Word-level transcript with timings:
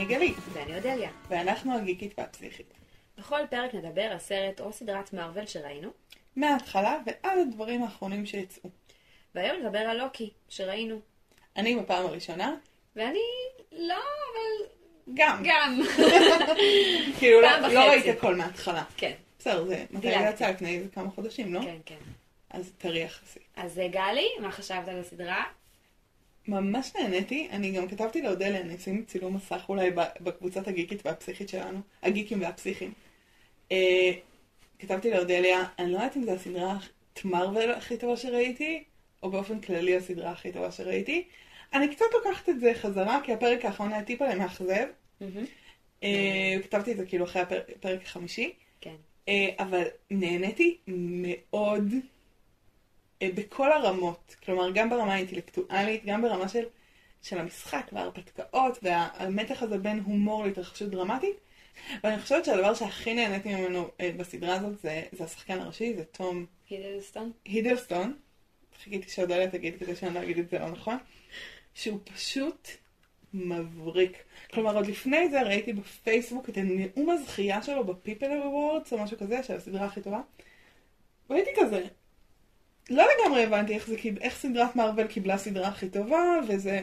אני 0.00 0.08
גלית, 0.08 0.36
ואני 0.52 0.76
אודליה. 0.76 1.10
ואנחנו 1.28 1.76
הגיקית 1.76 2.14
והפסיכית. 2.18 2.74
בכל 3.18 3.40
פרק 3.50 3.74
נדבר 3.74 4.02
על 4.02 4.18
סרט 4.18 4.60
או 4.60 4.72
סדרת 4.72 5.12
מארוול 5.12 5.46
שראינו, 5.46 5.90
מההתחלה 6.36 6.98
ועד 7.06 7.38
הדברים 7.38 7.82
האחרונים 7.82 8.26
שיצאו. 8.26 8.70
והיום 9.34 9.62
נדבר 9.62 9.78
על 9.78 9.96
לוקי, 9.96 10.30
שראינו. 10.48 11.00
אני 11.56 11.76
בפעם 11.76 12.06
הראשונה, 12.06 12.54
ואני 12.96 13.18
לא, 13.72 13.94
אבל 13.94 14.68
גם. 15.14 15.42
גם. 15.44 15.80
כאילו, 17.18 17.40
לא. 17.40 17.68
לא 17.68 17.80
ראית 17.80 18.06
הכל 18.16 18.34
מההתחלה. 18.34 18.84
כן, 18.96 19.12
בסדר, 19.38 19.64
זה 19.64 19.84
מתי. 19.90 20.06
יצא 20.06 20.50
לפני 20.50 20.82
כמה 20.94 21.10
חודשים, 21.10 21.54
לא? 21.54 21.60
כן, 21.60 21.78
כן. 21.86 21.98
אז 22.50 22.72
טרי 22.78 23.00
יחסית. 23.00 23.42
אז 23.56 23.78
אה, 23.78 23.88
גלי, 23.88 24.28
מה 24.40 24.50
חשבת 24.50 24.88
על 24.88 24.98
הסדרה? 24.98 25.44
ממש 26.50 26.92
נהניתי, 26.96 27.48
אני 27.50 27.72
גם 27.72 27.88
כתבתי 27.88 28.22
לאודליה, 28.22 28.60
אני 28.60 28.76
אשים 28.76 29.04
צילום 29.04 29.34
מסך 29.36 29.64
אולי 29.68 29.90
בקבוצת 30.20 30.68
הגיקית 30.68 31.06
והפסיכית 31.06 31.48
שלנו, 31.48 31.80
הגיקים 32.02 32.40
והפסיכים. 32.42 32.92
אה, 33.72 34.10
כתבתי 34.78 35.10
לאודליה, 35.10 35.64
אני 35.78 35.92
לא 35.92 35.96
יודעת 35.96 36.16
אם 36.16 36.24
זו 36.24 36.30
הסדרה 36.32 36.78
מרוויל 37.24 37.70
הכי 37.70 37.96
טובה 37.96 38.16
שראיתי, 38.16 38.84
או 39.22 39.30
באופן 39.30 39.60
כללי 39.60 39.96
הסדרה 39.96 40.30
הכי 40.30 40.52
טובה 40.52 40.72
שראיתי. 40.72 41.24
אני 41.74 41.88
קצת 41.88 42.04
לוקחת 42.14 42.48
את 42.48 42.60
זה 42.60 42.72
חזרה, 42.74 43.20
כי 43.24 43.32
הפרק 43.32 43.64
האחרון 43.64 43.92
היה 43.92 44.04
טיפה 44.04 44.34
מאכזב. 44.34 44.86
מהמם. 45.20 45.44
אה, 46.02 46.56
כתבתי 46.62 46.92
את 46.92 46.96
זה 46.96 47.06
כאילו 47.06 47.24
אחרי 47.24 47.42
הפר- 47.42 47.62
הפרק 47.76 48.02
החמישי. 48.04 48.52
כן. 48.80 48.94
אה, 49.28 49.48
אבל 49.58 49.84
נהניתי 50.10 50.76
מאוד 50.86 51.94
בכל 53.28 53.72
הרמות. 53.72 54.36
כלומר, 54.44 54.70
גם 54.74 54.90
ברמה 54.90 55.14
האינטלקטואלית, 55.14 56.04
גם 56.04 56.22
ברמה 56.22 56.48
של, 56.48 56.64
של 57.22 57.38
המשחק 57.38 57.90
וההרפתקאות 57.92 58.78
והמתח 58.82 59.62
הזה 59.62 59.78
בין 59.78 60.00
הומור 60.00 60.44
להתרחשות 60.44 60.90
דרמטית. 60.90 61.36
ואני 62.04 62.22
חושבת 62.22 62.44
שהדבר 62.44 62.74
שהכי 62.74 63.14
נהניתי 63.14 63.54
ממנו 63.54 63.88
אה, 64.00 64.10
בסדרה 64.16 64.54
הזאת 64.54 64.80
זה, 64.82 65.02
זה 65.12 65.24
השחקן 65.24 65.60
הראשי, 65.60 65.94
זה 65.94 66.04
תום 66.04 66.46
הידלסטון? 66.70 67.32
הידלסטון. 67.44 68.16
חיכיתי 68.84 69.10
שאודליה 69.10 69.50
תגיד 69.50 69.78
כדי 69.78 69.96
שאני 69.96 70.14
לא 70.14 70.22
אגיד 70.22 70.38
את 70.38 70.50
זה 70.50 70.58
לא 70.58 70.70
נכון. 70.70 70.96
שהוא 71.74 71.98
פשוט 72.04 72.68
מבריק. 73.34 74.22
כלומר, 74.52 74.76
עוד 74.76 74.86
לפני 74.86 75.28
זה 75.28 75.42
ראיתי 75.42 75.72
בפייסבוק 75.72 76.48
את 76.48 76.56
הנאום 76.56 77.10
הזכייה 77.10 77.62
שלו 77.62 77.84
ב 77.84 78.32
People 78.32 78.62
Awards 78.62 78.92
או 78.92 78.98
משהו 78.98 79.18
כזה, 79.18 79.42
של 79.42 79.56
הסדרה 79.56 79.86
הכי 79.86 80.00
טובה. 80.00 80.20
והייתי 81.30 81.50
כזה, 81.56 81.84
לא 82.90 83.04
לגמרי 83.04 83.44
הבנתי 83.44 83.74
איך, 83.74 83.86
זה, 83.86 83.96
איך 84.20 84.38
סדרת 84.38 84.76
מארוול 84.76 85.06
קיבלה 85.06 85.38
סדרה 85.38 85.68
הכי 85.68 85.88
טובה, 85.88 86.22
וזה 86.48 86.82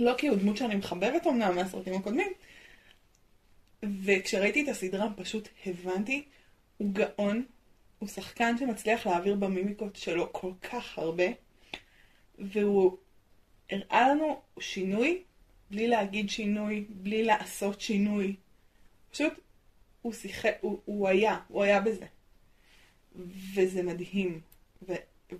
לא 0.00 0.14
כי 0.18 0.28
הוא 0.28 0.38
דמות 0.38 0.56
שאני 0.56 0.74
מחבבת 0.74 1.26
אמנם 1.26 1.54
מהסרטים 1.56 1.94
הקודמים. 1.94 2.32
וכשראיתי 3.82 4.62
את 4.62 4.68
הסדרה 4.68 5.08
פשוט 5.16 5.48
הבנתי, 5.66 6.24
הוא 6.76 6.92
גאון, 6.92 7.44
הוא 7.98 8.08
שחקן 8.08 8.58
שמצליח 8.58 9.06
להעביר 9.06 9.34
במימיקות 9.34 9.96
שלו 9.96 10.32
כל 10.32 10.52
כך 10.62 10.98
הרבה, 10.98 11.24
והוא 12.38 12.96
הראה 13.70 14.08
לנו 14.08 14.40
שינוי, 14.60 15.22
בלי 15.70 15.88
להגיד 15.88 16.30
שינוי, 16.30 16.84
בלי 16.88 17.24
לעשות 17.24 17.80
שינוי. 17.80 18.36
פשוט 19.10 19.32
הוא 20.02 20.12
שיחק, 20.12 20.54
הוא, 20.60 20.80
הוא 20.84 21.08
היה, 21.08 21.38
הוא 21.48 21.62
היה 21.62 21.80
בזה. 21.80 22.06
וזה 23.54 23.82
מדהים. 23.82 24.40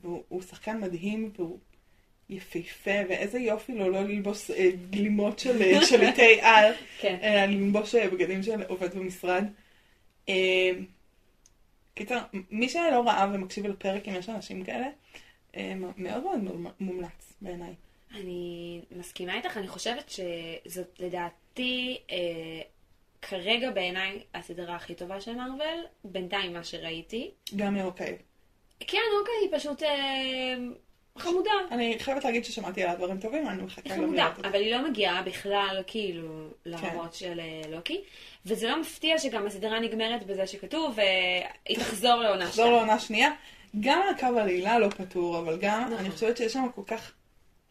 והוא 0.03 0.23
הוא 0.29 0.43
שחקן 0.43 0.81
מדהים, 0.81 1.31
והוא 1.37 1.59
יפהפה, 2.29 3.01
ואיזה 3.09 3.39
יופי 3.39 3.75
לו 3.75 3.91
לא 3.91 4.03
ללבוש 4.03 4.51
אה, 4.51 4.71
גלימות 4.91 5.39
של 5.39 5.63
אה, 5.63 5.87
שליטי 5.87 6.41
על, 6.43 6.73
כן. 7.01 7.19
אלא 7.23 7.45
ללבוש 7.45 7.95
אה, 7.95 8.11
בגדים 8.11 8.43
של 8.43 8.63
עובד 8.63 8.95
במשרד. 8.95 9.45
אה, 10.29 10.71
קיצר, 11.95 12.19
מי 12.51 12.69
שלא 12.69 13.03
ראה 13.07 13.31
ומקשיב 13.35 13.67
לפרק, 13.67 14.09
אם 14.09 14.15
יש 14.15 14.29
אנשים 14.29 14.65
כאלה, 14.65 14.87
אה, 15.57 15.75
מאוד 15.97 16.23
מאוד 16.43 16.73
מומלץ 16.81 17.33
בעיניי. 17.41 17.75
אני 18.15 18.81
מסכימה 18.97 19.35
איתך, 19.35 19.57
אני 19.57 19.69
חושבת 19.69 20.11
שזאת 20.11 21.01
לדעתי 21.01 21.99
אה, 22.11 22.17
כרגע 23.23 23.71
בעיניי 23.71 24.23
הסדרה 24.35 24.77
הכי 24.77 24.95
טובה 24.95 25.21
של 25.21 25.35
מארוול, 25.35 25.85
בינתיים 26.05 26.53
מה 26.53 26.65
שראיתי. 26.65 27.31
גם 27.57 27.75
מאוקיי. 27.75 28.19
כן, 28.87 28.99
אוקיי, 29.21 29.35
היא 29.41 29.59
פשוט 29.59 29.83
אה, 29.83 30.55
חמודה. 31.19 31.51
אני 31.71 31.97
חייבת 31.99 32.25
להגיד 32.25 32.45
ששמעתי 32.45 32.83
עליה 32.83 32.95
דברים 32.95 33.21
טובים, 33.21 33.49
אני 33.49 33.63
מחכה 33.63 33.83
היא 33.85 33.93
גם 33.93 34.05
חמודה, 34.05 34.23
לראות 34.23 34.39
את 34.39 34.43
זה. 34.43 34.49
אבל 34.49 34.61
היא 34.61 34.75
לא 34.75 34.89
מגיעה 34.89 35.23
בכלל 35.23 35.83
כאילו 35.87 36.49
לרמות 36.67 37.15
של 37.15 37.41
אה, 37.41 37.63
לוקי. 37.71 38.01
וזה 38.47 38.69
לא 38.69 38.81
מפתיע 38.81 39.19
שגם 39.19 39.47
הסדרה 39.47 39.81
נגמרת 39.81 40.27
בזה 40.27 40.47
שכתוב, 40.47 40.95
והיא 40.97 41.79
תחזור 41.79 42.15
לעונה 42.15 42.45
נחזור 42.45 42.71
לעונה 42.71 42.99
שנייה. 42.99 43.31
גם 43.81 44.03
הקו 44.11 44.39
העלילה 44.39 44.79
לא 44.79 44.89
פתור, 44.89 45.39
אבל 45.39 45.59
גם 45.61 45.85
נכון. 45.85 45.99
אני 45.99 46.11
חושבת 46.11 46.37
שיש 46.37 46.53
שם 46.53 46.67
כל 46.75 46.83
כך 46.87 47.13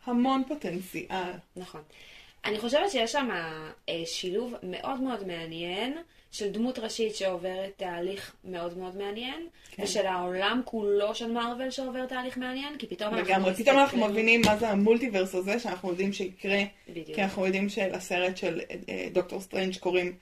המון 0.05 0.43
פוטנציאל. 0.47 1.31
נכון. 1.55 1.81
אני 2.45 2.59
חושבת 2.59 2.91
שיש 2.91 3.11
שם 3.11 3.29
אה, 3.89 4.01
שילוב 4.05 4.53
מאוד 4.63 5.01
מאוד 5.01 5.27
מעניין 5.27 5.97
של 6.31 6.51
דמות 6.51 6.79
ראשית 6.79 7.15
שעוברת 7.15 7.71
תהליך 7.77 8.35
מאוד 8.43 8.77
מאוד 8.77 8.97
מעניין, 8.97 9.47
כן. 9.71 9.83
ושל 9.83 10.05
העולם 10.05 10.61
כולו 10.65 11.15
של 11.15 11.31
מארוול 11.31 11.69
שעובר 11.69 12.05
תהליך 12.05 12.37
מעניין, 12.37 12.77
כי 12.77 12.87
פתאום 12.87 13.13
אנחנו 13.13 13.29
לגמרי. 13.29 13.53
פתאום 13.53 13.79
אנחנו 13.79 14.07
מבינים 14.07 14.41
מה 14.45 14.57
זה 14.57 14.69
ה 14.69 14.75
multiverse 14.75 15.35
הזה, 15.35 15.59
שאנחנו 15.59 15.89
יודעים 15.89 16.13
שיקרה, 16.13 16.59
בדיוק. 16.89 17.15
כי 17.15 17.23
אנחנו 17.23 17.45
יודעים 17.45 17.69
שלסרט 17.69 18.37
של 18.37 18.61
אה, 18.89 19.07
דוקטור 19.11 19.41
סטרנג' 19.41 19.77
קוראים 19.77 20.15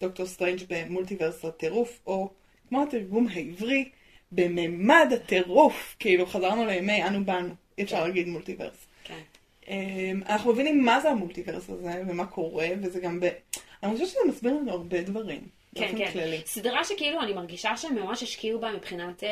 דוקטור 0.00 0.26
סטרנג' 0.26 0.60
ב 0.68 0.75
multiverse 0.75 1.44
הטירוף, 1.44 2.00
או 2.06 2.30
כמו 2.68 2.82
התרגום 2.82 3.26
העברי, 3.34 3.88
בממד 4.32 5.12
הטירוף. 5.14 5.96
כאילו 5.98 6.26
חזרנו 6.26 6.66
לימי 6.66 7.04
אנו 7.04 7.24
באנו, 7.24 7.54
אי 7.78 7.82
אפשר 7.82 7.96
כן. 7.96 8.02
להגיד 8.02 8.28
multiverse. 8.28 8.86
כן. 9.04 9.20
אמ, 9.68 10.20
אנחנו 10.28 10.52
מבינים 10.52 10.84
מה 10.84 11.00
זה 11.00 11.10
ה 11.10 11.16
multiverse 11.16 11.70
הזה 11.70 12.02
ומה 12.08 12.26
קורה, 12.26 12.68
וזה 12.82 13.00
גם 13.00 13.20
ב... 13.20 13.28
אני 13.82 13.92
חושבת 13.92 14.08
שזה 14.08 14.18
מסביר 14.28 14.54
לנו 14.54 14.70
הרבה 14.70 15.02
דברים. 15.02 15.55
כן, 15.78 15.98
כן. 15.98 16.12
כללי. 16.12 16.40
סדרה 16.46 16.84
שכאילו 16.84 17.20
אני 17.22 17.32
מרגישה 17.32 17.76
שהם 17.76 17.94
ממש 17.94 18.22
השקיעו 18.22 18.60
בה 18.60 18.72
מבחינת 18.72 19.24
אה, 19.24 19.28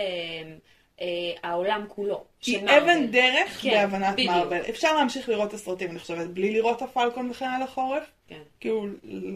אה, 1.00 1.06
העולם 1.42 1.84
כולו. 1.88 2.24
היא. 2.46 2.58
אבן 2.58 3.06
דרך 3.06 3.58
כן, 3.62 3.70
בהבנת. 3.70 4.20
מארוול. 4.26 4.58
אפשר 4.70 4.96
להמשיך 4.96 5.28
לראות 5.28 5.48
את 5.48 5.54
הסרטים, 5.54 5.90
אני 5.90 5.98
חושבת, 5.98 6.26
בלי 6.26 6.52
לראות 6.52 6.76
את 6.76 6.82
הפלקון 6.82 7.30
וחייל 7.30 7.66
החורף. 7.66 8.02
כן. 8.28 8.40
כאילו, 8.60 8.86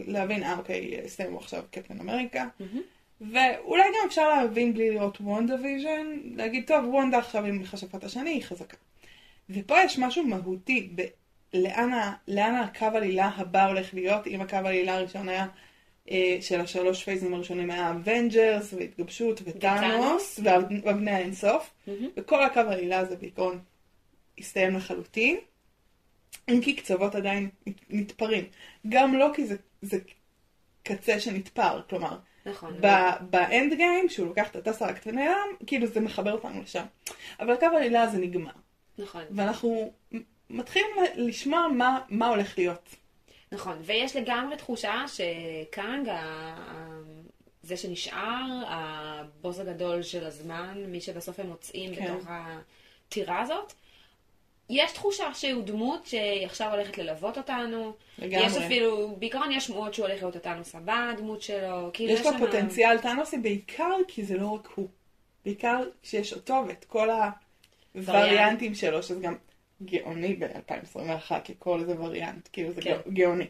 להבין, 0.07 0.43
אה, 0.43 0.57
אוקיי, 0.57 1.01
הסתיימו 1.05 1.37
עכשיו 1.37 1.63
קפטן 1.71 1.99
אמריקה. 1.99 2.47
מהמם. 2.59 2.81
ואולי 3.21 3.83
גם 3.83 4.07
אפשר 4.07 4.29
להבין 4.29 4.73
בלי 4.73 4.91
לראות 4.91 5.17
וונדה 5.21 5.55
ויז'ן, 5.63 6.05
להגיד, 6.35 6.67
טוב, 6.67 6.85
וונדה 6.85 7.17
עכשיו 7.17 7.45
היא 7.45 7.53
מכשפת 7.53 8.03
השני, 8.03 8.29
היא 8.29 8.43
חזקה. 8.43 8.77
ופה 9.49 9.75
יש 9.85 9.97
משהו 9.99 10.23
מהותי, 10.23 10.89
ב- 10.95 11.01
לאן, 11.53 11.93
ה- 11.93 12.13
לאן 12.27 12.55
הקו 12.55 12.85
עלילה 12.85 13.31
הבא 13.35 13.65
הולך 13.67 13.93
להיות, 13.93 14.27
אם 14.27 14.41
הקו 14.41 14.55
העלילה 14.55 14.95
הראשון 14.95 15.29
היה, 15.29 15.45
של 16.41 16.61
השלוש 16.61 17.03
פייזים 17.03 17.33
הראשונים 17.33 17.71
היה 17.71 17.89
Avengers 17.91 18.73
והתגבשות 18.73 19.41
וטאנוס. 19.45 20.39
ואבני 20.43 21.11
האינסוף, 21.11 21.71
מהמם. 21.87 22.07
וכל 22.17 22.43
הקו 22.43 22.59
העלילה 22.59 22.99
הזה 22.99 23.15
בעיקרון 23.15 23.59
הסתיים 24.39 24.75
לחלוטין, 24.75 25.37
אם 26.49 26.59
כי 26.63 26.75
קצוות 26.75 27.15
עדיין 27.15 27.49
נתפרים. 27.89 28.45
גם 28.89 29.15
לוקי 29.15 29.45
זה, 29.45 29.55
זה 29.81 29.97
קצה 30.83 31.19
שנתפר, 31.19 31.81
כלומר, 31.89 32.17
נכון. 32.45 32.81
באנד 33.29 33.73
גיים, 33.73 34.09
שהוא 34.09 34.27
לוקח 34.27 34.49
את 34.49 34.55
הטסרקט 34.55 35.07
ונעלם, 35.07 35.47
כאילו 35.67 35.87
זה 35.87 35.99
מחבר 35.99 36.31
אותנו 36.31 36.61
לשם. 36.61 36.85
אבל 37.39 37.53
הקו 37.53 37.65
העלילה 37.65 38.01
הזה 38.01 38.17
נגמר. 38.17 38.51
נכון. 38.97 39.23
ואנחנו 39.31 39.93
מתחילים 40.49 40.89
לשמוע 41.15 41.67
מה, 41.67 41.99
מה 42.09 42.27
הולך 42.27 42.57
להיות. 42.57 42.95
נכון, 43.51 43.77
ויש 43.81 44.15
לגמרי 44.15 44.57
תחושה 44.57 45.05
שקאנג, 45.07 46.09
זה 47.63 47.77
שנשאר, 47.77 48.63
הבוס 48.67 49.59
הגדול 49.59 50.01
של 50.03 50.25
הזמן, 50.25 50.83
מי 50.87 51.01
שבסוף 51.01 51.39
הם 51.39 51.47
מוצאים 51.47 51.95
כן. 51.95 52.13
בתוך 52.15 52.27
הטירה 52.29 53.41
הזאת, 53.41 53.73
יש 54.69 54.91
תחושה 54.91 55.33
שהוא 55.33 55.63
דמות 55.63 56.05
שהיא 56.05 56.45
עכשיו 56.45 56.71
הולכת 56.71 56.97
ללוות 56.97 57.37
אותנו. 57.37 57.93
לגמרי. 58.19 58.45
יש 58.45 58.57
אפילו, 58.57 59.15
בעיקרון 59.19 59.51
יש 59.51 59.65
שמועות 59.67 59.93
שהוא 59.93 60.05
הולך 60.07 60.21
להיות 60.21 60.35
אותנו 60.35 60.63
סבא, 60.63 61.09
הדמות 61.13 61.41
שלו. 61.41 61.89
כאילו 61.93 62.13
יש 62.13 62.19
לו 62.25 62.31
שם- 62.31 62.39
פוטנציאל 62.39 62.97
טאנוסי 62.97 63.37
בעיקר 63.37 63.95
כי 64.07 64.23
זה 64.23 64.37
לא 64.37 64.47
רק 64.47 64.67
הוא. 64.75 64.87
בעיקר 65.45 65.83
שיש 66.03 66.33
אותו 66.33 66.63
ואת 66.67 66.85
כל 66.85 67.09
הווריאנטים 67.95 68.75
שלו, 68.75 69.03
שזה 69.03 69.19
גם 69.21 69.35
גאוני 69.85 70.35
ב-2021 70.35 71.31
ככל 71.39 71.79
איזה 71.79 72.01
וריאנט, 72.01 72.49
כאילו 72.53 72.71
זה 72.71 72.81
כן. 72.81 72.97
גא- 73.05 73.09
גאוני. 73.13 73.47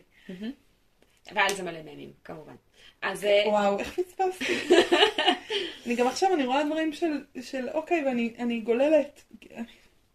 ועל 1.34 1.54
זה 1.54 1.64
מלא 1.64 1.82
ממים, 1.82 2.12
כמובן. 2.24 2.56
אז 3.02 3.26
אה, 3.26 3.44
וואו, 3.48 3.80
איך 3.80 4.00
פספסתי. 4.00 4.54
אני 5.86 5.96
גם 5.96 6.08
עכשיו, 6.08 6.34
אני 6.34 6.46
רואה 6.46 6.64
דברים 6.64 6.94
של, 6.94 7.12
של 7.42 7.70
אוקיי, 7.74 8.06
ואני 8.06 8.34
אני 8.40 8.60
גוללת. 8.60 9.24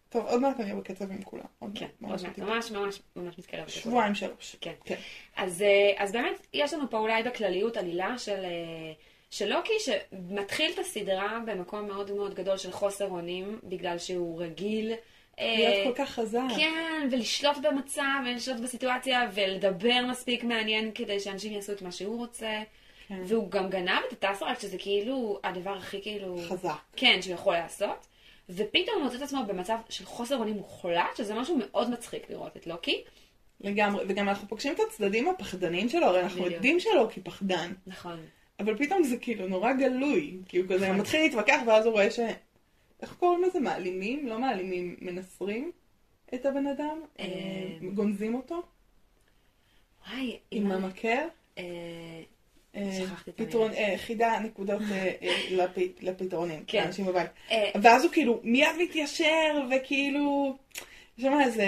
טוב, 0.08 0.26
עוד 0.26 0.40
מעט 0.40 0.60
אני 0.60 0.64
אהיה 0.70 0.80
בקצב 0.80 1.10
עם 1.10 1.22
כולם. 1.22 1.44
כן, 1.74 1.86
עוד 2.02 2.22
מעט. 2.22 2.38
ממש 2.38 2.70
ממש 2.70 3.00
ממש 3.16 3.38
מתקרבת. 3.38 3.68
לכולם. 3.68 3.82
שבועיים 3.82 4.14
שלוש. 4.14 4.56
כן. 4.60 4.72
כן. 4.84 4.96
אז, 5.36 5.62
אה, 5.62 5.92
אז 6.04 6.12
באמת, 6.12 6.46
יש 6.52 6.74
לנו 6.74 6.90
פה 6.90 6.98
אולי 6.98 7.22
בכלליות 7.22 7.76
עלילה 7.76 8.18
של, 8.18 8.44
אה, 8.44 8.92
של 9.30 9.54
לוקי, 9.54 9.72
שמתחיל 9.80 10.70
את 10.74 10.78
הסדרה 10.78 11.38
במקום 11.46 11.86
מאוד 11.86 12.12
מאוד 12.12 12.34
גדול 12.34 12.56
של 12.56 12.72
חוסר 12.72 13.08
אונים, 13.10 13.58
בגלל 13.64 13.98
שהוא 13.98 14.42
רגיל. 14.42 14.92
אה, 15.40 15.54
להיות 15.56 15.96
כל 15.96 16.04
כך 16.04 16.10
חזק. 16.10 16.40
כן, 16.56 17.08
ולשלוט 17.10 17.56
במצב, 17.62 18.02
ולשלוט 18.26 18.60
בסיטואציה, 18.60 19.30
ולדבר 19.34 20.00
מספיק 20.10 20.44
מעניין 20.44 20.90
כדי 20.94 21.20
שאנשים 21.20 21.52
יעשו 21.52 21.72
את 21.72 21.82
מה 21.82 21.92
שהוא 21.92 22.18
רוצה. 22.18 22.62
כן. 23.08 23.22
והוא 23.26 23.50
גם 23.50 23.70
גנב 23.70 24.00
את 24.08 24.24
הטסרקט, 24.24 24.60
שזה 24.60 24.78
כאילו 24.78 25.40
הדבר 25.44 25.76
הכי 25.76 26.02
כאילו... 26.02 26.38
חזק. 26.48 26.78
כן, 26.96 27.22
שהוא 27.22 27.34
יכול 27.34 27.54
לעשות. 27.54 28.06
ופתאום 28.48 28.96
הוא 28.96 29.04
מוצא 29.04 29.16
את 29.16 29.22
עצמו 29.22 29.44
במצב 29.46 29.76
של 29.88 30.04
חוסר 30.04 30.36
אונים 30.36 30.56
מוחלט, 30.56 31.16
שזה 31.16 31.34
משהו 31.34 31.58
מאוד 31.58 31.90
מצחיק 31.90 32.30
לראות 32.30 32.56
את 32.56 32.66
לוקי. 32.66 33.02
לגמרי, 33.60 34.04
וגם 34.08 34.28
אנחנו 34.28 34.48
פוגשים 34.48 34.72
את 34.74 34.80
הצדדים 34.88 35.28
הפחדנים 35.28 35.88
שלו, 35.88 36.06
הרי 36.06 36.20
אנחנו 36.20 36.40
בדיוק. 36.40 36.54
יודעים 36.54 36.80
שלא 36.80 37.08
כי 37.10 37.20
פחדן, 37.20 37.72
נכון. 37.86 38.20
אבל 38.60 38.76
פתאום 38.78 39.02
זה 39.02 39.16
כאילו 39.16 39.48
נורא 39.48 39.72
גלוי, 39.72 40.36
כי 40.48 40.58
הוא 40.58 40.66
כזה 40.68 40.86
נכון. 40.86 41.00
מתחיל 41.00 41.20
להתווכח 41.20 41.60
ואז 41.66 41.86
הוא 41.86 41.92
רואה 41.92 42.10
ש... 42.10 42.20
איך 43.02 43.14
קוראים 43.18 43.42
לזה? 43.42 43.60
מעלימים? 43.60 44.26
לא 44.28 44.38
מעלימים, 44.38 44.96
מנסרים 45.00 45.70
את 46.34 46.46
הבן 46.46 46.66
אדם? 46.66 46.98
אה, 47.20 47.24
אה, 47.24 47.88
גונזים 47.94 48.34
אותו? 48.34 48.62
וואי, 50.08 50.38
עם 50.50 50.72
המקל? 50.72 51.24
אה. 51.58 51.64
פתרון, 53.36 53.70
חידה, 53.96 54.38
נקודות 54.40 54.82
לפ- 55.50 56.02
לפתרונים, 56.02 56.64
כן. 56.66 56.82
לאנשים 56.84 57.06
בבית. 57.06 57.30
אה, 57.50 57.70
ואז 57.82 58.04
הוא 58.04 58.12
כאילו 58.12 58.40
מיד 58.42 58.68
מתיישר, 58.82 59.66
וכאילו... 59.70 60.56
שם 61.20 61.40
איזה, 61.44 61.66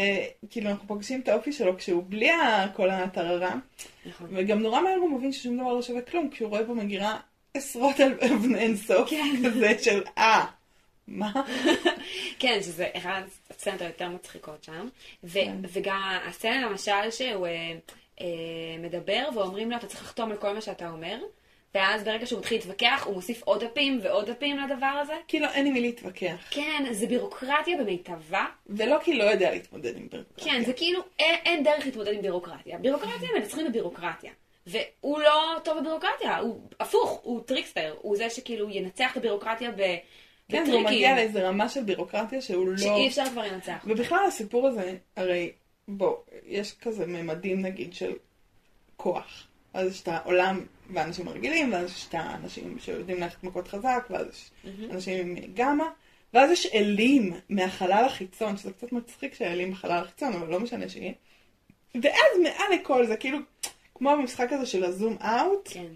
כאילו 0.51 0.71
אנחנו 0.71 0.89
פוגשים 0.89 1.21
את 1.21 1.29
האופי 1.29 1.53
שלו 1.53 1.77
כשהוא 1.79 2.05
בלי 2.09 2.31
כל 2.75 2.91
הטררה, 2.91 3.55
נכון. 4.07 4.27
וגם 4.33 4.61
נורא 4.63 4.81
מהר 4.81 4.95
הוא 4.97 5.11
מבין 5.11 5.33
ששום 5.33 5.57
דבר 5.61 5.73
לא 5.73 5.83
שווה 5.83 6.01
כלום, 6.03 6.31
כשהוא 6.31 6.49
רואה 6.49 6.63
במגירה 6.63 7.19
עשרות 7.55 8.01
אבני 8.01 8.59
אינסוף, 8.65 9.11
כן. 9.11 9.37
כזה 9.47 9.79
של 9.83 10.03
אה, 10.19 10.45
מה? 11.09 11.33
כן, 12.39 12.59
שזה 12.63 12.89
אחד 12.97 13.23
הסצנות 13.51 13.81
היותר 13.81 14.09
מצחיקות 14.09 14.65
שם. 14.65 14.89
ו- 15.25 15.33
כן. 15.33 15.57
וגם 15.73 16.19
הסצנה 16.29 16.67
למשל 16.67 17.11
שהוא 17.11 17.47
אה, 17.47 17.73
אה, 18.21 18.27
מדבר 18.79 19.29
ואומרים 19.35 19.71
לו 19.71 19.77
אתה 19.77 19.87
צריך 19.87 20.03
לחתום 20.03 20.31
על 20.31 20.37
כל 20.37 20.53
מה 20.53 20.61
שאתה 20.61 20.91
אומר, 20.91 21.19
ואז 21.75 22.05
ברגע 22.05 22.27
שהוא 22.27 22.41
מתחיל 22.41 22.59
להתווכח 22.59 23.03
הוא 23.07 23.15
מוסיף 23.15 23.43
עוד 23.43 23.65
דפים 23.65 24.01
ועוד 24.03 24.31
דפים 24.31 24.59
לדבר 24.59 24.87
הזה. 24.87 25.15
כאילו 25.29 25.47
אין 25.47 25.67
עם 25.67 25.73
מי 25.73 25.81
להתווכח. 25.81 26.47
כן, 26.51 26.85
זה 26.91 27.07
בירוקרטיה 27.07 27.79
במיטבה. 27.79 28.47
ולוקי 28.67 29.15
לא 29.15 29.25
יודע 29.25 29.51
להתמודד 29.51 29.97
עם 29.97 30.09
בירוקרטיה. 30.09 30.45
כן, 30.45 30.65
זה 30.65 30.73
כאילו, 30.73 31.01
אין, 31.19 31.35
אין 31.45 31.65
דרך 31.65 31.87
להתמודד 31.87 32.13
עם 32.13 32.23
בירוקרטיה. 32.23 32.79
בירוקרטיה 32.79 33.29
מנצחים 33.39 33.67
בבירוקרטיה. 33.69 34.33
והוא 34.67 35.21
לא 35.21 35.57
טוב 35.65 35.79
בבירוקרטיה, 35.81 36.39
הוא 36.39 36.61
הפוך, 36.81 37.21
הוא 37.23 37.41
trickster. 37.41 37.95
הוא 37.99 38.17
זה 38.17 38.31
שכאילו 38.31 38.71
ינצח 38.71 39.13
את 39.13 39.17
הבירוקרטיה 39.17 39.71
ב... 39.71 39.97
כן, 40.49 40.65
והוא 40.71 40.81
מגיע 40.81 41.15
לאיזה 41.15 41.49
רמה 41.49 41.69
של 41.69 41.83
בירוקרטיה 41.83 42.41
שהוא 42.41 42.69
לא... 42.69 42.77
שאי 42.77 43.09
אפשר 43.09 43.25
כבר 43.33 43.43
לנצח. 43.53 43.85
ובכלל 43.87 44.25
הסיפור 44.29 44.67
הזה, 44.67 44.97
הרי, 45.17 45.53
בוא, 45.89 46.17
יש 46.47 46.75
כזה 46.81 47.07
ממדים 47.07 47.63
נגיד 47.63 47.95
של 47.95 48.13
כוח. 48.97 49.47
אז 49.75 49.91
יש 49.91 50.03
את 50.03 50.09
העולם 50.09 50.61
והאנשים 50.91 51.29
הרגילים, 51.29 51.73
ואז 51.73 51.91
יש 51.91 52.07
את 52.09 52.15
האנשים 52.15 52.77
שיודעים 52.81 53.21
ללכת 53.21 53.45
מכות 53.45 53.69
חזק, 53.69 54.07
ואז 54.11 54.27
יש 54.29 54.51
אנשים 54.91 55.37
עם 55.37 55.43
גמא, 55.55 55.85
ואז 56.35 56.51
יש 56.51 56.67
אלים 56.75 57.33
מהחלל 57.49 58.05
החיצון, 58.07 58.57
שזה 58.57 58.73
קצת 58.73 58.93
מצחיק 58.93 59.35
שהאלים 59.35 59.71
בחלל 59.71 60.03
החיצון, 60.03 60.33
אבל 60.33 60.49
לא 60.49 60.61
משנה 60.61 60.89
שיהיה. 60.89 61.13
ואז 61.95 62.39
מעל 62.43 62.81
לכל 62.81 63.07
זה, 63.07 63.17
כאילו, 63.17 63.39
כמו 63.95 64.11
במשחק 64.11 64.53
הזה 64.53 64.67
של 64.67 64.85
הזום 64.85 65.17
אאוט, 65.23 65.69
כן. 65.73 65.87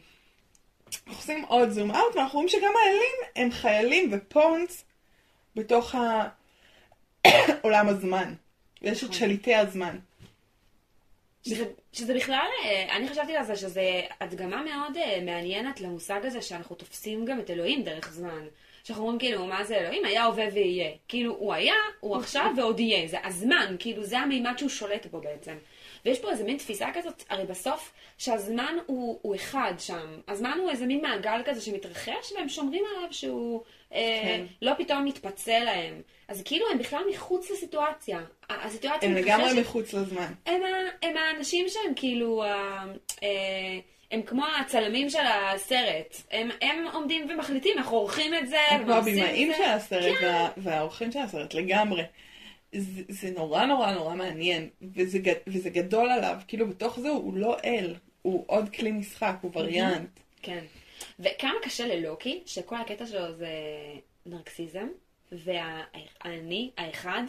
עושים 1.08 1.44
עוד 1.44 1.70
זום 1.70 1.90
אאוט, 1.90 2.16
ואנחנו 2.16 2.34
רואים 2.38 2.48
שגם 2.48 2.72
האלים 2.84 3.12
הם 3.36 3.50
חיילים 3.50 4.10
ופונס 4.12 4.84
בתוך 5.56 5.94
ה- 5.94 6.28
עולם 7.62 7.88
הזמן. 7.88 8.34
ויש 8.82 8.98
את 8.98 9.04
נכון. 9.04 9.16
שליטי 9.18 9.54
הזמן. 9.54 9.98
שזה, 11.42 11.64
שזה 11.92 12.14
בכלל, 12.14 12.46
אה, 12.64 12.96
אני 12.96 13.08
חשבתי 13.08 13.36
על 13.36 13.44
זה 13.44 13.56
שזה 13.56 14.00
הדגמה 14.20 14.62
מאוד 14.62 14.96
אה, 14.96 15.20
מעניינת 15.24 15.80
למושג 15.80 16.20
הזה 16.26 16.42
שאנחנו 16.42 16.76
תופסים 16.76 17.24
גם 17.24 17.40
את 17.40 17.50
אלוהים 17.50 17.82
דרך 17.82 18.12
זמן. 18.12 18.46
שאנחנו 18.84 19.02
אומרים 19.02 19.18
כאילו, 19.18 19.46
מה 19.46 19.64
זה 19.64 19.76
אלוהים? 19.76 20.04
היה, 20.04 20.24
הווה 20.24 20.44
ויהיה. 20.52 20.90
כאילו, 21.08 21.34
הוא 21.34 21.54
היה, 21.54 21.74
הוא 22.00 22.16
עכשיו 22.16 22.50
ועוד 22.56 22.80
יהיה. 22.80 23.08
זה 23.08 23.16
הזמן, 23.24 23.76
כאילו, 23.78 24.04
זה 24.04 24.18
המימד 24.18 24.58
שהוא 24.58 24.70
שולט 24.70 25.06
בו 25.06 25.20
בעצם. 25.20 25.56
ויש 26.04 26.18
פה 26.18 26.30
איזה 26.30 26.44
מין 26.44 26.56
תפיסה 26.58 26.88
כזאת, 26.94 27.22
הרי 27.28 27.44
בסוף, 27.44 27.92
שהזמן 28.24 28.74
הוא, 28.86 29.18
הוא 29.22 29.34
אחד 29.34 29.72
שם. 29.78 30.20
הזמן 30.28 30.58
הוא 30.62 30.70
איזה 30.70 30.86
מין 30.86 31.00
מעגל 31.02 31.40
כזה 31.44 31.60
שמתרחש, 31.60 32.32
והם 32.36 32.48
שומרים 32.48 32.84
עליו 32.96 33.12
שהוא 33.12 33.62
אה, 33.94 34.20
כן. 34.22 34.44
לא 34.62 34.72
פתאום 34.78 35.04
מתפצל 35.04 35.58
להם. 35.64 36.02
אז 36.28 36.42
כאילו, 36.42 36.66
הם 36.72 36.78
בכלל 36.78 37.02
מחוץ 37.10 37.50
לסיטואציה. 37.50 38.20
הסיטואציה 38.50 39.08
הם 39.08 39.14
לגמרי 39.14 39.44
מתרחשת 39.44 39.60
מחוץ 39.60 39.92
לזמן. 39.94 40.32
הם, 40.46 40.60
הם 41.02 41.16
האנשים 41.16 41.66
שהם 41.68 41.92
כאילו, 41.96 42.44
ה- 42.44 42.84
אה, 43.22 43.28
הם 44.10 44.22
כמו 44.22 44.42
הצלמים 44.60 45.10
של 45.10 45.18
הסרט. 45.24 46.16
הם, 46.30 46.48
הם 46.62 46.84
עומדים 46.92 47.26
ומחליטים, 47.30 47.78
אנחנו 47.78 47.96
עורכים 47.96 48.34
את 48.34 48.48
זה, 48.48 48.58
הם 48.70 48.84
כמו 48.84 48.92
הבמאים 48.94 49.52
של. 49.56 49.62
הסרט 49.62 50.14
כן. 50.20 50.26
וה- 50.26 50.48
והאורחים 50.56 51.12
של 51.12 51.18
הסרט, 51.18 51.54
לגמרי. 51.54 52.02
זה, 52.74 53.02
זה 53.08 53.30
נורא 53.30 53.64
נורא 53.64 53.90
נורא 53.92 54.14
מעניין, 54.14 54.68
וזה, 54.96 55.18
וזה 55.46 55.70
גדול 55.70 56.10
עליו, 56.10 56.36
כאילו 56.48 56.66
בתוך 56.68 57.00
זה 57.00 57.08
הוא 57.08 57.34
לא 57.36 57.56
אל, 57.64 57.94
הוא 58.22 58.44
עוד 58.46 58.68
כלי 58.68 58.92
משחק, 58.92 59.34
הוא 59.40 59.50
וריאנט. 59.54 60.20
כן. 60.42 60.64
וכמה 61.20 61.54
קשה 61.62 61.86
ללוקי, 61.86 62.42
שכל 62.46 62.76
הקטע 62.76 63.06
שלו 63.06 63.34
זה 63.34 63.48
נרקסיזם, 64.26 64.88
והאני, 65.32 66.70
האחד, 66.78 67.22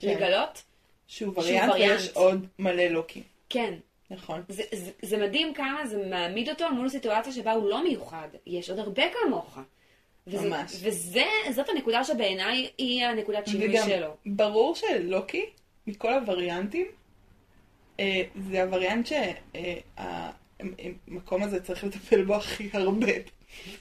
כן. 0.00 0.08
לגלות, 0.08 0.62
שהוא 1.08 1.32
וריאנט 1.36 1.70
וריאנט. 1.70 2.00
ויש 2.00 2.10
עוד 2.14 2.46
מלא 2.58 2.84
לוקים, 2.84 3.22
כן, 3.48 3.74
נכון. 4.10 4.42
זה, 4.48 4.62
זה, 4.72 4.90
זה 5.02 5.18
מדהים 5.18 5.54
כמה 5.54 5.86
זה 5.86 6.06
מעמיד 6.06 6.48
אותו 6.48 6.70
מול 6.70 6.88
סיטואציה 6.88 7.32
שבה 7.32 7.52
הוא 7.52 7.70
לא 7.70 7.84
מיוחד. 7.84 8.28
יש 8.46 8.70
עוד 8.70 8.78
הרבה 8.78 9.02
כמוך. 9.12 9.58
וזה, 10.26 10.48
ממש. 10.48 10.72
וזה, 10.82 11.24
זאת 11.50 11.68
הנקודה 11.68 12.04
שבעיניי 12.04 12.70
היא 12.78 13.04
הנקודת 13.04 13.46
שינוי 13.46 13.76
שלו. 13.86 14.16
ברור 14.26 14.74
שלוקי, 14.74 15.46
מכל 15.86 16.12
הווריאנטים, 16.12 16.86
זה 18.50 18.62
הווריאנט 18.62 19.08
שהמקום 20.56 21.42
הזה 21.42 21.62
צריך 21.62 21.84
לטפל 21.84 22.24
בו 22.24 22.34
הכי 22.34 22.70
הרבה. 22.72 23.12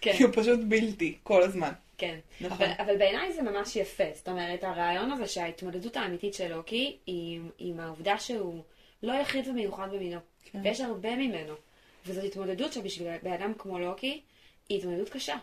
כן, 0.02 0.14
כי 0.18 0.24
הוא 0.24 0.32
פשוט 0.34 0.60
בלתי, 0.68 1.18
כל 1.24 1.44
הזמן. 1.44 1.72
כן. 1.98 2.20
נכון. 2.42 2.66
אבל, 2.66 2.72
אבל 2.80 2.98
בעיניי 2.98 3.34
זה 3.34 3.42
ממש 3.42 3.76
יפה. 3.76 4.04
זאת 4.14 4.30
אומרת, 4.30 4.64
הרעיון 4.64 5.12
הזה 5.12 5.28
שההתמודדות 5.28 5.98
האמיתית 5.98 6.34
של 6.34 6.56
לוקי 6.56 6.98
היא 7.06 7.42
עם 7.58 7.80
העובדה 7.80 8.20
שהוא 8.20 8.64
לא 9.04 9.14
יחיד 9.14 9.48
ומיוחד 9.48 9.88
במינו. 9.94 10.20
כן. 10.52 10.60
ויש 10.64 10.82
הרבה 10.82 11.16
ממנו. 11.16 11.54
וזאת 12.06 12.24
התמודדות 12.24 12.74
שבשביל 12.74 13.08
בן 13.24 13.32
אדם 13.32 13.54
כמו 13.58 13.80
לוקי, 13.80 14.22
היא 14.70 14.78
התמודדות 14.78 15.10
קשה. 15.10 15.36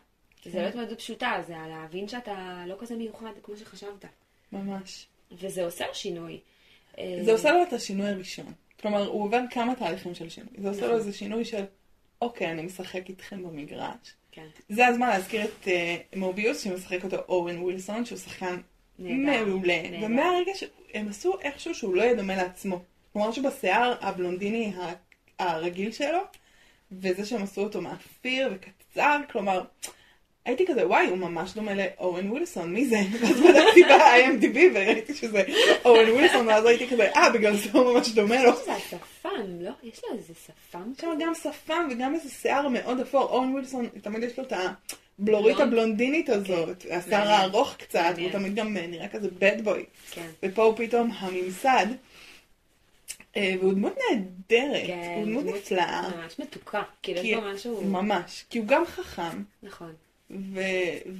זה 0.44 0.50
כן. 0.50 0.62
לא 0.62 0.68
התמודדות 0.68 0.98
פשוטה, 0.98 1.42
זה 1.46 1.54
להבין 1.68 2.08
שאתה 2.08 2.64
לא 2.66 2.74
כזה 2.78 2.96
מיוחד 2.96 3.32
כמו 3.42 3.56
שחשבת. 3.56 4.04
ממש. 4.52 5.06
וזה 5.32 5.64
עושה 5.64 5.84
שינוי. 5.92 6.40
אה, 6.98 7.18
זה 7.24 7.32
עושה 7.32 7.52
לו 7.52 7.62
את 7.62 7.72
השינוי 7.72 8.08
הראשון. 8.08 8.52
כלומר, 8.80 9.06
הוא 9.06 9.24
עובר 9.24 9.40
כמה 9.50 9.74
תהליכים 9.74 10.14
של 10.14 10.28
שינוי. 10.28 10.50
זה 10.58 10.68
עושה 10.68 10.80
לו 10.80 10.86
נכון. 10.86 10.98
איזה 10.98 11.12
שינוי 11.12 11.44
של, 11.44 11.64
אוקיי, 12.22 12.50
אני 12.50 12.62
משחק 12.62 13.08
איתכם 13.08 13.42
במגרש. 13.42 14.14
כן. 14.32 14.46
זה 14.68 14.86
הזמן 14.86 15.08
להזכיר 15.08 15.44
את 15.44 15.68
אה, 15.68 15.96
מוביוס, 16.16 16.64
שמשחק 16.64 17.04
אותו 17.04 17.16
אורן 17.16 17.58
ווילסון, 17.58 18.04
שהוא 18.04 18.18
שחקן 18.18 18.56
מעולה. 18.98 19.82
ומהרגע 20.02 20.52
שהם 20.54 21.08
עשו 21.08 21.40
איכשהו 21.40 21.74
שהוא 21.74 21.94
לא 21.94 22.02
יהיה 22.02 22.14
דומה 22.14 22.36
לעצמו. 22.36 22.82
כלומר 23.12 23.32
שבשיער 23.32 23.94
הבלונדיני 24.00 24.72
הרגיל 25.38 25.92
שלו, 25.92 26.18
וזה 26.92 27.24
שהם 27.24 27.42
עשו 27.42 27.62
אותו 27.62 27.80
מאפיר 27.80 28.54
וקצר, 28.54 29.18
כלומר, 29.32 29.64
הייתי 30.44 30.66
כזה, 30.66 30.86
וואי, 30.86 31.06
הוא 31.06 31.18
ממש 31.18 31.54
דומה 31.54 31.72
לאורן 31.74 32.30
ווילסון, 32.30 32.72
מי 32.72 32.86
זה? 32.86 32.96
ואז 33.20 33.40
בדקתי 33.40 33.82
ב-IMDb 33.82 34.58
וראיתי 34.74 35.14
שזה 35.14 35.42
אורן 35.84 36.10
ווילסון, 36.10 36.48
ואז 36.48 36.66
הייתי 36.66 36.88
כזה, 36.88 37.10
אה, 37.16 37.30
בגלל 37.30 37.56
זה 37.56 37.68
הוא 37.72 37.94
ממש 37.94 38.08
דומה 38.08 38.44
לו. 38.44 38.52
זה 38.64 38.72
השפם, 38.72 39.60
לא? 39.60 39.70
יש 39.82 40.00
לו 40.04 40.18
איזה 40.18 40.34
שפם 40.46 40.92
יש 40.96 41.00
שם 41.00 41.10
גם 41.20 41.32
שפם 41.34 41.88
וגם 41.90 42.14
איזה 42.14 42.28
שיער 42.28 42.68
מאוד 42.68 43.00
אפור. 43.00 43.22
אורן 43.22 43.52
ווילסון, 43.52 43.88
תמיד 44.02 44.22
יש 44.22 44.38
לו 44.38 44.44
את 44.44 44.52
הבלורית 44.52 45.56
בלונד? 45.56 45.72
הבלונדינית 45.72 46.28
הזאת, 46.28 46.86
השיער 46.90 47.24
מעניין. 47.24 47.40
הארוך 47.40 47.74
קצת, 47.78 48.00
מעניין. 48.00 48.32
תמיד 48.32 48.54
גם 48.54 48.76
אה, 48.76 48.86
נראה 48.86 49.08
כזה 49.08 49.28
bad 49.28 49.66
boy. 49.66 50.10
כן. 50.10 50.26
ופה 50.42 50.62
הוא 50.62 50.76
פתאום 50.76 51.10
הממסד, 51.18 51.86
אה, 53.36 53.54
והוא 53.60 53.72
דמות 53.72 53.94
נהדרת, 54.10 54.86
כן, 54.86 55.14
הוא 55.16 55.24
דמות 55.24 55.44
נפלאה. 55.44 56.02
ממש 56.16 56.38
מתוקה. 56.38 56.82
כאילו, 57.02 57.20
יש 57.20 57.34
בו 57.34 57.40
משהו... 57.54 57.84
ממש, 57.84 58.44
כי 58.50 58.58
הוא 58.58 58.66
גם 58.66 58.86
חכם 58.86 59.42
נכון. 59.62 59.92
ו- 60.30 61.10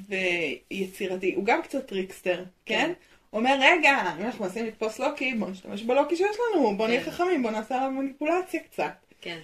ויצירתי, 0.71 1.35
הוא 1.35 1.45
גם 1.45 1.63
קצת 1.63 1.87
trickster, 1.87 2.45
כן? 2.67 2.93
הוא 3.31 3.39
אומר, 3.39 3.57
רגע, 3.61 4.15
אם 4.19 4.25
אנחנו 4.27 4.45
מנסים 4.45 4.67
לתפוס 4.67 4.99
לוקי, 4.99 5.35
בוא 5.35 5.49
נשתמש 5.51 5.83
בלוקי 5.83 6.17
שיש 6.17 6.37
לנו, 6.55 6.77
בוא 6.77 6.87
נהיה 6.89 7.05
כן. 7.05 7.11
חכמים, 7.11 7.43
בוא 7.43 7.51
נעשה 7.51 7.77
עליו 7.77 7.91
מניפולציה 7.91 8.61
קצת. 8.61 8.93
כן. 9.21 9.39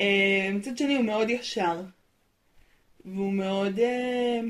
אה, 0.00 0.50
מצד 0.52 0.78
שני 0.78 0.96
הוא 0.96 1.04
מאוד 1.04 1.30
ישר, 1.30 1.80
והוא 3.04 3.32
מאוד... 3.32 3.78
אה, 3.78 4.40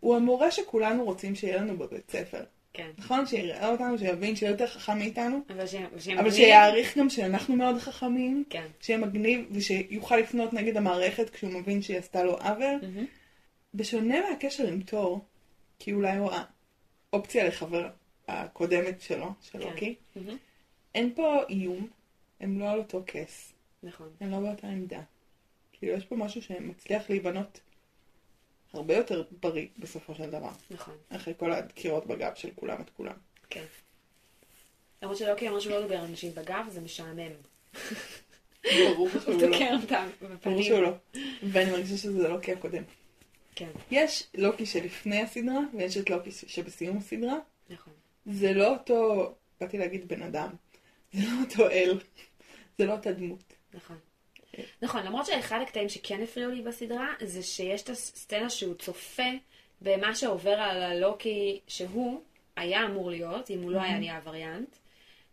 הוא 0.00 0.16
המורה 0.16 0.50
שכולנו 0.50 1.04
רוצים 1.04 1.34
שיהיה 1.34 1.56
לנו 1.56 1.76
בבית 1.76 2.10
ספר. 2.10 2.42
כן. 2.72 2.90
נכון? 2.98 3.26
שיראה 3.26 3.68
אותנו, 3.68 3.98
שיבין 3.98 4.36
שיהיה 4.36 4.50
יותר 4.50 4.66
חכם 4.66 4.98
מאיתנו, 4.98 5.40
אבל 5.50 5.66
ש- 5.66 5.74
שיהיה 5.98 6.20
אבל. 6.20 6.30
שיעריך 6.30 6.98
גם 6.98 7.10
שאנחנו 7.10 7.56
מאוד 7.56 7.78
חכמים, 7.78 8.44
כן. 8.50 8.66
שיהיה 8.80 8.98
מגניב, 8.98 9.44
ושיוכל 9.52 10.16
לפנות 10.16 10.52
נגד 10.52 10.76
המערכת 10.76 11.30
כשהוא 11.30 11.50
מבין 11.52 11.82
שהיא 11.82 11.98
עשתה 11.98 12.24
לו 12.24 12.32
עוול. 12.38 12.78
מהמם. 12.82 13.06
בשונה 13.74 14.30
מהקשר 14.30 14.66
עם 14.66 14.82
תור, 14.82 15.24
כי 15.78 15.92
אולי 15.92 16.16
הוא 16.16 16.32
האופציה 17.12 17.48
לחבר 17.48 17.90
הקודמת 18.28 19.00
שלו, 19.00 19.32
של 19.42 19.58
כן. 19.58 19.70
לוקי, 19.70 19.94
מהמם. 20.16 20.36
אין 20.94 21.12
פה 21.14 21.42
איום, 21.48 21.88
הם 22.40 22.60
לא 22.60 22.70
על 22.70 22.78
אותו 22.78 23.02
כס, 23.06 23.52
נכון. 23.82 24.08
הם 24.20 24.30
לא 24.30 24.40
באותה 24.40 24.66
עמדה. 24.66 25.00
כאילו, 25.72 25.92
יש 25.92 26.04
פה 26.04 26.16
משהו 26.16 26.42
שמצליח 26.42 27.10
להיבנות 27.10 27.60
הרבה 28.72 28.96
יותר 28.96 29.22
בריא 29.40 29.66
בסופו 29.78 30.14
של 30.14 30.30
דבר, 30.30 30.50
נכון. 30.70 30.94
אחרי 31.08 31.34
כל 31.36 31.52
הדקירות 31.52 32.06
בגב 32.06 32.34
של 32.34 32.50
כולם 32.54 32.80
את 32.80 32.90
כולם. 32.96 33.16
כן. 33.50 33.64
למרות 35.02 35.18
שלוקי 35.18 35.48
אמר 35.48 35.60
שהוא 35.60 35.72
לא 35.72 35.82
מדבר 35.82 35.96
על 35.96 36.04
אנשים 36.04 36.34
בגב, 36.34 36.66
זה 36.68 36.80
משעמם. 36.80 37.32
ברור 38.64 38.96
הוא 38.96 39.08
שהוא 39.20 39.42
לא. 39.42 39.52
תוקע 39.52 39.74
אותם 39.82 40.08
ברור 40.20 40.34
בפנים. 40.36 40.62
שהוא 40.62 40.80
לא. 40.80 40.90
ואני 41.52 41.70
מרגישה 41.70 41.96
שזה 41.96 42.28
לוקי 42.28 42.52
הקודם. 42.52 42.82
כן, 43.60 43.70
יש 43.90 44.26
לוקי 44.34 44.66
שלפני 44.66 45.22
הסדרה, 45.22 45.60
ויש 45.74 45.96
את 45.96 46.10
לוקי 46.10 46.30
שבסיום 46.30 46.96
הסדרה. 46.96 47.38
נכון. 47.70 47.92
זה 48.26 48.52
לא 48.52 48.72
אותו, 48.72 49.32
באתי 49.60 49.78
להגיד 49.78 50.08
בן 50.08 50.22
אדם, 50.22 50.50
זה 51.12 51.22
לא 51.22 51.42
אותו 51.44 51.70
אל, 51.70 51.98
זה 52.78 52.86
לא 52.86 52.92
אותה 52.92 53.12
דמות. 53.12 53.54
נכון. 53.74 53.98
נכון, 54.82 55.04
למרות 55.04 55.26
שאחד 55.26 55.60
הקטעים 55.62 55.88
שכן 55.88 56.22
הפריעו 56.22 56.50
לי 56.50 56.62
בסדרה, 56.62 57.08
זה 57.24 57.42
שיש 57.42 57.82
את 57.82 57.88
הסצנה 57.88 58.50
שהוא 58.50 58.74
צופה 58.74 59.30
במה 59.80 60.14
שעובר 60.14 60.50
על 60.50 60.82
הלוקי 60.82 61.60
שהוא 61.68 62.22
היה 62.56 62.86
אמור 62.86 63.10
להיות, 63.10 63.50
אם 63.50 63.62
הוא 63.62 63.72
לא 63.72 63.82
היה 63.82 63.98
נהיה 63.98 64.16
הווריאנט. 64.16 64.76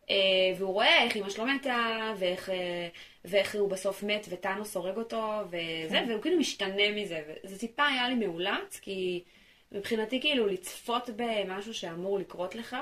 אה, 0.10 0.16
והוא 0.58 0.74
רואה 0.74 1.04
איך 1.04 1.18
אמא 1.18 1.30
שלו 1.30 1.46
מתה, 1.46 2.14
ואיך, 2.18 2.50
אה, 2.50 2.88
ואיך 3.26 3.56
הוא 3.56 3.70
בסוף 3.70 4.04
מת 4.04 4.28
וטאנוס 4.30 4.76
הורג 4.76 4.98
אותו, 4.98 5.42
וזה, 5.46 6.04
והוא 6.08 6.22
כאילו 6.22 6.40
משתנה 6.40 6.92
מזה. 6.96 7.22
וזה 7.44 7.60
טיפה 7.60 7.88
היה 7.88 8.10
לי 8.10 8.16
מאולץ, 8.16 8.80
כי 8.82 9.24
מבחינתי 9.72 10.22
כאילו 10.22 10.48
לצפות 10.48 11.10
במשהו 11.16 11.74
שאמור 11.74 12.20
לקרות 12.20 12.56
לך, 12.56 12.76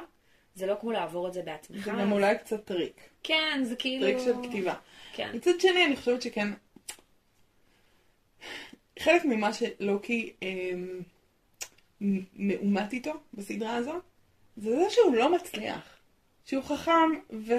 זה 0.55 0.65
לא 0.65 0.75
כמו 0.82 0.91
לעבור 0.91 1.27
את 1.27 1.34
זה 1.34 1.41
בעצמך. 1.41 1.86
זה 1.86 1.91
גם 1.91 2.12
אולי 2.12 2.38
קצת 2.38 2.65
טריק, 2.65 3.01
כן, 3.24 3.62
זה 3.63 3.75
כאילו... 3.75 4.05
טריק 4.05 4.17
של 4.25 4.50
כתיבה. 4.50 4.75
כן. 5.13 5.32
מצד 5.34 5.60
שני, 5.60 5.86
אני 5.86 5.96
חושבת 5.96 6.22
שכן, 6.22 6.48
חלק 9.00 9.25
ממה 9.25 9.53
שלוקי 9.53 10.34
אמ, 10.41 11.01
מעומת 12.36 12.94
איתו 12.94 13.13
בסדרה 13.34 13.75
הזו, 13.75 13.94
זה 14.58 14.75
זה 14.75 14.86
שהוא 14.89 15.15
לא 15.15 15.36
מצליח. 15.36 15.95
שהוא 16.46 16.64
חכם 16.64 17.10
ו- 17.32 17.54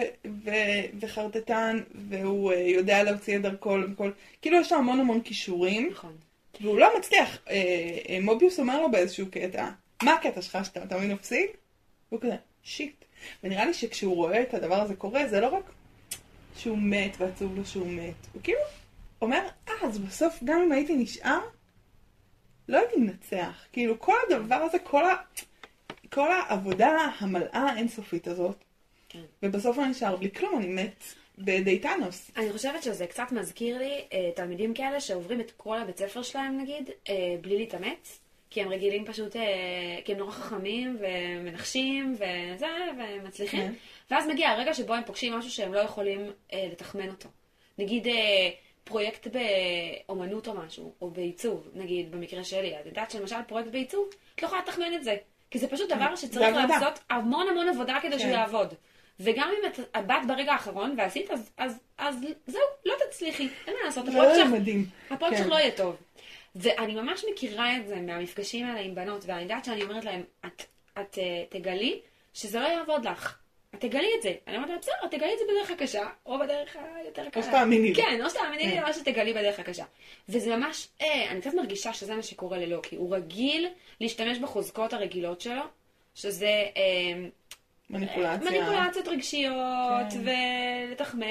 ו- 0.44 0.84
וחרטטן, 1.00 1.80
והוא 1.94 2.52
אה, 2.52 2.58
יודע 2.58 3.02
להוציא 3.02 3.36
את 3.36 3.42
דרכו 3.42 3.76
לכל... 3.76 4.10
כאילו 4.42 4.60
יש 4.60 4.72
לו 4.72 4.78
המון 4.78 5.00
המון 5.00 5.20
כישורים, 5.20 5.88
נכון. 5.90 6.16
והוא 6.60 6.78
לא 6.78 6.98
מצליח. 6.98 7.38
אה, 7.48 7.54
אה, 8.08 8.18
מוביוס 8.22 8.58
אומר 8.58 8.80
לו 8.80 8.90
באיזשהו 8.90 9.26
קטע, 9.30 9.70
מה 10.02 10.12
הקטע 10.12 10.42
שלך 10.42 10.58
שאתה 10.64 10.86
תמיד 10.86 11.10
מפסיד? 11.10 11.46
והוא 12.10 12.20
כזה, 12.20 12.36
שיט. 12.62 13.04
ונראה 13.44 13.64
לי 13.64 13.74
שכשהוא 13.74 14.14
רואה 14.14 14.42
את 14.42 14.54
הדבר 14.54 14.80
הזה 14.80 14.96
קורה, 14.96 15.28
זה 15.28 15.40
לא 15.40 15.46
רק 15.46 15.70
שהוא 16.56 16.78
מת 16.78 17.16
ועצוב 17.18 17.56
לו 17.56 17.64
שהוא 17.64 17.86
מת. 17.86 18.26
הוא 18.32 18.42
כאילו 18.42 18.58
אומר, 19.22 19.48
אה, 19.68 19.74
אז 19.82 19.98
בסוף 19.98 20.40
גם 20.44 20.60
אם 20.62 20.72
הייתי 20.72 20.96
נשאר, 20.96 21.40
לא 22.68 22.78
הייתי 22.78 22.96
מנצח. 22.96 23.64
כאילו, 23.72 24.00
כל 24.00 24.16
הדבר 24.28 24.54
הזה, 24.54 24.78
כל, 24.78 25.04
ה... 25.04 25.14
כל 26.12 26.32
העבודה 26.32 26.96
המלאה 27.18 27.70
האינסופית 27.72 28.26
הזאת. 28.26 28.65
ובסוף 29.42 29.78
אני 29.78 29.88
נשאר 29.88 30.16
בלי 30.16 30.30
כלום, 30.30 30.58
אני 30.58 30.66
מת 30.66 31.04
בידי 31.38 31.78
טאנוס. 31.78 32.30
אני 32.36 32.52
חושבת 32.52 32.82
שזה 32.82 33.06
קצת 33.06 33.32
מזכיר 33.32 33.78
לי 33.78 34.04
אה, 34.12 34.30
תלמידים 34.34 34.74
כאלה 34.74 35.00
שעוברים 35.00 35.40
את 35.40 35.50
כל 35.56 35.78
הבית 35.78 35.98
ספר 35.98 36.22
שלהם 36.22 36.60
נגיד, 36.60 36.90
אה, 37.08 37.14
בלי 37.40 37.58
להתאמץ, 37.58 38.20
כי 38.50 38.62
הם 38.62 38.68
רגילים 38.68 39.04
פשוט, 39.04 39.36
אה, 39.36 39.42
כי 40.04 40.12
הם 40.12 40.18
נורא 40.18 40.30
חכמים 40.30 40.98
ומנחשים 41.00 42.14
וזה, 42.14 42.66
ומצליחים, 42.98 43.60
כן. 43.60 43.72
ואז 44.10 44.26
מגיע 44.26 44.50
הרגע 44.50 44.74
שבו 44.74 44.94
הם 44.94 45.04
פוגשים 45.04 45.32
משהו 45.32 45.50
שהם 45.50 45.74
לא 45.74 45.78
יכולים 45.78 46.30
אה, 46.52 46.68
לתחמן 46.72 47.08
אותו. 47.08 47.28
נגיד 47.78 48.06
אה, 48.06 48.50
פרויקט 48.84 49.26
באומנות 49.26 50.48
או 50.48 50.54
משהו, 50.54 50.92
או 51.00 51.10
בעיצוב, 51.10 51.68
נגיד 51.74 52.10
במקרה 52.10 52.44
שלי, 52.44 52.80
את 52.80 52.86
יודעת 52.86 53.10
שלמשל 53.10 53.36
פרויקט 53.46 53.68
בעיצוב, 53.70 54.08
את 54.34 54.42
לא 54.42 54.46
יכולה 54.46 54.62
לתחמן 54.62 54.94
את 54.94 55.04
זה, 55.04 55.16
כי 55.50 55.58
זה 55.58 55.68
פשוט 55.68 55.92
דבר 55.92 56.16
שצריך. 56.16 56.56
לעשות 56.68 56.98
המון 57.10 57.48
המון 57.48 57.68
עבודה 57.68 57.98
כדי 58.02 58.18
שהוא 58.18 58.30
כן. 58.30 58.38
יעבוד. 58.38 58.74
וגם 59.20 59.50
אם 59.58 59.68
את 59.68 59.80
את 59.96 60.06
באת 60.06 60.26
ברגע 60.28 60.52
האחרון 60.52 60.94
ועשית, 60.98 61.30
אז, 61.30 61.50
אז, 61.56 61.78
אז 61.98 62.16
זהו, 62.46 62.62
לא 62.86 62.94
תצליחי, 63.08 63.48
אין 63.66 63.74
מה 63.74 63.84
לעשות, 63.84 64.06
זה 64.06 64.10
הפרויקט 64.10 64.38
לא 64.38 64.44
שלך. 64.44 64.86
הפרויקט 65.10 65.36
כן. 65.36 65.48
לא 65.48 65.54
יהיה 65.54 65.70
טוב. 65.70 65.96
ואני 66.56 66.94
ממש 66.94 67.24
מכירה 67.32 67.76
את 67.76 67.88
זה 67.88 67.96
מהמפגשים 67.96 68.66
האלה 68.66 68.80
עם 68.80 68.94
בנות, 68.94 69.24
ואני 69.26 69.42
יודעת 69.42 69.64
שאני 69.64 69.82
אומרת 69.82 70.04
להן, 70.04 70.22
את, 70.46 70.62
את 71.00 71.18
אה, 71.18 71.44
תגלי 71.48 72.00
שזה 72.34 72.60
לא 72.60 72.66
יעבוד 72.66 73.06
לך. 73.06 73.38
את 73.74 73.80
תגלי 73.80 74.10
את 74.16 74.22
זה. 74.22 74.34
אני 74.46 74.56
אומרת 74.56 74.70
לה, 74.70 74.76
בסדר, 74.78 75.08
תגלי 75.10 75.32
את 75.32 75.38
זה 75.38 75.44
בדרך 75.52 75.70
הקשה, 75.70 76.06
או 76.26 76.38
בדרך 76.38 76.76
היותר 76.96 77.30
קלה. 77.30 77.42
שתאמיני 77.42 77.88
לי. 77.88 77.94
כן, 77.94 78.20
או 78.24 78.30
שתאמיני 78.30 78.66
לי, 78.66 78.72
כן. 78.72 78.84
או 78.84 78.94
שתגלי 78.94 79.32
בדרך 79.32 79.60
הקשה. 79.60 79.84
וזה 80.28 80.56
ממש, 80.56 80.88
אה, 81.02 81.30
אני 81.30 81.40
קצת 81.40 81.54
מרגישה 81.54 81.92
שזה 81.92 82.14
מה 82.14 82.22
שקורה 82.22 82.58
ללוקי. 82.58 82.96
הוא 82.96 83.16
רגיל 83.16 83.68
להשתמש 84.00 84.38
בחוזקות 84.38 84.92
הרגילות 84.92 85.40
שלו, 85.40 85.62
שזה 86.14 86.46
אה, 86.76 87.28
מניפולציה. 87.90 88.50
מניפולציות 88.50 89.08
רגשיות, 89.08 90.10
כן. 90.10 90.20
ולתחמן, 90.88 91.26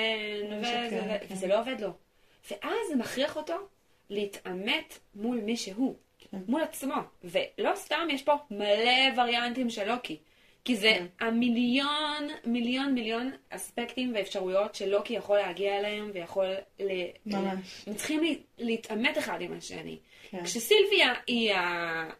וזה, 0.59 0.87
כן. 0.89 1.17
וזה 1.29 1.47
לא 1.47 1.59
עובד 1.59 1.81
לו. 1.81 1.89
ואז 2.51 2.77
זה 2.89 2.95
מכריח 2.95 3.35
אותו 3.35 3.55
להתעמת 4.09 4.99
מול 5.15 5.37
מי 5.37 5.57
שהוא, 5.57 5.95
כן. 6.17 6.37
מול 6.47 6.61
עצמו. 6.61 6.95
ולא 7.23 7.71
סתם 7.75 8.07
יש 8.11 8.23
פה 8.23 8.33
מלא 8.51 9.21
וריאנטים 9.21 9.69
של 9.69 9.91
לוקי. 9.91 10.17
כי 10.65 10.75
זה 10.75 10.91
כן. 10.93 11.25
המיליון, 11.25 12.27
מיליון, 12.45 12.93
מיליון 12.93 13.31
אספקטים 13.49 14.11
ואפשרויות 14.15 14.75
שלוקי 14.75 15.13
יכול 15.13 15.37
להגיע 15.37 15.79
אליהם 15.79 16.11
ויכול 16.13 16.45
ל... 16.79 16.91
ממש. 17.25 17.83
הם 17.87 17.93
צריכים 17.93 18.23
לה- 18.23 18.29
להתעמת 18.57 19.17
אחד 19.17 19.41
עם 19.41 19.53
השני. 19.57 19.97
כן. 20.29 20.43
כשסילביה 20.43 21.13
היא 21.27 21.51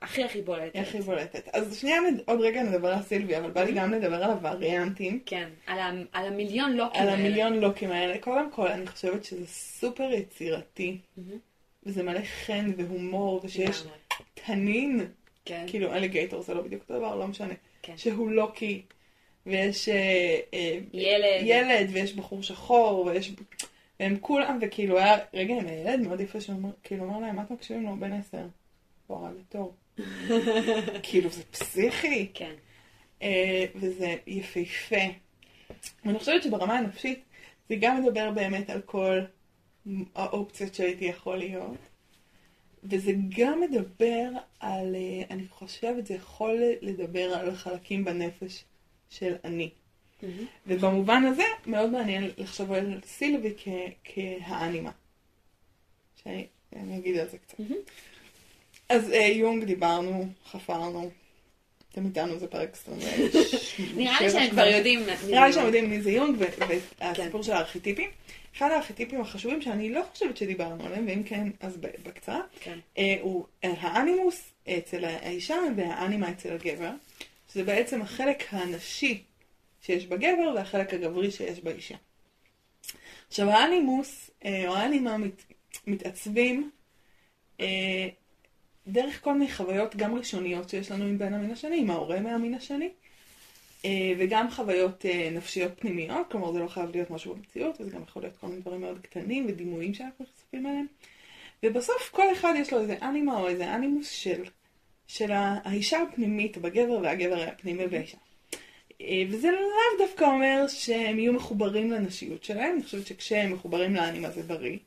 הכי 0.01 0.23
הכי 0.23 0.41
בולטת. 0.41 0.75
היא 0.75 0.81
הכי 0.81 0.99
בולטת. 1.01 1.47
אז 1.53 1.77
שנייה, 1.79 1.97
עוד 2.25 2.41
רגע 2.41 2.63
נדבר 2.63 2.93
על 2.93 3.01
סילביה, 3.01 3.39
אבל 3.39 3.51
בא 3.51 3.63
לי 3.63 3.71
גם 3.71 3.91
לדבר 3.91 4.23
על 4.23 4.31
הווריאנטים. 4.31 5.19
כן, 5.25 5.49
על, 5.67 5.79
ה- 5.79 5.91
על 6.11 6.25
המיליון 6.27 6.73
לוקים 6.77 7.01
על 7.01 7.07
האלה. 7.09 7.19
המיליון 7.19 7.53
לוקים 7.53 7.91
האלה. 7.91 8.17
קודם 8.19 8.51
כל, 8.51 8.67
אני 8.67 8.87
חושבת 8.87 9.23
שזה 9.23 9.47
סופר 9.47 10.11
יצירתי. 10.11 10.97
וזה 11.83 12.03
מלא 12.03 12.19
חן 12.45 12.71
והומור, 12.77 13.41
ושיש. 13.43 13.83
תנין, 14.33 15.07
כן. 15.45 15.65
כאילו 15.67 15.93
אליגייטור 15.93 16.41
זה 16.41 16.53
לא 16.53 16.61
בדיוק 16.61 16.81
אותו 16.81 16.97
דבר, 16.99 17.15
לא 17.15 17.27
משנה, 17.27 17.53
כן. 17.85 17.97
שהוא 17.97 18.31
לוקי, 18.31 18.81
ויש 19.45 19.89
אה, 19.89 20.39
אה, 20.53 20.79
ילד. 20.93 21.41
ילד, 21.41 21.89
ויש 21.91 22.13
בחור 22.13 22.43
שחור, 22.43 23.05
ויש... 23.05 23.31
והם 23.99 24.17
כולם, 24.21 24.59
וכאילו 24.61 24.97
היה 24.97 25.17
רגע 25.33 25.53
עם 25.53 25.67
הילד 25.67 25.99
מאוד 25.99 26.19
יפה, 26.21 26.41
שהוא 26.41 26.55
אומר- 26.55 26.69
כאילו 26.83 27.03
אמר 27.03 27.19
להם, 27.19 27.35
מה 27.35 27.41
אתם 27.41 27.53
מקשיבים 27.53 27.83
לו? 27.83 27.95
בן 27.95 28.13
עשר. 28.13 28.47
הוא 29.07 29.17
הרג 29.17 29.33
בתור. 29.39 29.73
כאילו, 31.03 31.29
זה 31.29 31.43
פסיכי. 31.43 32.27
כן. 32.33 32.53
אה, 33.21 33.65
וזה 33.75 34.15
יפהפה. 34.27 34.95
ואני 36.05 36.19
חושבת 36.19 36.43
שברמה 36.43 36.77
הנפשית 36.77 37.23
זה 37.69 37.75
גם 37.79 38.03
מדבר 38.03 38.31
באמת 38.31 38.69
על 38.69 38.81
כל 38.81 39.19
האופציות 40.15 40.75
שהייתי 40.75 41.05
יכול 41.05 41.37
להיות. 41.37 41.77
וזה 42.89 43.11
גם 43.37 43.61
מדבר 43.61 44.29
על, 44.59 44.95
אה, 44.95 45.23
אני 45.29 45.47
חושבת, 45.49 46.05
זה 46.05 46.13
יכול 46.13 46.61
לדבר 46.81 47.33
על 47.33 47.55
חלקים 47.55 48.05
בנפש 48.05 48.63
של 49.09 49.35
אני. 49.43 49.69
מהמם. 50.23 50.45
ובמובן 50.67 51.23
הזה 51.25 51.43
מאוד 51.65 51.89
מעניין 51.89 52.31
לחשוב 52.37 52.71
על 52.71 52.99
סילבי 53.05 53.53
כ- 53.57 53.67
כהאנימה. 54.03 54.91
שאני 56.23 56.45
אני 56.75 56.97
אגיד 56.97 57.17
על 57.17 57.29
זה 57.29 57.37
קצת. 57.37 57.59
מהמם. 57.59 57.75
אז 58.89 59.11
אה, 59.11 59.17
יונג 59.25 59.63
דיברנו, 59.63 60.27
חפרנו. 60.45 61.09
אתם 61.91 62.05
איתנו, 62.05 62.39
זה 62.39 62.47
פרק 62.47 62.69
26. 62.73 63.79
נראה 63.95 64.21
לי 64.21 64.29
שהם 64.29 64.49
כבר 64.49 64.65
יודעים. 64.65 64.99
נראה 65.29 65.47
לי. 65.47 65.53
שהם 65.53 65.65
יודעים 65.65 65.89
מי 65.89 66.01
זה 66.01 66.11
יונג 66.11 66.35
ו- 66.39 66.45
והסיפור 66.99 67.41
כן. 67.41 67.43
של 67.43 67.51
הארכיטיפים. 67.51 68.09
אחד 68.57 68.71
הארכיטיפים 68.71 69.21
החשובים 69.21 69.61
שאני 69.61 69.89
לא 69.89 70.03
חושבת 70.11 70.37
שדיברנו 70.37 70.85
עליהם, 70.85 71.05
ואם 71.07 71.23
כן, 71.23 71.47
אז 71.59 71.77
בקצרה, 71.77 72.41
כן. 72.59 72.79
אה, 72.97 73.17
הוא 73.21 73.45
אה, 73.63 73.73
האנימוס 73.79 74.53
אצל 74.69 75.05
האישה 75.05 75.55
והאנימה 75.77 76.31
אצל 76.31 76.53
הגבר. 76.53 76.91
שזה 77.53 77.63
בעצם 77.63 78.01
החלק 78.01 78.43
הנשי 78.51 79.23
שיש 79.81 80.05
בגבר 80.05 80.53
והחלק 80.55 80.93
הגברי 80.93 81.31
שיש 81.31 81.59
באישה. 81.59 81.95
עכשיו 83.27 83.49
האנימוס, 83.49 84.31
אה, 84.45 84.67
או 84.67 84.75
האנימה 84.75 85.17
מת, 85.17 85.43
מתעצבים 85.87 86.69
דרך 88.87 89.23
כל 89.23 89.33
מיני 89.33 89.51
חוויות 89.51 89.95
גם 89.95 90.15
ראשוניות 90.15 90.69
שיש 90.69 90.91
לנו 90.91 91.05
עם 91.05 91.17
בן 91.17 91.33
המין 91.33 91.51
השני, 91.51 91.79
עם 91.79 91.89
ההורה 91.89 92.19
מהמין 92.19 92.53
השני, 92.53 92.89
וגם 94.17 94.51
חוויות 94.51 95.05
אה, 95.05 95.29
נפשיות 95.31 95.71
פנימיות, 95.79 96.31
כלומר 96.31 96.51
זה 96.51 96.59
לא 96.59 96.67
חייב 96.67 96.89
להיות 96.93 97.09
משהו 97.09 97.35
במציאות, 97.35 97.81
וזה 97.81 97.91
גם 97.91 98.01
יכול 98.03 98.21
להיות 98.21 98.37
כל 98.37 98.47
מיני 98.47 98.61
דברים 98.61 98.81
מאוד 98.81 98.99
קטנים 99.01 99.45
ודימויים 99.49 99.93
שאנחנו 99.93 100.25
נחשפים 100.25 100.67
אליהם. 100.67 100.85
ובסוף 101.63 102.09
כל 102.11 102.33
אחד 102.33 102.53
יש 102.57 102.73
לו 102.73 102.79
איזה 102.79 102.95
אנימה 103.01 103.39
או 103.39 103.47
איזה 103.47 103.75
אנימוס 103.75 104.09
של, 104.09 104.43
של 105.07 105.31
האישה 105.31 106.01
הפנימית 106.01 106.57
בגבר 106.57 106.99
והגבר 107.03 107.41
הפנימי 107.41 107.87
באישה. 107.87 108.17
אה, 109.01 109.23
וזה 109.29 109.51
לאו 109.51 110.07
דווקא 110.07 110.23
אומר 110.23 110.65
שהם 110.67 111.19
יהיו 111.19 111.33
מחוברים 111.33 111.91
לנשיות 111.91 112.43
שלהם, 112.43 112.73
אני 112.73 112.83
חושבת 112.83 113.07
שכשהם 113.07 113.53
מחוברים 113.53 113.95
לאנימה 113.95 114.31
זה 114.31 114.43
בריא. 114.43 114.77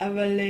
אבל 0.00 0.40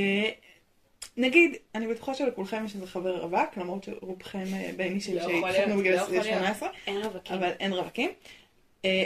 נגיד, 1.17 1.55
אני 1.75 1.87
בטוחה 1.87 2.13
שלכולכם 2.13 2.65
יש 2.65 2.75
איזה 2.75 2.87
חבר 2.87 3.17
רווק, 3.21 3.57
למרות 3.57 3.83
שרובכם 3.83 4.43
בייני 4.77 5.01
של 5.01 5.19
שהתחתנו 5.19 5.77
בגיל 5.77 5.97
18, 5.97 6.69
אין 6.87 6.97
רווקים. 6.97 7.37
אבל 7.37 7.51
אין 7.59 7.73
רווקים. 7.73 8.09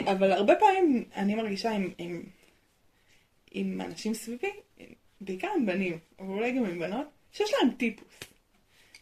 אבל 0.04 0.32
הרבה 0.32 0.54
פעמים 0.54 1.04
אני 1.16 1.34
מרגישה 1.34 1.70
עם, 1.70 1.90
עם, 1.98 2.22
עם 3.50 3.80
אנשים 3.80 4.14
סביבי, 4.14 4.50
בעיקר 5.20 5.48
עם 5.56 5.66
בנים, 5.66 5.98
אבל 6.18 6.28
אולי 6.28 6.52
גם 6.52 6.64
עם 6.64 6.78
בנות, 6.78 7.06
שיש 7.32 7.50
להם 7.52 7.74
טיפוס. 7.76 8.20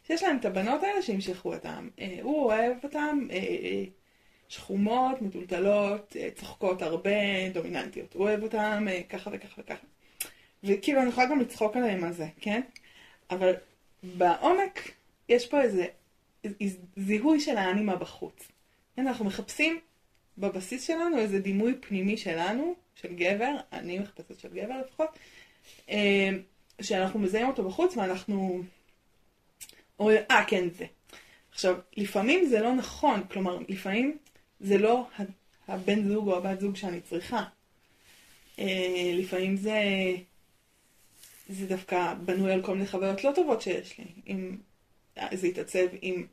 שיש 0.06 0.22
להם 0.22 0.36
את 0.36 0.44
הבנות 0.44 0.82
האלה 0.82 1.02
שימשכו 1.02 1.54
אותם. 1.54 1.88
הוא 2.22 2.44
אוהב 2.44 2.76
אותם 2.82 3.28
שחומות, 4.48 5.22
מטולטלות, 5.22 6.16
צוחקות 6.34 6.82
הרבה, 6.82 7.10
דומיננטיות. 7.52 8.14
הוא 8.14 8.22
אוהב 8.22 8.42
אותם 8.42 8.86
ככה 9.08 9.30
וככה 9.32 9.60
וככה. 9.60 9.86
וכאילו 10.64 11.00
אני 11.00 11.08
יכולה 11.08 11.26
גם 11.26 11.40
לצחוק 11.40 11.76
עליהם 11.76 12.04
על 12.04 12.12
זה, 12.12 12.26
כן? 12.40 12.60
אבל 13.30 13.52
בעומק 14.02 14.90
יש 15.28 15.46
פה 15.46 15.62
איזה 15.62 15.86
זיהוי 16.96 17.40
של 17.40 17.56
האנימה 17.56 17.96
בחוץ. 17.96 18.48
כן, 18.96 19.06
אנחנו 19.06 19.24
מחפשים 19.24 19.80
בבסיס 20.38 20.86
שלנו 20.86 21.18
איזה 21.18 21.38
דימוי 21.38 21.74
פנימי 21.80 22.16
שלנו, 22.16 22.74
של 22.94 23.14
גבר, 23.14 23.56
אני 23.72 23.98
מחפשת 23.98 24.40
של 24.40 24.48
גבר 24.48 24.80
לפחות, 24.80 25.18
אה, 25.90 26.30
שאנחנו 26.82 27.20
מזהים 27.20 27.46
אותו 27.48 27.64
בחוץ 27.64 27.96
ואנחנו 27.96 28.62
אה, 30.00 30.44
כן, 30.46 30.70
זה. 30.70 30.86
עכשיו, 31.52 31.76
לפעמים 31.96 32.46
זה 32.46 32.60
לא 32.60 32.74
נכון, 32.74 33.22
כלומר, 33.32 33.58
לפעמים 33.68 34.18
זה 34.60 34.78
לא 34.78 35.06
הבן 35.68 36.08
זוג 36.08 36.28
או 36.28 36.36
הבת 36.36 36.60
זוג 36.60 36.76
שאני 36.76 37.00
צריכה. 37.00 37.44
אה, 38.58 39.12
לפעמים 39.14 39.56
זה... 39.56 39.80
זה 41.48 41.66
דווקא 41.66 42.14
בנוי 42.14 42.52
על 42.52 42.62
כל 42.62 42.74
מיני 42.74 42.86
חוויות 42.86 43.24
לא 43.24 43.32
טובות 43.34 43.62
שיש 43.62 43.98
לי. 43.98 44.04
אם 44.26 44.56
זה 45.32 45.46
יתעצב 45.48 45.86
עם 46.02 46.26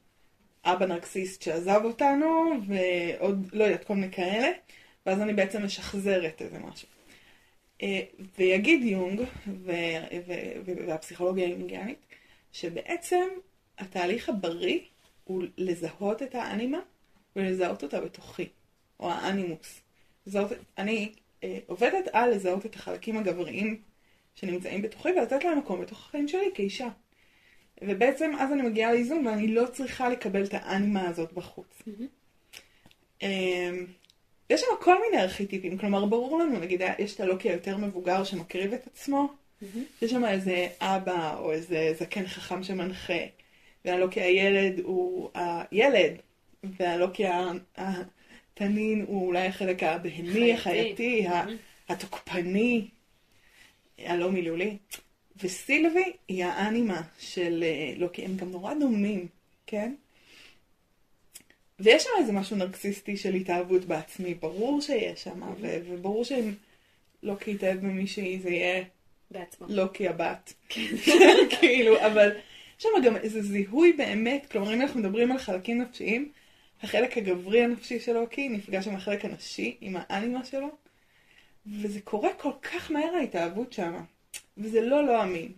אבא 0.66 0.86
נרקסיסט 0.86 1.42
שעזב 1.42 1.82
אותנו, 1.84 2.52
ועוד, 2.68 3.50
לא 3.54 3.64
יודעת, 3.64 3.84
כל 3.84 3.96
מיני 3.96 4.12
כאלה, 4.12 4.48
ואז 5.06 5.22
אני 5.22 5.34
בעצם 5.34 5.66
משחזרת 5.66 6.42
איזה 6.42 6.60
משהו. 6.60 6.88
אה, 7.82 8.02
ויגיד 8.38 8.84
יונג, 8.84 9.22
והפסיכולוגיה 10.66 11.48
היונגיאנית, 11.48 12.06
שבעצם 12.52 13.28
התהליך 13.78 14.30
הבריא 14.30 14.80
הוא 15.24 15.44
לזהות 15.58 16.24
את 16.24 16.36
האנימה 16.36 16.80
ולזהות 17.36 17.84
אותה 17.84 18.02
בתוכי, 18.02 18.48
או 19.00 19.12
האנימוס. 19.12 19.82
לזהות, 20.28 20.52
אני 20.78 21.12
אה, 21.44 21.58
עובדת 21.68 22.08
על 22.14 22.30
לזהות 22.30 22.66
את 22.66 22.76
החלקים 22.76 23.18
הגבריים 23.18 23.82
שנמצאים 24.36 24.82
בתוכי 24.82 25.10
ולתת 25.10 25.44
להם 25.44 25.58
מקום 25.58 25.82
בתוך 25.82 26.00
החיים 26.00 26.28
שלי 26.28 26.50
כאישה. 26.54 26.88
ובעצם 27.82 28.32
אז 28.40 28.52
אני 28.52 28.62
מגיעה 28.62 28.94
לאיזון 28.94 29.28
ואני 29.28 29.48
לא 29.48 29.66
צריכה 29.74 30.10
לקבל 30.10 30.44
את 30.44 30.54
האנימה 30.54 31.08
הזאת 31.08 31.34
בחוץ. 31.34 31.82
Mm-hmm. 31.88 33.24
יש 34.50 34.62
שם 34.62 34.68
כל 34.82 34.96
מיני 35.02 35.24
ארכיטיפים, 35.24 35.78
כלומר 35.78 36.06
ברור 36.06 36.40
לנו, 36.40 36.60
נגיד 36.60 36.82
יש 37.00 37.16
את 37.16 37.20
הלוקי 37.20 37.50
היותר 37.50 37.78
מבוגר 37.78 38.24
שמקריב 38.24 38.74
את 38.74 38.88
עצמו, 38.88 39.28
mm-hmm. 39.28 39.66
יש 40.02 40.12
שם 40.12 40.26
איזה 40.26 40.68
אבא 40.82 41.38
או 41.40 41.52
איזה 41.52 41.94
זקן 42.00 42.28
חכם 42.28 42.64
שמנחה, 42.64 43.24
והלוקי 43.86 44.22
הילד 44.22 44.80
הוא 44.80 45.30
הילד, 45.34 46.14
והלוקי 46.64 47.24
התנין 47.78 49.06
הוא 49.08 49.28
אולי 49.28 49.48
החלק 49.48 49.84
הבהמי, 49.84 50.54
החייתי, 50.54 51.28
mm-hmm. 51.28 51.50
התוקפני. 51.90 52.88
הלא 54.06 54.32
מילולי. 54.32 54.78
וסילבי 55.44 56.14
היא 56.28 56.46
האנימה 56.46 57.02
של 57.20 57.64
אה, 57.64 57.94
לוקי, 57.98 58.26
הם 58.26 58.38
גם 58.38 58.52
נורא 58.52 58.74
דומים, 58.74 59.28
כן? 59.68 59.94
ויש 61.80 62.04
שם 62.04 62.10
איזה 62.20 62.32
משהו 62.32 62.56
נרקסיסטי 62.56 63.18
של 63.18 63.34
התאהבות 63.34 63.86
בעצמי, 63.86 64.34
ברור 64.34 64.82
שיש 64.82 65.24
שם, 65.24 65.42
ו- 65.62 65.80
וברור 65.88 66.26
שאם 66.26 66.52
לוקי 67.24 67.52
יתאהב 67.52 67.80
במישהי 67.80 68.40
זה 68.40 68.50
יהיה 68.50 68.84
בעצמו. 69.32 69.68
לוקי 69.70 70.08
הבת. 70.08 70.54
כאילו, 71.60 72.06
אבל 72.06 72.32
יש 72.80 72.84
שם 72.84 73.06
גם 73.06 73.16
איזה 73.16 73.42
זיהוי 73.42 73.94
באמת, 73.94 74.46
כלומר 74.52 74.74
אם 74.74 74.82
אנחנו 74.82 75.00
מדברים 75.00 75.32
על 75.32 75.38
חלקים 75.38 75.82
נפשיים, 75.82 76.32
החלק 76.84 77.18
הגברי 77.18 77.64
הנפשי 77.64 78.00
של 78.00 78.14
לוקי 78.14 78.50
נפגש 78.50 78.88
עם 78.88 78.96
החלק 78.96 79.26
הנשי, 79.26 79.78
עם 79.82 79.96
האנימה 80.00 80.46
שלו, 80.46 80.68
וזה 81.66 82.02
קורה 82.02 82.34
כל 82.34 82.52
כך 82.62 82.92
מהר 82.92 83.16
ההתאהבות 83.16 83.74
שם, 83.74 84.04
וזה 84.58 84.82
לא 84.82 85.06
לא 85.06 85.24
אמין. 85.24 85.52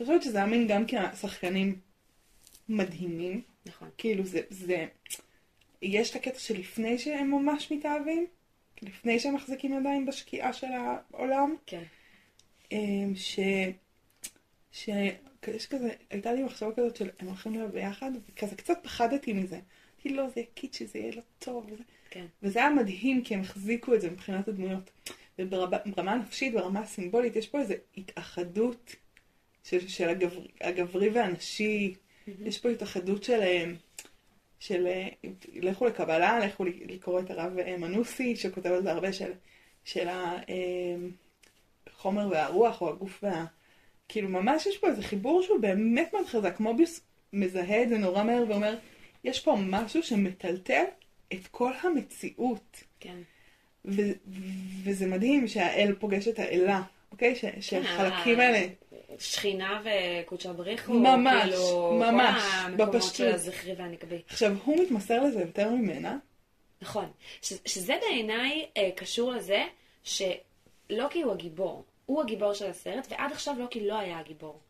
אני 0.00 0.06
חושבת 0.06 0.22
שזה 0.22 0.44
אמין 0.44 0.66
גם 0.68 0.86
כי 0.86 0.96
השחקנים 0.96 1.80
מדהימים. 2.68 3.42
נכון. 3.66 3.90
כאילו 3.98 4.24
זה, 4.24 4.40
זה, 4.50 4.86
יש 5.82 6.10
את 6.10 6.16
הקטע 6.16 6.38
שלפני 6.38 6.98
שהם 6.98 7.30
ממש 7.30 7.72
מתאהבים, 7.72 8.26
לפני 8.82 9.18
שהם 9.18 9.34
מחזיקים 9.34 9.78
ידיים 9.78 10.06
בשקיעה 10.06 10.52
של 10.52 10.66
העולם. 10.66 11.56
כן. 11.66 11.82
אמ, 12.72 13.12
ש... 13.16 13.38
ש... 14.72 14.88
יש 15.48 15.66
כזה, 15.66 15.90
הייתה 16.10 16.32
לי 16.32 16.42
מחשבה 16.42 16.72
כזאת 16.76 16.96
של 16.96 17.10
הם 17.18 17.26
הולכים 17.26 17.52
להיות 17.52 17.70
ביחד, 17.70 18.10
וכזה 18.28 18.56
קצת 18.56 18.78
פחדתי 18.82 19.32
מזה. 19.32 19.60
אמרתי, 20.06 20.08
לא, 20.08 20.28
זה 20.34 20.42
קיצ'י, 20.54 20.86
זה 20.86 20.98
יהיה 20.98 21.12
לא 21.16 21.22
טוב. 21.38 21.66
וזה... 21.72 21.82
כן. 22.10 22.26
וזה 22.42 22.58
היה 22.58 22.70
מדהים, 22.70 23.24
כי 23.24 23.34
הם 23.34 23.40
החזיקו 23.40 23.94
את 23.94 24.00
זה 24.00 24.10
מבחינת 24.10 24.48
הדמויות. 24.48 24.90
וברמה 25.50 26.12
הנפשית, 26.12 26.54
ברמה 26.54 26.80
הסימבולית, 26.80 27.36
יש 27.36 27.48
פה 27.48 27.60
איזו 27.60 27.74
התאחדות 27.96 28.96
של, 29.64 29.88
של 29.88 30.08
הגברי, 30.08 30.48
הגברי 30.60 31.08
והנשי, 31.08 31.94
mm-hmm. 31.94 32.30
יש 32.40 32.58
פה 32.58 32.68
התאחדות 32.68 33.24
של, 33.24 33.40
של 34.58 34.88
לכו 35.54 35.86
לקבלה, 35.86 36.46
לכו 36.46 36.64
לקרוא 36.64 37.20
את 37.20 37.30
הרב 37.30 37.52
מנוסי, 37.78 38.36
שכותב 38.36 38.70
על 38.70 38.82
זה 38.82 38.92
הרבה, 38.92 39.12
של, 39.12 39.32
של 39.84 40.08
החומר 41.90 42.28
והרוח, 42.30 42.80
או 42.80 42.88
הגוף 42.88 43.18
וה... 43.22 43.44
כאילו 44.08 44.28
ממש 44.28 44.66
יש 44.66 44.78
פה 44.78 44.86
איזה 44.86 45.02
חיבור 45.02 45.42
שהוא 45.42 45.60
באמת 45.60 46.12
מאוד 46.12 46.26
חזק. 46.26 46.60
מוביוס 46.60 47.00
מזהה 47.32 47.82
את 47.82 47.88
זה 47.88 47.98
נורא 47.98 48.24
מהר 48.24 48.44
ואומר, 48.48 48.78
יש 49.24 49.40
פה 49.40 49.56
משהו 49.60 50.02
שמטלטל 50.02 50.84
את 51.32 51.46
כל 51.50 51.72
המציאות. 51.82 52.84
כן. 53.00 53.16
ו- 53.84 54.12
וזה 54.84 55.06
מדהים 55.06 55.48
שהאל 55.48 55.94
פוגש 55.98 56.28
את 56.28 56.38
האלה, 56.38 56.82
אוקיי? 57.12 57.36
ש- 57.36 57.44
שהחלקים 57.60 58.40
אה, 58.40 58.46
האלה... 58.46 58.66
שכינה 59.18 59.82
וקודשא 59.84 60.52
בריחו, 60.52 60.92
ממש, 60.92 61.42
כאילו, 61.42 61.92
ממש, 62.00 62.42
כל 62.42 62.82
המקומות. 62.82 63.02
של 63.02 63.34
הזכרי 63.34 63.74
והנקבי. 63.78 64.22
עכשיו, 64.28 64.52
הוא 64.64 64.82
מתמסר 64.82 65.24
לזה 65.24 65.40
יותר 65.40 65.70
ממנה. 65.70 66.18
נכון. 66.82 67.10
ש- 67.42 67.52
שזה 67.66 67.94
בעיניי 68.00 68.66
אה, 68.76 68.90
קשור 68.96 69.32
לזה 69.32 69.64
שלוקי 70.04 71.22
הוא 71.22 71.32
הגיבור. 71.32 71.84
הוא 72.06 72.22
הגיבור 72.22 72.52
של 72.52 72.66
הסרט, 72.70 73.06
ועד 73.10 73.32
עכשיו 73.32 73.54
לוקי 73.58 73.86
לא 73.86 73.98
היה 73.98 74.18
הגיבור. 74.18 74.60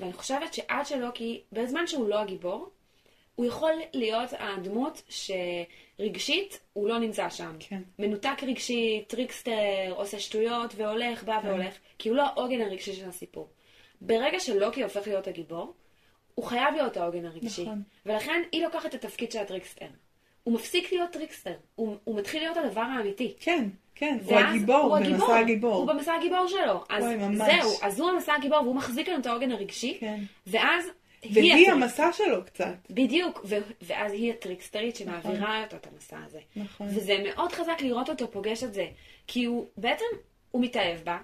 ואני 0.00 0.12
חושבת 0.12 0.54
שעד 0.54 0.86
שלוקי, 0.86 1.40
בזמן 1.52 1.86
שהוא 1.86 2.08
לא 2.08 2.18
הגיבור, 2.20 2.70
הוא 3.40 3.46
יכול 3.46 3.72
להיות 3.94 4.30
הדמות 4.38 5.02
שרגשית 5.08 6.60
הוא 6.72 6.88
לא 6.88 6.98
נמצא 6.98 7.30
שם. 7.30 7.56
כן. 7.58 7.82
מנותק 7.98 8.42
רגשית, 8.42 9.08
trickster, 9.08 9.90
עושה 9.90 10.20
שטויות 10.20 10.74
והולך, 10.76 11.24
בא 11.24 11.40
כן. 11.42 11.48
והולך, 11.48 11.74
כי 11.98 12.08
הוא 12.08 12.16
לא 12.16 12.22
העוגן 12.22 12.60
הרגשי 12.60 12.92
של 12.92 13.08
הסיפור. 13.08 13.48
ברגע 14.00 14.40
שלוקי 14.40 14.82
הופך 14.82 15.06
להיות 15.06 15.26
הגיבור, 15.26 15.74
הוא 16.34 16.44
חייב 16.44 16.74
להיות 16.74 16.96
העוגן 16.96 17.24
הרגשי. 17.24 17.62
נכון. 17.62 17.82
ולכן 18.06 18.42
היא 18.52 18.62
לוקחת 18.62 18.94
את 18.94 19.04
התפקיד 19.04 19.32
של 19.32 19.38
ה 19.38 19.42
trickster. 19.42 19.86
הוא 20.42 20.54
מפסיק 20.54 20.92
להיות 20.92 21.10
trickster, 21.10 21.54
הוא, 21.74 21.96
הוא 22.04 22.18
מתחיל 22.18 22.42
להיות 22.42 22.56
הדבר 22.56 22.80
האמיתי. 22.80 23.34
כן, 23.40 23.68
כן, 23.94 24.18
הוא 24.24 24.38
הגיבור, 24.38 24.76
הוא 24.76 24.98
במסע 24.98 25.38
הגיבור. 25.38 25.74
הוא 25.74 25.86
במסע 25.86 26.14
הגיבור 26.14 26.46
שלו. 26.48 26.84
אז 26.88 27.04
וואי, 27.04 27.16
ממש. 27.16 27.52
זהו, 27.52 27.70
אז 27.82 28.00
הוא 28.00 28.10
המסע 28.10 28.34
הגיבור 28.34 28.62
והוא 28.62 28.74
מחזיק 28.74 29.08
לנו 29.08 29.20
את 29.20 29.26
העוגן 29.26 29.52
הרגשי, 29.52 29.96
כן. 30.00 30.20
ואז 30.46 30.90
והיא 31.22 31.52
הטריק- 31.54 31.68
המסע 31.68 32.12
שלו 32.12 32.44
קצת. 32.44 32.74
בדיוק, 32.90 33.40
ו- 33.44 33.56
ואז 33.82 34.12
היא 34.12 34.32
הטריקסטרית 34.32 34.96
שמעבירה 34.96 35.62
אותו 35.64 35.76
את 35.76 35.86
המסע 35.86 36.18
הזה. 36.26 36.40
נכון. 36.56 36.86
וזה 36.86 37.16
מאוד 37.24 37.52
חזק 37.52 37.76
לראות 37.80 38.08
אותו 38.10 38.30
פוגש 38.30 38.64
את 38.64 38.74
זה, 38.74 38.86
כי 39.26 39.44
הוא 39.44 39.66
בעצם, 39.76 40.04
הוא 40.50 40.62
מתאהב 40.62 41.00
בה, 41.04 41.18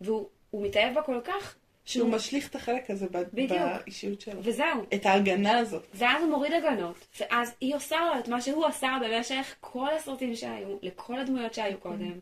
והוא 0.00 0.28
הוא 0.50 0.66
מתאהב 0.66 0.94
בה 0.94 1.02
כל 1.02 1.20
כך, 1.24 1.54
שהוא 1.84 2.04
שהוא, 2.04 2.14
משליך 2.14 2.48
את 2.48 2.54
החלק 2.54 2.90
הזה 2.90 3.06
ב- 3.10 3.22
בדיוק. 3.32 3.50
באישיות 3.84 4.20
שלו. 4.20 4.40
וזהו. 4.44 4.84
את 4.94 5.06
ההגנה 5.06 5.58
הזאת. 5.58 5.86
ואז 5.94 6.22
הוא 6.22 6.30
מוריד 6.30 6.52
הגנות, 6.52 7.06
ואז 7.20 7.54
היא 7.60 7.74
עושה 7.76 7.96
לו 8.00 8.18
את 8.20 8.28
מה 8.28 8.40
שהוא 8.40 8.66
עשה 8.66 8.96
במשך 9.02 9.54
כל 9.60 9.88
הסרטים 9.96 10.34
שהיו, 10.36 10.76
לכל 10.82 11.18
הדמויות 11.20 11.54
שהיו 11.54 11.78
קודם. 11.78 12.18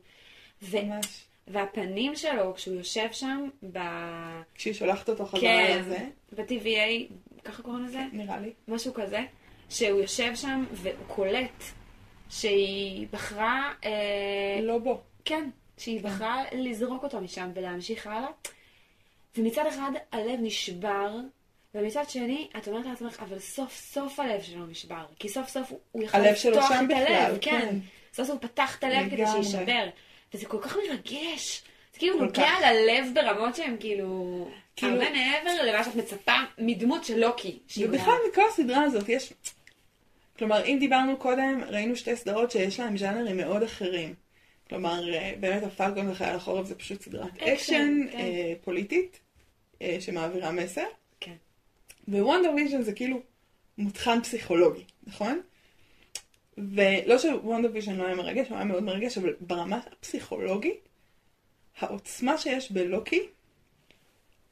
ממש. 0.72 1.24
והפנים 1.50 2.16
שלו, 2.16 2.54
כשהוא 2.54 2.74
יושב 2.76 3.08
שם 3.12 3.48
ב... 3.72 3.78
כשהיא 4.54 4.74
שולחת 4.74 5.08
אותו 5.08 5.26
חזרה 5.26 5.40
כן, 5.40 5.78
לזה, 5.80 5.98
ב-TVA, 6.32 7.12
ככה 7.44 7.62
קוראים 7.62 7.84
לזה? 7.84 8.00
נראה 8.12 8.38
לי. 8.40 8.52
משהו 8.68 8.94
כזה, 8.94 9.20
שהוא 9.68 10.00
יושב 10.00 10.34
שם 10.34 10.64
והוא 10.72 10.92
קולט 11.06 11.62
שהיא 12.30 13.06
בחרה, 13.10 13.72
אה, 13.84 13.90
לא 14.62 14.78
בו. 14.78 15.00
כן, 15.24 15.50
שהיא 15.78 16.02
בחרה 16.02 16.44
לזרוק 16.52 17.02
אותו 17.02 17.20
משם 17.20 17.50
ולהמשיך 17.54 18.06
הלאה. 18.06 18.28
ומצד 19.36 19.64
אחד 19.68 19.90
הלב 20.12 20.38
נשבר, 20.42 21.10
ומצד 21.74 22.04
שני 22.08 22.48
את 22.56 22.68
אומרת 22.68 22.86
לעצמך, 22.86 23.20
אבל 23.28 23.38
סוף 23.38 23.72
סוף 23.76 24.20
הלב 24.20 24.42
שלו 24.42 24.66
נשבר. 24.66 25.04
כי 25.18 25.28
סוף 25.28 25.48
סוף 25.48 25.72
הוא- 25.92 26.02
יכול 26.02 26.20
הלב 26.20 26.34
שלו 26.34 26.50
לפתוח 26.52 26.68
שם 26.68 26.84
את 26.86 26.96
הלב, 26.96 27.04
בכלל, 27.08 27.36
כן. 27.40 27.60
כן. 27.60 27.78
סוף 28.12 28.26
סוף 28.26 28.42
הוא 28.42 28.48
פתח 28.50 28.78
את 28.78 28.84
הלב 28.84 29.10
כדי. 29.10 29.26
שיישבר. 29.26 29.88
וזה 30.34 30.46
כל 30.46 30.58
כך 30.62 30.76
מרגש. 30.76 31.62
זה 31.92 31.98
כאילו 31.98 32.24
נוגע 32.24 32.32
כך. 32.32 32.60
ללב 32.62 33.06
ברמות 33.14 33.56
שהן 33.56 33.76
כאילו... 33.80 34.48
כאילו- 34.76 34.92
הרבה 34.92 35.10
מעבר 35.10 35.62
למה 35.62 35.84
שאת 35.84 35.94
מצפה 35.94 36.36
מדמות 36.58 37.04
של 37.04 37.18
לוקי. 37.18 37.58
ובכלל 37.78 38.14
מכל 38.30 38.42
הסדרה 38.48 38.82
הזאת 38.82 39.08
יש... 39.08 39.32
כלומר, 40.38 40.64
אם 40.64 40.76
דיברנו 40.80 41.16
קודם, 41.16 41.60
ראינו 41.68 41.96
שתי 41.96 42.16
סדרות 42.16 42.50
שיש 42.50 42.80
להם 42.80 42.96
ז'אנרים 42.96 43.36
מאוד 43.36 43.62
אחרים. 43.62 44.14
כלומר, 44.68 45.14
אה, 45.14 45.34
באמת 45.40 45.62
הפלקון 45.62 46.10
וחייל 46.10 46.36
החורף 46.36 46.66
זה 46.66 46.74
פשוט 46.74 47.02
סדרת 47.02 47.36
אקשן, 47.36 47.52
אקשן 47.52 48.06
כן. 48.12 48.18
אה, 48.18 48.52
פוליטית, 48.64 49.20
אה, 49.82 49.96
שמעבירה 50.00 50.52
מסר. 50.52 50.84
כן. 51.20 51.34
ווונדה 52.08 52.52
ויז'ן 52.56 52.82
זה 52.82 52.92
כאילו 52.92 53.20
מותחן 53.78 54.22
פסיכולוגי, 54.22 54.84
נכון? 55.06 55.40
ולא 56.74 57.18
שוונדה 57.18 57.70
ויז'ן 57.72 57.96
לא 57.96 58.06
היה 58.06 58.14
מרגש, 58.14 58.48
הוא 58.48 58.56
היה 58.56 58.64
מאוד 58.64 58.82
מרגש, 58.82 59.18
אבל 59.18 59.34
ברמה 59.40 59.80
הפסיכולוגית, 59.92 60.88
העוצמה 61.78 62.38
שיש 62.38 62.72
בלוקי 62.72 63.26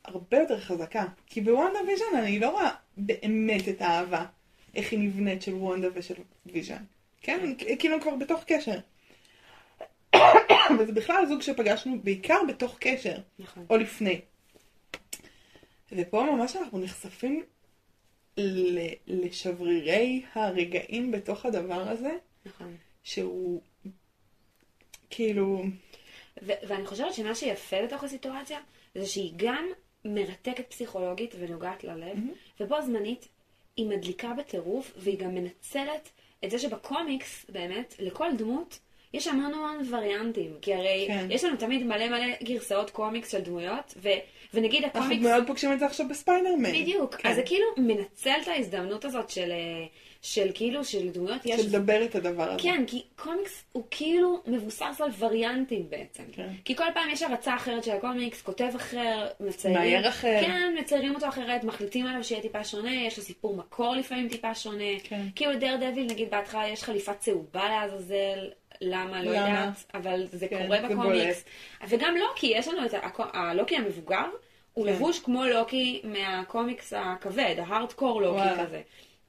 הרבה 0.05 0.39
יותר 0.39 0.61
חזקה. 0.61 1.05
כי 1.27 1.41
בוונדה 1.41 1.79
ויז'ן 1.87 2.17
אני 2.19 2.39
לא 2.39 2.51
רואה 2.51 2.71
באמת 2.97 3.69
את 3.69 3.83
האהבה, 3.83 4.25
איך 4.75 4.93
היא 4.93 4.99
נבנית 4.99 5.43
של 5.43 5.55
וונדה 5.55 5.91
ושל 5.95 6.15
ויז'ן. 6.47 6.83
כן? 7.21 7.53
כאילו 7.79 7.95
הם 7.95 8.01
כבר 8.01 8.15
בתוך 8.15 8.45
קשר. 8.47 8.79
וזה 10.79 10.93
בכלל 10.93 11.27
זוג 11.29 11.43
שפגשנו 11.43 11.99
בעיקר 12.03 12.39
בתוך 12.49 12.77
קשר. 12.81 13.17
נכון. 13.39 13.67
או 13.71 13.77
לפני. 13.77 14.21
ופה 15.93 16.25
ממש 16.33 16.57
אנחנו 16.57 16.79
נחשפים 16.79 17.43
לשברירי 19.07 20.23
הרגעים 20.35 21.11
בתוך 21.11 21.47
הדבר 21.47 21.89
הזה, 21.89 22.17
נכון. 22.47 22.77
שהוא 23.03 23.63
כאילו, 25.11 25.65
ו- 26.43 26.53
ואני 26.69 26.87
חושבת 26.87 27.15
שמה 27.15 27.35
שיפה 27.35 27.77
בתוך 27.87 28.05
הסיטואציה, 28.05 28.59
זה 28.95 29.07
שהיא 29.07 29.33
גם 29.37 29.67
מרתקת 30.05 30.71
פסיכולוגית 30.71 31.35
ונוגעת 31.39 31.85
ללב, 31.85 32.17
ובו 32.61 32.83
זמנית 32.83 33.29
היא 33.77 33.87
מדליקה 33.87 34.33
בטירוף, 34.39 34.93
והיא 34.97 35.19
גם 35.19 35.35
מנצלת 35.35 36.09
את 36.45 36.51
זה 36.51 36.59
שבקומיקס, 36.59 37.47
באמת, 37.49 37.95
לכל 37.99 38.29
דמות, 38.39 38.79
יש 39.17 39.27
המון 39.27 39.55
המון 39.55 39.83
וריאנטים. 39.91 40.51
כי 40.63 40.75
הרי 40.75 41.05
כן. 41.09 41.27
יש 41.31 41.45
לנו 41.45 41.57
תמיד 41.57 41.87
מלא 41.87 42.09
מלא 42.09 42.27
גרסאות 42.43 42.91
קומיקס 42.91 43.33
של 43.33 43.41
דמויות, 43.41 43.95
ו- 44.03 44.09
ונגיד 44.55 44.85
אנחנו 44.85 45.01
הקומיקס... 45.01 45.23
מאוד 45.23 45.47
פוגשים 45.47 45.73
את 45.73 45.79
זה 45.79 45.87
עכשיו 45.87 46.09
בספיידרמן. 46.09 46.73
בדיוק. 46.73 47.15
כן. 47.15 47.29
אז 47.29 47.37
זה 47.37 47.43
כאילו 47.43 47.67
מנצל 47.77 48.35
את 48.43 48.49
ההזדמנות 48.49 49.05
הזאת 49.05 49.31
של, 49.31 49.51
אה, 49.51 49.87
של 50.23 50.51
כאילו, 50.55 50.85
של 50.85 51.09
דמויות 51.11 51.47
יש... 51.47 51.61
של 51.61 51.67
לדבר 51.67 52.05
את 52.05 52.15
הדבר 52.15 52.51
הזה. 52.51 52.63
כן, 52.63 52.85
כי 52.87 53.03
קומיקס 53.17 53.65
הוא 53.73 53.83
כאילו 53.91 54.43
מבוסס 54.47 55.01
על 55.01 55.11
וריאנטים 55.19 55.91
בעצם. 55.91 56.23
כן. 56.33 56.49
כי 56.65 56.77
כל 56.77 56.85
פעם 56.95 57.11
יש 57.11 57.23
הרצה 57.23 57.55
אחרת 57.55 57.85
של 57.85 57.93
הקומיקס, 57.93 58.43
כותב 58.43 58.71
אחר, 58.77 59.27
מציירים... 59.41 59.81
מאייר 59.81 60.09
אחר. 60.09 60.41
כן, 60.41 60.75
מציירים 60.81 61.15
אותו 61.15 61.29
אחרת, 61.29 61.65
מחליטים 61.65 62.07
עליו 62.07 62.25
שיהיה 62.25 62.43
טיפה 62.43 62.65
שונה, 62.65 62.95
יש 62.95 63.19
לו 63.19 63.25
סיפור 63.25 63.57
מקור 63.57 63.95
לפעמים 63.95 64.29
טיפה 64.29 64.55
שונה. 64.55 65.01
כן. 65.03 65.27
כאילו 65.35 65.53
לדרדביל, 65.53 66.07
נגיד 66.07 66.31
בהתחלה 66.31 66.69
יש 66.69 66.83
חליפה 66.83 67.15
צהובה 67.15 67.69
לעזאזל, 67.69 68.49
למה, 68.81 69.23
לא 69.23 69.31
למה? 69.33 69.49
יודעת, 69.49 69.85
אבל 69.95 70.27
זה 70.33 70.49
כן, 70.49 70.67
קורה 70.67 70.89
בקומיקס. 70.89 71.45
וגם 71.89 72.15
לוקי, 72.17 72.47
יש 72.47 72.69
לנו 72.69 72.87
את 72.87 72.95
ה- 72.95 73.01
הלוקי 73.33 73.77
המבוגר, 73.77 74.25
הוא 74.75 74.87
כן. 74.87 74.93
לבוש 74.93 75.19
כמו 75.21 75.45
לוקי 75.45 76.01
מהקומיקס 76.05 76.93
הכבד, 76.97 77.55
ההארדקור 77.59 78.23
לוקי 78.23 78.37
וואלה. 78.41 78.67
כזה. 78.67 78.81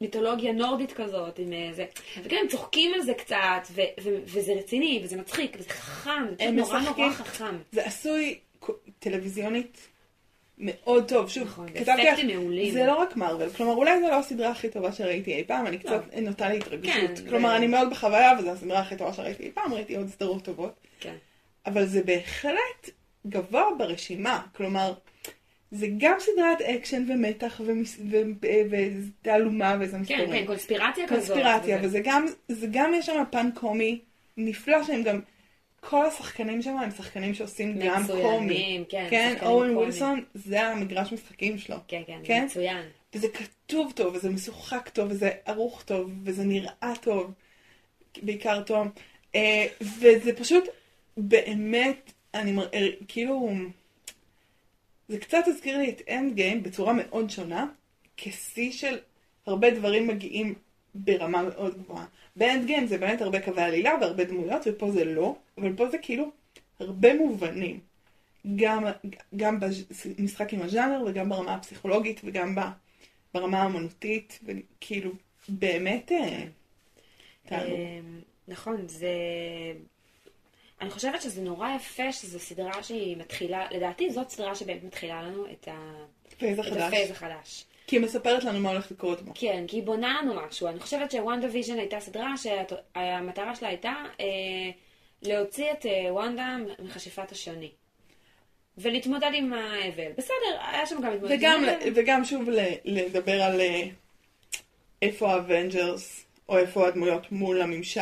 מיתולוגיה 0.01 0.51
נורדית 0.51 0.93
כזאת, 0.93 1.39
עם 1.39 1.53
אה, 1.53 1.69
זה. 1.73 1.85
וגם 2.23 2.37
הם 2.41 2.47
צוחקים 2.47 2.93
על 2.93 3.01
זה 3.01 3.13
קצת, 3.13 3.37
ו- 3.71 3.81
ו- 4.03 4.19
וזה 4.25 4.53
רציני, 4.53 5.01
וזה 5.03 5.15
מצחיק, 5.17 5.55
וזה 5.59 5.69
חכם, 5.69 6.11
זה 6.29 6.35
פשוט 6.35 6.53
נורא 6.53 6.79
נורא 6.79 7.09
חכם. 7.13 7.57
זה 7.71 7.85
עשוי 7.85 8.39
טלוויזיונית 8.99 9.87
מאוד 10.57 11.07
טוב. 11.07 11.29
שוב, 11.29 11.43
נכון, 11.43 11.67
כתבתי 11.69 12.03
לך. 12.03 12.19
זה 12.73 12.85
לא 12.85 12.95
רק 12.95 13.15
מארוול. 13.15 13.49
כלומר, 13.49 13.73
אולי 13.73 13.99
זו 14.01 14.07
לא 14.07 14.19
הסדרה 14.19 14.49
הכי 14.51 14.69
טובה 14.69 14.91
שראיתי 14.91 15.33
אי 15.33 15.43
פעם, 15.43 15.67
אני 15.67 15.77
קצת 15.77 16.01
לא. 16.15 16.21
נוטה 16.21 16.49
להתרגשות. 16.49 16.93
כן, 17.17 17.29
כלומר, 17.29 17.49
ו- 17.49 17.55
אני 17.55 17.67
מאוד 17.67 17.89
בחוויה, 17.89 18.31
וזו 18.39 18.51
הסדרה 18.51 18.79
הכי 18.79 18.95
טובה 18.95 19.13
שראיתי 19.13 19.43
אי 19.43 19.51
פעם, 19.51 19.73
ראיתי 19.73 19.95
עוד 19.95 20.07
סדרות 20.07 20.43
טובות. 20.43 20.73
כן. 20.99 21.15
אבל 21.65 21.85
זה 21.85 22.03
בהחלט 22.03 22.89
גבוה 23.27 23.63
ברשימה. 23.77 24.41
כלומר, 24.55 24.93
זה 25.71 25.87
גם 25.97 26.15
סדרת 26.19 26.61
אקשן 26.61 27.05
ומתח 27.09 27.61
ומס- 27.65 27.99
ו- 28.11 28.21
ו- 28.41 28.47
ותעלומה 29.21 29.77
וזה 29.79 29.91
כן, 29.91 30.01
מסתורים. 30.01 30.29
כן, 30.31 30.45
קונספירציה 30.45 31.07
כזאת. 31.07 31.27
קונספירציה, 31.37 31.77
וזה- 31.77 31.87
וזה 31.87 31.99
גם, 32.03 32.25
זה 32.47 32.67
גם 32.71 32.93
יש 32.93 33.05
שם 33.05 33.23
פן 33.31 33.49
קומי 33.53 33.99
נפלא 34.37 34.83
שהם 34.83 35.03
גם, 35.03 35.19
כל 35.89 36.05
השחקנים 36.05 36.61
שם 36.61 36.77
הם 36.77 36.91
שחקנים 36.91 37.33
שעושים 37.33 37.79
גם 37.79 38.03
מצוינים, 38.03 38.23
קומי. 38.23 38.85
כן, 38.89 39.07
כן, 39.09 39.31
שחקנים 39.33 39.51
אוון 39.51 39.75
ווילסון, 39.75 40.23
זה 40.33 40.61
המגרש 40.61 41.13
משחקים 41.13 41.57
שלו. 41.57 41.75
כן, 41.87 42.01
כן, 42.07 42.19
כן? 42.23 42.45
מצוין. 42.45 42.85
וזה 43.13 43.27
כתוב 43.27 43.91
טוב, 43.95 44.15
וזה 44.15 44.29
משוחק 44.29 44.89
טוב, 44.93 45.11
וזה 45.11 45.31
ערוך 45.45 45.83
טוב, 45.83 46.11
וזה 46.23 46.43
נראה 46.43 46.93
טוב, 47.01 47.31
בעיקר 48.21 48.63
טוב. 48.63 48.87
אה, 49.35 49.67
וזה 49.81 50.35
פשוט 50.35 50.63
באמת, 51.17 52.11
אני 52.33 52.51
מר... 52.51 52.67
אה, 52.73 52.87
כאילו, 53.07 53.49
זה 55.07 55.19
קצת 55.19 55.43
הזכיר 55.47 55.77
לי 55.77 55.89
את 55.89 56.01
Endgame 56.09 56.63
בצורה 56.63 56.93
מאוד 56.93 57.29
שונה, 57.29 57.65
כשיא 58.17 58.71
של 58.71 58.97
הרבה 59.45 59.69
דברים 59.69 60.07
מגיעים 60.07 60.55
ברמה 60.97 61.43
מאוד 61.43 61.77
גבוהה. 61.77 62.05
ב 62.35 62.65
Endgame 62.65 62.87
זה 62.87 62.97
באמת 62.97 63.21
הרבה 63.21 63.41
קווי 63.41 63.63
עלילה 63.63 63.91
והרבה 64.01 64.23
דמויות, 64.23 64.61
ופה 64.65 64.91
זה 64.91 65.05
לא, 65.05 65.35
אבל 65.57 65.73
פה 65.75 65.89
זה 65.89 65.97
כאילו 65.97 66.31
הרבה 66.79 67.13
מובנים. 67.13 67.79
גם, 68.55 68.83
גם 69.35 69.59
במשחק 69.59 70.53
עם 70.53 70.61
הז'אנר 70.61 71.03
וגם 71.07 71.29
ברמה 71.29 71.53
הפסיכולוגית 71.53 72.21
וגם 72.23 72.55
ברמה 73.33 73.63
האמנותית, 73.63 74.39
וכאילו, 74.43 75.11
באמת, 75.49 76.11
אה, 76.11 76.43
תענוג. 77.45 77.79
אמ, 77.79 78.21
נכון, 78.47 78.87
זה... 78.87 79.07
אני 80.81 80.89
חושבת 80.89 81.21
שזה 81.21 81.41
נורא 81.41 81.75
יפה 81.75 82.11
שזו 82.11 82.39
סדרה 82.39 82.83
שהיא 82.83 83.17
מתחילה, 83.17 83.67
לדעתי 83.71 84.09
זאת 84.09 84.29
סדרה 84.29 84.55
שבאמת 84.55 84.83
מתחילה 84.83 85.21
לנו 85.21 85.45
את. 85.51 85.67
ה 86.31 86.44
phase 86.44 87.11
החדש. 87.11 87.65
כי 87.87 87.95
היא 87.95 88.03
מספרת 88.03 88.43
לנו 88.43 88.59
מה 88.59 88.69
הולך 88.69 88.91
לקרות 88.91 89.21
בו. 89.21 89.31
כן, 89.35 89.63
כי 89.67 89.77
היא 89.77 89.83
בונה 89.83 90.19
לנו 90.21 90.33
משהו. 90.33 90.67
אני 90.67 90.79
חושבת 90.79 91.11
ש 91.11 91.47
WandaVision 91.51 91.79
הייתה 91.79 91.99
סדרה 91.99 92.33
שהמטרה 92.37 93.55
שלה 93.55 93.67
הייתה 93.67 93.93
אה, 94.19 94.25
להוציא 95.21 95.71
את 95.71 95.85
אה, 95.85 96.13
וונדה 96.13 96.55
מכשפת 96.79 97.31
השני. 97.31 97.71
ולהתמודד 98.77 99.31
עם 99.33 99.53
האבל. 99.53 100.11
בסדר, 100.17 100.59
היה 100.71 100.85
שם 100.85 100.95
גם 100.95 101.13
התמודדות. 101.13 101.37
וגם, 101.39 101.63
האבל. 101.65 101.91
וגם 101.95 102.25
שוב 102.25 102.49
לדבר 102.85 103.41
על 103.41 103.61
אה, 103.61 103.83
איפה 105.01 105.31
ה 105.31 105.41
Avengers, 105.41 106.25
או 106.49 106.57
איפה 106.57 106.87
הדמויות 106.87 107.31
מול 107.31 107.61
הממשל. 107.61 108.01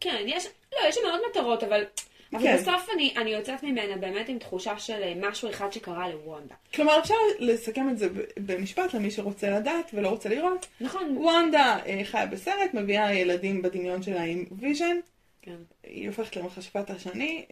כן, 0.00 0.24
יש, 0.26 0.46
לא, 0.72 0.88
יש 0.88 0.94
שם 0.94 1.00
עוד 1.04 1.20
מטרות, 1.30 1.64
אבל... 1.64 1.84
אבל 2.32 2.42
כן. 2.42 2.56
בסוף 2.56 2.88
אני, 2.94 3.14
אני 3.16 3.30
יוצאת 3.30 3.62
ממנה 3.62 3.96
באמת 3.96 4.28
עם 4.28 4.38
תחושה 4.38 4.78
של 4.78 5.02
אה, 5.02 5.12
משהו 5.16 5.50
אחד 5.50 5.72
שקרה 5.72 6.08
לוונדה. 6.08 6.54
כלומר, 6.74 6.98
אפשר 6.98 7.14
לסכם 7.38 7.88
את 7.88 7.98
זה 7.98 8.08
במשפט 8.36 8.94
למי 8.94 9.10
שרוצה 9.10 9.50
לדעת 9.50 9.90
ולא 9.94 10.08
רוצה 10.08 10.28
לראות. 10.28 10.66
נכון, 10.80 11.16
וונדה 11.16 11.78
אה, 11.86 12.00
חיה 12.04 12.26
בסרט, 12.26 12.74
מביאה 12.74 13.14
ילדים 13.14 13.62
בדמיון 13.62 14.02
שלה 14.02 14.22
עם 14.22 14.44
ויז'ן, 14.58 14.96
כן. 15.42 15.56
היא 15.84 16.08
הופכת 16.08 16.36
למכשפת 16.36 16.90
השני, 16.90 17.44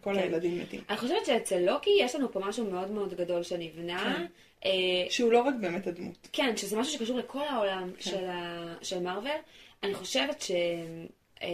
כל 0.00 0.14
כן. 0.14 0.18
הילדים 0.18 0.58
מתים. 0.58 0.80
אני 0.88 0.96
חושבת 0.96 1.26
שאצל 1.26 1.58
לוקי 1.58 1.90
יש 2.00 2.14
לנו 2.14 2.32
פה 2.32 2.40
משהו 2.40 2.70
מאוד 2.70 2.90
מאוד 2.90 3.14
גדול 3.14 3.42
שנבנה. 3.42 4.14
כן. 4.16 4.26
אה, 4.64 5.10
שהוא 5.10 5.32
לא 5.32 5.40
רק 5.40 5.54
באמת 5.60 5.86
הדמות. 5.86 6.28
כן, 6.32 6.56
שזה 6.56 6.76
משהו 6.76 6.92
שקשור 6.92 7.18
לכל 7.18 7.42
העולם 7.48 7.90
כן. 7.98 8.10
של, 8.10 8.24
ה... 8.24 8.74
של 8.82 9.00
מרוויל. 9.00 9.36
אני 9.82 9.94
חושבת 9.94 10.42
ש... 10.42 10.50
אה, 11.42 11.48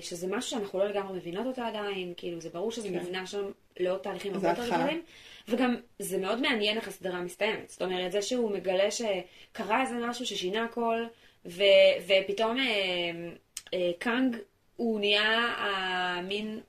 שזה 0.00 0.26
משהו 0.26 0.50
שאנחנו 0.50 0.78
לא 0.78 0.88
לגמרי 0.88 1.18
מבינות 1.18 1.46
אותו 1.46 1.62
עדיין, 1.62 2.12
כאילו 2.16 2.40
זה 2.40 2.48
ברור 2.48 2.72
שזה 2.72 2.88
כן. 2.88 2.94
נבנה 2.94 3.26
שם 3.26 3.42
לעוד 3.80 3.98
תהליכים 4.00 4.34
הרבה 4.34 4.48
יותר. 4.48 4.66
גדולים, 4.66 5.02
וגם 5.48 5.76
זה 5.98 6.18
מאוד 6.18 6.40
מעניין 6.40 6.76
איך 6.76 6.88
הסדרה 6.88 7.20
מסתיימת. 7.20 7.68
זאת 7.70 7.82
אומרת, 7.82 8.12
זה 8.12 8.22
שהוא 8.22 8.50
מגלה 8.50 8.88
שקרה 8.90 9.80
איזה 9.82 9.94
משהו 9.94 10.26
ששינה 10.26 10.64
הכל, 10.64 11.04
ו... 11.46 11.62
ופתאום 12.06 12.58
אה, 12.58 12.64
אה, 13.74 13.90
קאנג 13.98 14.36
הוא 14.76 15.00
נהיה 15.00 15.54
המין 15.58 16.60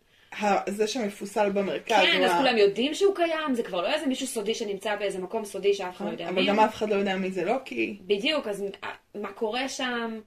ה- 0.42 0.72
זה 0.72 0.88
שמפוסל 0.88 1.50
במרכז. 1.50 1.96
כן, 2.04 2.24
אז 2.24 2.32
ה- 2.32 2.38
כולם 2.38 2.58
יודעים 2.58 2.94
שהוא 2.94 3.16
קיים, 3.16 3.54
זה 3.56 3.64
כבר 3.64 3.82
לא 3.82 3.94
איזה 3.94 4.06
מישהו 4.06 4.28
סודי 4.28 4.54
שנמצא 4.56 4.96
באיזה 4.96 5.20
מקום 5.20 5.46
סודי 5.46 5.74
שאף 5.74 5.96
אחד 5.98 6.06
לא 6.06 6.12
יודע 6.12 6.30
אבל 6.30 6.36
מי 6.42 6.48
גם 6.48 6.60
הוא. 6.60 6.66
אף 6.66 6.76
אחד 6.76 6.90
לא 6.90 6.96
יודע 6.96 7.16
מי 7.16 7.32
זה 7.32 7.46
לוקי. 7.46 7.98
בדיוק, 8.02 8.48
אז 8.48 8.64
מה 9.16 9.32
קורה 9.32 9.70
שם? 9.70 10.20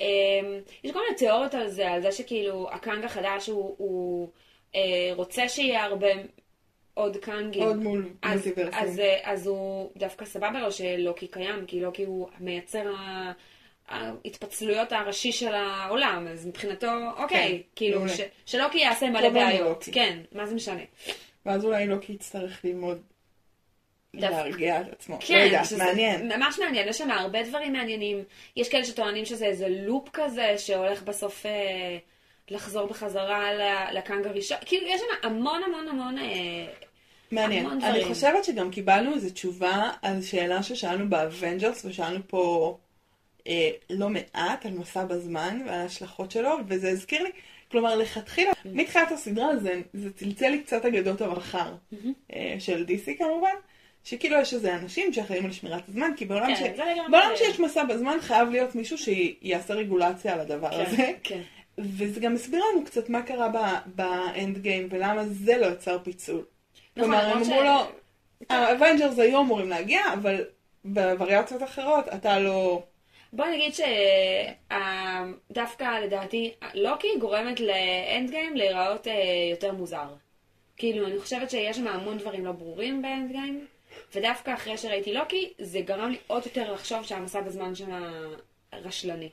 אמ, 0.00 0.06
יש 0.84 0.92
כל 0.92 1.00
מיני 1.04 1.16
תיאוריות 1.16 1.54
על 1.54 1.68
זה, 1.68 1.90
על 1.90 2.02
זה 2.02 2.12
שכאילו 2.12 2.68
הקאנג 2.70 3.04
החדש 3.04 3.46
הוא, 3.46 3.74
הוא 3.78 4.28
אה, 4.74 5.10
רוצה 5.16 5.48
שיהיה 5.48 5.84
הרבה 5.84 6.08
עוד 6.94 7.16
קאנגים. 7.16 7.62
עוד 7.62 7.76
מול 7.76 8.08
אז, 8.22 8.46
מולטיברסים. 8.46 8.82
אז, 8.82 9.00
אה, 9.00 9.18
אז 9.22 9.46
הוא 9.46 9.90
דווקא 9.96 10.24
סבבה 10.24 10.60
לו 10.60 10.72
שלוקי 10.72 11.26
קיים, 11.26 11.66
כי 11.66 11.80
לוקי 11.80 12.04
הוא 12.04 12.28
מייצר 12.40 12.92
ההתפצלויות 13.88 14.92
הראשי 14.92 15.32
של 15.32 15.54
העולם, 15.54 16.26
אז 16.30 16.46
מבחינתו, 16.46 16.86
אוקיי, 17.16 17.62
כן, 17.62 17.68
כאילו. 17.76 18.08
ש, 18.08 18.20
שלוקי 18.46 18.78
יעשה 18.78 19.10
מלא 19.10 19.28
בעיות. 19.28 19.88
כן, 19.92 20.18
מה 20.32 20.46
זה 20.46 20.54
משנה? 20.54 20.82
ואז 21.46 21.64
אולי 21.64 21.86
לוקי 21.86 22.12
יצטרך 22.12 22.64
ללמוד. 22.64 23.02
להרגיע 24.18 24.80
את 24.80 24.86
עצמו. 24.92 25.18
כן, 25.20 25.34
לא 25.34 25.40
יודעת, 25.40 25.72
מעניין. 25.78 26.32
ממש 26.32 26.58
מעניין, 26.58 26.88
יש 26.88 26.98
שם 26.98 27.10
הרבה 27.10 27.42
דברים 27.42 27.72
מעניינים. 27.72 28.24
יש 28.56 28.68
כאלה 28.68 28.84
שטוענים 28.84 29.24
שזה 29.24 29.46
איזה 29.46 29.68
לופ 29.68 30.08
כזה 30.12 30.54
שהולך 30.58 31.02
בסוף 31.02 31.46
אה, 31.46 31.96
לחזור 32.50 32.86
בחזרה 32.86 33.50
לקאנג 33.92 34.26
הראשון. 34.26 34.58
כאילו, 34.66 34.86
יש 34.86 35.00
שם 35.00 35.28
המון 35.28 35.62
המון 35.66 35.88
המון... 35.88 36.18
אה, 36.18 36.66
מעניין. 37.32 37.66
המון 37.66 37.82
אני. 37.82 38.04
חושבת 38.04 38.44
שגם 38.44 38.70
קיבלנו 38.70 39.14
איזו 39.14 39.30
תשובה 39.30 39.90
על 40.02 40.22
שאלה 40.22 40.62
ששאלנו 40.62 41.10
ב 41.10 41.17
Avengers, 41.17 41.84
ושאלנו 41.84 42.20
פה 42.26 42.76
אה, 43.48 43.70
לא 43.90 44.08
מעט 44.08 44.66
על 44.66 44.72
מסע 44.72 45.04
בזמן 45.04 45.62
ועל 45.66 45.80
ההשלכות 45.80 46.30
שלו, 46.30 46.56
וזה 46.68 46.90
הזכיר 46.90 47.22
לי, 47.22 47.30
כלומר, 47.70 47.96
לכתחילה, 47.96 48.52
Mm. 48.52 48.68
מתחילת 48.72 49.12
הסדרה 49.12 49.56
זה, 49.56 49.80
זה 49.94 50.12
צלצל 50.12 50.48
לי 50.48 50.62
קצת 50.62 50.84
אגדות 50.84 51.20
המחר, 51.20 51.74
Mm-hmm. 51.92 52.06
אה, 52.34 52.56
של 52.58 52.84
DC 52.88 53.18
כמובן, 53.18 53.54
שכאילו 54.04 54.40
יש 54.40 54.54
איזה 54.54 54.74
אנשים 54.74 55.12
שאחראים 55.12 55.44
על 55.44 55.52
שמירת 55.52 55.88
הזמן, 55.88 56.10
כי 56.16 56.24
בעולם, 56.24 56.46
כן, 56.46 56.74
ש... 56.76 56.80
בעולם 57.10 57.30
שיש 57.36 57.60
מסע 57.60 57.84
בזמן 57.84 58.16
חייב 58.20 58.50
להיות 58.50 58.74
מישהו 58.74 58.98
שיעשה 58.98 59.74
רגולציה 59.74 60.32
על 60.32 60.40
הדבר 60.40 60.80
הזה. 60.80 60.96
כן, 60.96 61.12
כן. 61.22 61.40
וזה 61.78 62.20
גם 62.20 62.34
הסביר 62.34 62.60
לנו 62.72 62.84
קצת 62.84 63.08
מה 63.08 63.22
קרה 63.22 63.48
באנד 63.86 64.58
גיים 64.58 64.88
ולמה 64.90 65.24
זה 65.24 65.56
לא 65.56 65.66
יצר 65.66 65.98
פיצול. 66.02 66.44
נכון, 66.96 67.10
כלומר, 67.10 67.24
הם 67.24 67.32
אמרו 67.32 67.44
ש- 67.44 67.48
לו, 67.48 67.80
ה 68.50 68.58
Avengers 68.58 69.18
היו 69.18 69.40
אמורים 69.40 69.68
להגיע, 69.68 70.00
אבל 70.12 70.44
בווריאציות 70.84 71.62
אחרות 71.62 72.08
אתה 72.08 72.38
לא... 72.38 72.82
בוא 73.32 73.46
נגיד 73.46 73.72
שדווקא 75.50 75.84
לדעתי, 76.04 76.52
לוקי 76.74 77.08
גורמת 77.20 77.60
ל 77.60 78.30
Endgame 78.30 78.56
להיראות 78.56 79.08
אה, 79.08 79.12
יותר 79.50 79.72
מוזר. 79.72 80.06
כאילו, 80.76 81.06
אני 81.06 81.18
חושבת 81.18 81.50
שיש 81.50 81.76
שם 81.76 81.86
המון 81.86 82.18
דברים 82.18 82.44
לא 82.44 82.52
ברורים 82.52 83.02
ב 83.02 83.32
Endgame, 83.32 83.66
ודווקא 84.14 84.54
אחרי 84.54 84.78
שראיתי 84.78 85.12
לוקי, 85.12 85.52
זה 85.58 85.80
גרם 85.80 86.10
לי 86.10 86.16
עוד 86.26 86.42
יותר 86.46 86.72
לחשוב 86.72 87.04
שהמסע 87.04 87.40
בזמן 87.40 87.74
שם 87.74 87.90
רשלני. 88.72 89.28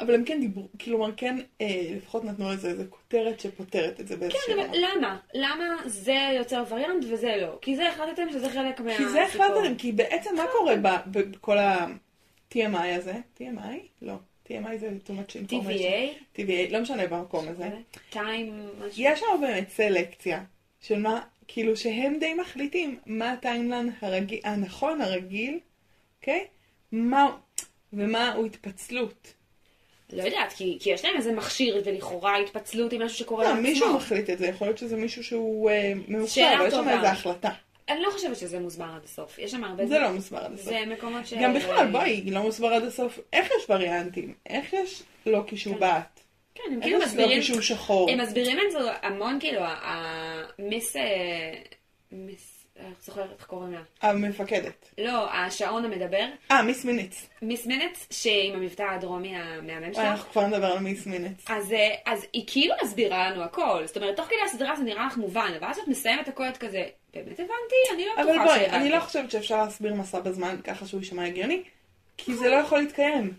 אבל 0.00 0.14
הם 0.14 0.24
כן 0.24 0.40
דיברו, 0.40 0.68
כלומר 0.84 1.10
כן, 1.16 1.38
אה, 1.60 1.82
לפחות 1.96 2.24
נתנו 2.24 2.50
לזה 2.50 2.68
איזה 2.68 2.84
כותרת 2.86 3.40
שפותרת 3.40 4.00
את 4.00 4.08
זה 4.08 4.16
באיזשהו... 4.16 4.40
כן, 4.46 4.58
אבל 4.58 4.78
למה? 4.78 5.18
למה 5.34 5.64
זה 5.86 6.30
יוצר 6.36 6.64
וריאנט 6.68 7.04
וזה 7.10 7.36
לא? 7.40 7.58
כי 7.62 7.76
זה 7.76 7.88
החלטתם 7.88 8.30
שזה 8.32 8.50
חלק 8.50 8.80
מהסיפור. 8.80 9.06
כי 9.06 9.12
זה 9.12 9.24
החלטתם, 9.24 9.74
כי 9.78 9.92
בעצם 9.92 10.30
מה 10.36 10.44
קורה 10.52 10.74
בכל 11.06 11.58
ה-TMI 11.58 12.96
הזה? 12.96 13.14
TMI? 13.38 14.02
לא. 14.02 14.14
TMI 14.46 14.76
זה 14.80 14.90
too 15.06 15.10
much 15.10 15.32
information. 15.32 15.50
TVA? 15.50 16.38
TVA, 16.38 16.70
לא 16.72 16.80
משנה 16.80 17.06
במקום 17.06 17.48
הזה. 17.48 17.68
טיים, 18.10 18.68
משהו. 18.78 19.02
יש 19.02 19.20
שם 19.20 19.26
באמת 19.40 19.68
סלקציה 19.70 20.44
של 20.80 20.98
מה, 20.98 21.20
כאילו 21.52 21.76
שהם 21.76 22.18
די 22.20 22.34
מחליטים 22.34 22.98
מה 23.06 23.32
הטיימלן 23.32 23.88
הרגיל, 24.00 24.40
הנכון, 24.44 25.00
הרגיל, 25.00 25.58
אוקיי? 26.20 26.46
מה, 26.92 27.36
ומה 27.92 28.32
הוא 28.32 28.46
התפצלות. 28.46 29.34
לא 30.12 30.22
יודעת, 30.22 30.52
כי, 30.52 30.78
כי 30.80 30.90
יש 30.90 31.04
להם 31.04 31.16
איזה 31.16 31.32
מכשיר 31.32 31.82
ולכאורה 31.84 32.38
התפצלות 32.38 32.92
עם 32.92 33.02
משהו 33.02 33.18
שקורה 33.18 33.44
לא, 33.44 33.50
לעצמו. 33.50 33.62
מישהו 33.62 33.94
מחליט 33.94 34.30
את 34.30 34.38
זה, 34.38 34.46
יכול 34.46 34.66
להיות 34.66 34.78
שזה 34.78 34.96
מישהו 34.96 35.24
שהוא 35.24 35.70
אה, 35.70 35.92
מאוחר, 36.08 36.54
אבל 36.56 36.66
יש 36.66 36.74
שם. 36.74 36.88
איזו 36.88 37.06
החלטה. 37.06 37.50
אני 37.88 38.02
לא 38.02 38.10
חושבת 38.10 38.36
שזה 38.36 38.60
מוסבר 38.60 38.84
עד 38.96 39.04
הסוף. 39.04 39.38
יש 39.38 39.50
שם 39.50 39.64
הרבה... 39.64 39.86
זה 39.86 39.98
לא 39.98 40.12
מוסבר 40.12 40.38
עד 40.38 40.52
הסוף. 40.52 40.64
זה 40.64 40.80
מקומות 40.86 41.26
ש... 41.26 41.34
גם 41.34 41.54
בכלל, 41.54 41.90
בואי, 41.92 42.30
לא 42.30 42.42
מוסבר 42.42 42.68
עד 42.68 42.82
הסוף, 42.82 43.18
איך 43.32 43.46
יש 43.46 43.70
וריאנטים? 43.70 44.34
איך 44.46 44.72
יש 44.72 45.02
לוקי 45.26 45.56
שהוא 45.56 45.78
כן. 46.54 46.62
הם 46.72 46.80
כאילו 46.80 46.98
מסבירים... 46.98 47.42
שחור? 47.42 48.10
הם 48.10 48.20
מסבירים 48.20 48.58
את 48.66 48.72
זה 48.72 48.78
המון, 49.02 49.40
כאילו, 49.40 49.60
המיס... 49.64 50.96
אה, 50.96 51.02
מיס... 52.12 52.60
איך 52.76 53.04
זוכרת 53.04 53.30
איך 53.38 53.46
קוראים 53.46 53.72
לה? 53.72 53.80
המפקדת. 54.02 54.90
לא, 54.98 55.32
השעון 55.32 55.84
המדבר. 55.84 56.26
אה, 56.50 56.62
מיס 56.62 56.84
מיניץ. 56.84 57.26
מיס 57.42 57.66
מינץ, 57.66 58.06
שעם 58.10 58.54
המבטא 58.54 58.82
הדרומי 58.82 59.36
המהמם 59.36 59.94
שלה. 59.94 60.10
אנחנו 60.10 60.30
כבר 60.30 60.46
נדבר 60.46 60.66
על 60.66 60.78
מיס 60.78 61.06
מיניץ. 61.06 61.44
אז, 61.46 61.72
אה, 61.72 61.94
אז 62.06 62.26
היא 62.32 62.44
כאילו 62.46 62.74
מסבירה 62.84 63.30
לנו 63.30 63.42
הכל. 63.42 63.82
זאת 63.86 63.96
אומרת, 63.96 64.16
תוך 64.16 64.26
כדי 64.26 64.36
הסדרה 64.44 64.76
זה 64.76 64.82
נראה 64.82 65.06
לך 65.06 65.16
מובן, 65.16 65.52
אבל 65.58 65.68
אז 65.68 65.78
את 65.78 65.88
מסיימת 65.88 66.28
הכל 66.28 66.48
את 66.48 66.56
כזה, 66.56 66.84
באמת 67.14 67.40
הבנתי? 67.40 67.94
אני 67.94 68.06
לא 68.06 68.12
אבל 68.16 68.24
בטוחה 68.24 68.44
בואי, 68.44 68.58
שהבנתי. 68.58 68.76
אני 68.76 68.90
לא 68.90 69.00
חושבת 69.00 69.30
שאפשר 69.30 69.64
להסביר 69.64 69.94
מסע 69.94 70.20
בזמן 70.20 70.56
ככה 70.64 70.86
שהוא 70.86 71.00
יישמע 71.00 71.24
הגיוני, 71.24 71.62
כי 72.16 72.34
זה 72.34 72.48
לא 72.50 72.56
יכול 72.56 72.78
להתקיים. 72.78 73.34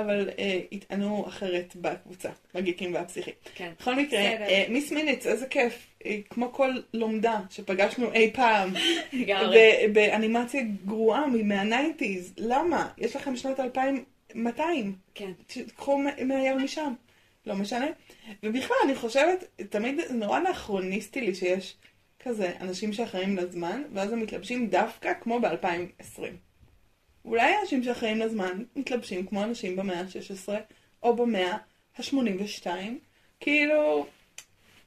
אבל 0.00 0.30
אה, 0.38 0.60
יטענו 0.70 1.24
אחרת 1.28 1.76
בקבוצה, 1.76 2.28
בגיקים 2.54 2.94
והפסיכי. 2.94 3.30
כן. 3.54 3.72
בכל 3.80 3.94
מקרה. 3.94 4.18
אה, 4.20 4.64
מיס 4.68 4.92
מיניץ, 4.92 5.26
איזה 5.26 5.46
כיף. 5.46 5.86
אה, 6.06 6.18
כמו 6.30 6.52
כל 6.52 6.70
לומדה 6.94 7.40
שפגשנו 7.50 8.12
אי 8.12 8.30
פעם, 8.34 8.70
באנימציה 9.92 10.62
גרועה 10.86 11.26
מה-90's. 11.26 12.32
למה? 12.36 12.88
יש 12.98 13.16
לכם 13.16 13.36
שנת 13.36 13.60
2200. 13.60 14.94
כן. 15.14 15.30
תקחו 15.46 15.98
מ- 15.98 16.28
מהיר 16.28 16.56
משם. 16.56 16.92
לא 17.46 17.54
משנה. 17.54 17.86
ובכלל, 18.42 18.76
אני 18.84 18.94
חושבת, 18.94 19.44
תמיד 19.70 20.00
זה 20.08 20.14
נורא 20.14 20.38
אנכרוניסטי 20.38 21.20
לי 21.20 21.34
שיש 21.34 21.76
כזה 22.22 22.52
אנשים 22.60 22.92
שאחראים 22.92 23.36
לזמן, 23.36 23.82
ואז 23.92 24.12
הם 24.12 24.20
מתלבשים 24.22 24.66
דווקא 24.68 25.12
כמו 25.20 25.40
ב-2020. 25.40 26.20
אולי 27.26 27.54
אנשים 27.60 27.82
שאחראים 27.82 28.18
לזמן 28.18 28.62
מתלבשים 28.76 29.26
כמו 29.26 29.44
אנשים 29.44 29.76
במאה 29.76 30.00
ה-16, 30.00 30.52
או 31.02 31.16
במאה 31.16 31.56
ה-82. 31.98 32.66
כאילו, 33.40 34.06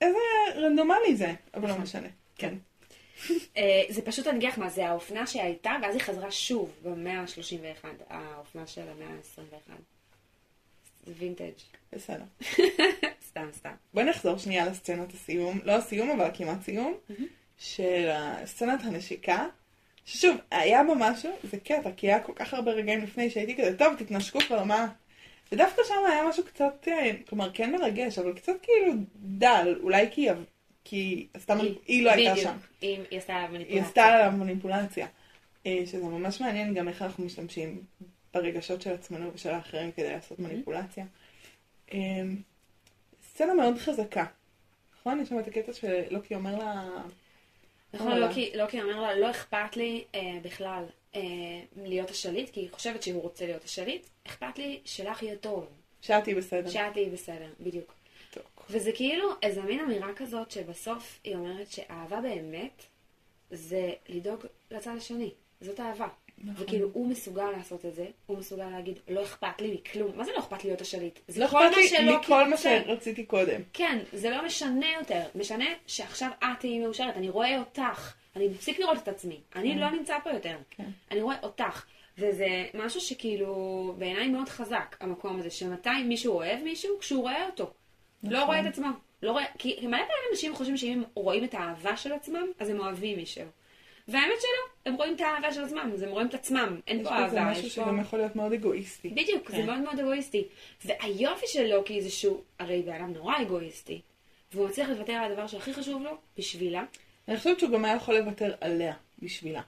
איזה 0.01 0.17
רנדומלי 0.55 1.15
זה, 1.15 1.33
אבל 1.53 1.67
לא 1.67 1.69
נכון. 1.69 1.83
משנה. 1.83 2.07
כן. 2.35 2.53
אה, 3.57 3.81
זה 3.89 4.01
פשוט 4.01 4.27
לך 4.27 4.59
מה, 4.59 4.69
זה 4.69 4.87
האופנה 4.87 5.27
שהייתה, 5.27 5.71
ואז 5.81 5.95
היא 5.95 6.01
חזרה 6.03 6.31
שוב 6.31 6.71
במאה 6.83 7.19
ה-31, 7.21 7.85
האופנה 8.09 8.67
של 8.67 8.81
המאה 8.81 9.07
ה-21. 9.07 9.71
זה 11.05 11.13
וינטג'. 11.17 11.51
בסדר. 11.93 12.23
סתם, 13.29 13.47
סתם. 13.53 13.73
בואי 13.93 14.05
נחזור 14.05 14.37
שנייה 14.37 14.65
לסצנת 14.65 15.13
הסיום, 15.13 15.59
לא 15.63 15.71
הסיום 15.71 16.09
אבל 16.09 16.29
כמעט 16.33 16.63
סיום, 16.63 16.93
של 17.57 18.09
סצנת 18.45 18.79
הנשיקה, 18.83 19.47
ששוב, 20.09 20.37
היה 20.51 20.83
בה 20.83 20.93
משהו, 20.97 21.31
זה 21.43 21.57
קטע, 21.57 21.89
כי 21.97 22.07
היה 22.07 22.19
כל 22.19 22.33
כך 22.35 22.53
הרבה 22.53 22.71
רגעים 22.71 23.03
לפני 23.03 23.29
שהייתי 23.29 23.57
כזה, 23.57 23.77
טוב, 23.77 23.95
תתנשקו 23.97 24.39
כבר, 24.39 24.63
מה? 24.63 24.87
ודווקא 25.51 25.81
שם 25.87 25.93
היה 26.11 26.23
משהו 26.29 26.43
קצת, 26.43 26.87
אה, 26.87 27.11
כלומר, 27.29 27.51
כן 27.53 27.71
מרגש, 27.71 28.19
אבל 28.19 28.33
קצת 28.33 28.53
כאילו 28.61 28.93
דל, 29.15 29.79
אולי 29.83 30.07
כי, 30.11 30.27
כי 30.83 31.27
סתם 31.37 31.57
היא 31.87 32.03
לא 32.03 32.11
הייתה. 32.11 32.35
שם. 32.35 32.57
היא 32.81 32.99
היא 33.09 33.19
עשתה 33.19 33.37
היא 33.37 33.49
מניפולציה. 33.49 33.83
עשתה 33.83 34.03
עליו 34.05 34.31
מניפולציה. 34.37 35.07
אה, 35.65 35.81
שזה 35.85 36.03
ממש 36.03 36.41
מעניין 36.41 36.73
גם 36.73 36.87
איך 36.87 37.01
אנחנו 37.01 37.25
משתמשים 37.25 37.81
ברגשות 38.33 38.81
של 38.81 38.93
עצמנו 38.93 39.31
ושל 39.33 39.49
האחרים 39.49 39.91
כדי 39.91 40.13
לעשות 40.13 40.39
מניפולציה. 40.39 41.05
אה, 41.93 42.21
סצנה 43.29 43.53
מאוד 43.53 43.77
חזקה. 43.77 44.25
נכון? 44.99 45.19
יש 45.19 45.29
שם 45.29 45.39
את 45.39 45.47
הקטע 45.47 45.73
שלוקי 45.73 46.35
אומר 46.35 46.55
לה... 46.55 46.83
נכון, 47.93 48.07
וואלה. 48.07 48.27
לוקי, 48.27 48.51
לוקי 48.55 48.81
אומר 48.81 49.01
לה, 49.01 49.15
לא 49.15 49.29
אכפת 49.31 49.77
לי 49.77 50.03
אה, 50.15 50.37
בכלל 50.41 50.83
אה, 51.15 51.21
להיות 51.75 52.09
השליט, 52.09 52.49
כי 52.49 52.59
היא 52.59 52.69
חושבת 52.71 53.03
שהוא 53.03 53.21
רוצה 53.21 53.45
להיות 53.45 53.63
השליט, 53.63 54.07
אכפת 54.27 54.57
לי 54.57 54.79
שלך 54.85 55.23
יהיה 55.23 55.35
טוב, 55.35 55.67
שאת 56.01 56.25
היא 56.25 56.35
בסדר. 56.35 56.69
שאת 56.69 56.93
תהיי 56.93 57.09
בסדר, 57.09 57.49
בדיוק. 57.59 57.93
טוב. 58.31 58.43
וזה 58.69 58.91
כאילו 58.91 59.29
איזה 59.43 59.61
מין 59.61 59.79
אמירה 59.79 60.13
כזאת 60.15 60.51
שבסוף 60.51 61.19
היא 61.23 61.35
אומרת 61.35 61.71
שאהבה 61.71 62.21
באמת 62.21 62.83
זה 63.51 63.91
לדאוג 64.09 64.45
לצד 64.71 64.93
השני. 64.97 65.31
זאת 65.61 65.79
אהבה. 65.79 66.07
נכון. 66.43 66.63
וכאילו 66.63 66.89
הוא 66.93 67.07
מסוגל 67.07 67.51
לעשות 67.57 67.85
את 67.85 67.95
זה, 67.95 68.05
הוא 68.25 68.37
מסוגל 68.37 68.69
להגיד, 68.69 68.99
לא 69.09 69.23
אכפת 69.23 69.61
לי 69.61 69.73
מכלום. 69.73 70.11
מה 70.15 70.23
זה 70.23 70.31
לא 70.31 70.39
אכפת 70.39 70.63
להיות 70.63 70.81
השליט? 70.81 71.19
זה 71.27 71.39
לא 71.39 71.45
אכפת 71.45 71.77
לי 71.77 71.87
שלא 71.87 72.19
מכל 72.19 72.49
מה 72.49 72.57
כן. 72.57 72.81
שרציתי 72.85 73.25
קודם. 73.25 73.61
כן, 73.73 73.99
זה 74.13 74.29
לא 74.29 74.45
משנה 74.45 74.85
יותר. 74.99 75.21
משנה 75.35 75.65
שעכשיו 75.87 76.29
את 76.39 76.59
תהיי 76.59 76.79
מאושרת, 76.79 77.17
אני 77.17 77.29
רואה 77.29 77.59
אותך. 77.59 78.13
אני 78.35 78.47
מפסיק 78.47 78.79
לראות 78.79 78.97
את 78.97 79.07
עצמי. 79.07 79.39
אני 79.55 79.79
לא 79.79 79.91
נמצא 79.91 80.17
פה 80.23 80.29
יותר. 80.29 80.57
כן. 80.69 80.89
אני 81.11 81.21
רואה 81.21 81.35
אותך. 81.43 81.85
וזה 82.17 82.65
משהו 82.73 83.01
שכאילו 83.01 83.93
בעיניי 83.97 84.27
מאוד 84.27 84.49
חזק, 84.49 84.95
המקום 84.99 85.39
הזה, 85.39 85.49
שמתי 85.49 86.03
מישהו 86.05 86.33
אוהב 86.33 86.63
מישהו? 86.63 86.99
כשהוא 86.99 87.21
רואה 87.21 87.45
אותו. 87.45 87.71
לא 88.23 88.29
נכון. 88.29 88.47
רואה 88.47 88.61
את 88.61 88.65
עצמו. 88.65 88.87
לא 89.23 89.31
רואה, 89.31 89.45
כי 89.57 89.75
מלא 89.81 89.97
פעמים 89.97 90.29
אנשים 90.31 90.55
חושבים 90.55 90.77
שאם 90.77 90.91
הם 90.91 91.03
רואים 91.13 91.43
את 91.43 91.53
האהבה 91.53 91.97
של 91.97 92.13
עצמם, 92.13 92.47
אז 92.59 92.69
הם 92.69 92.79
אוהבים 92.79 93.17
מישהו. 93.17 93.43
והאמת 94.09 94.41
שלא, 94.41 94.91
הם 94.91 94.95
רואים 94.95 95.15
את 95.15 95.21
האהבה 95.21 95.53
של 95.53 95.63
עצמם, 95.63 95.91
אז 95.93 96.01
הם 96.01 96.09
רואים 96.09 96.27
את 96.27 96.33
עצמם, 96.33 96.79
אין 96.87 97.03
פה 97.03 97.09
אהבה, 97.09 97.51
משהו 97.51 97.67
יש 97.67 97.79
פה... 97.79 97.85
שגם 97.85 97.99
יכול 97.99 98.19
להיות 98.19 98.35
מאוד 98.35 98.53
אגואיסטי. 98.53 99.09
בדיוק, 99.09 99.51
זה 99.51 99.57
כן. 99.57 99.65
מאוד 99.65 99.79
מאוד 99.79 99.99
אגואיסטי. 99.99 100.47
והיופי 100.85 101.47
של 101.47 101.75
לוקי 101.75 102.01
זה 102.01 102.09
שהוא, 102.09 102.41
הרי 102.59 102.81
בן 102.81 102.93
אדם 102.93 103.13
נורא 103.13 103.41
אגואיסטי, 103.41 104.01
והוא 104.53 104.67
מצליח 104.67 104.89
לוותר 104.89 105.13
על 105.13 105.31
הדבר 105.31 105.47
שהכי 105.47 105.73
חשוב 105.73 106.03
לו, 106.03 106.11
בשבילה. 106.37 106.83
אני 107.27 107.37
חושבת 107.37 107.59
שהוא 107.59 107.71
גם 107.71 107.85
היה 107.85 107.95
יכול 107.95 108.17
לוותר 108.17 108.53
עליה 108.61 108.93
בשבילה. 109.19 109.61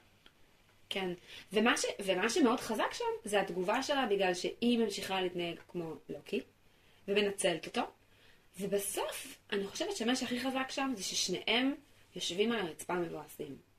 כן. 0.89 1.09
ומה, 1.53 1.77
ש, 1.77 1.85
ומה 1.99 2.29
שמאוד 2.29 2.59
חזק 2.59 2.93
שם, 2.93 3.05
זה 3.25 3.41
התגובה 3.41 3.83
שלה 3.83 4.05
בגלל 4.05 4.33
שהיא 4.33 4.79
ממשיכה 4.79 5.21
להתנהג 5.21 5.55
כמו 5.67 5.93
לוקי, 6.09 6.41
ומנצלת 7.07 7.65
אותו. 7.65 7.81
ובסוף, 8.59 9.37
אני 9.51 9.67
חושבת 9.67 9.95
שמה 9.95 10.15
שהכי 10.15 10.39
חזק 10.39 10.69
שם 10.69 10.93
זה 10.95 11.03
ששניהם 11.03 11.75
יושבים 12.15 12.51
על 12.51 12.59
הרצפה 12.59 12.93
מבואסים. 12.93 13.70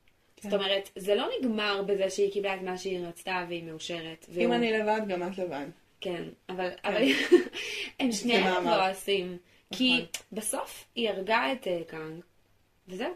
כן. 0.42 0.50
זאת 0.50 0.60
אומרת, 0.60 0.90
זה 0.96 1.14
לא 1.14 1.26
נגמר 1.40 1.82
בזה 1.82 2.10
שהיא 2.10 2.32
קיבלה 2.32 2.54
את 2.54 2.62
מה 2.62 2.78
שהיא 2.78 3.06
רצתה 3.06 3.44
והיא 3.48 3.62
מאושרת. 3.64 4.26
אם 4.28 4.34
והוא- 4.42 4.54
אני 4.54 4.72
לבד, 4.72 5.00
גם 5.08 5.22
את 5.32 5.38
לבד. 5.38 5.66
כן, 6.00 6.22
אבל, 6.48 6.68
אבל 6.84 7.02
הם 8.00 8.12
שניהם. 8.12 8.60
מבואסים. 8.66 9.36
כי 9.74 9.92
נכון. 9.94 10.06
בסוף 10.32 10.84
היא 10.94 11.08
הרגה 11.10 11.52
את 11.52 11.66
אה, 11.68 11.80
קאנג, 11.86 12.22
וזהו. 12.88 13.12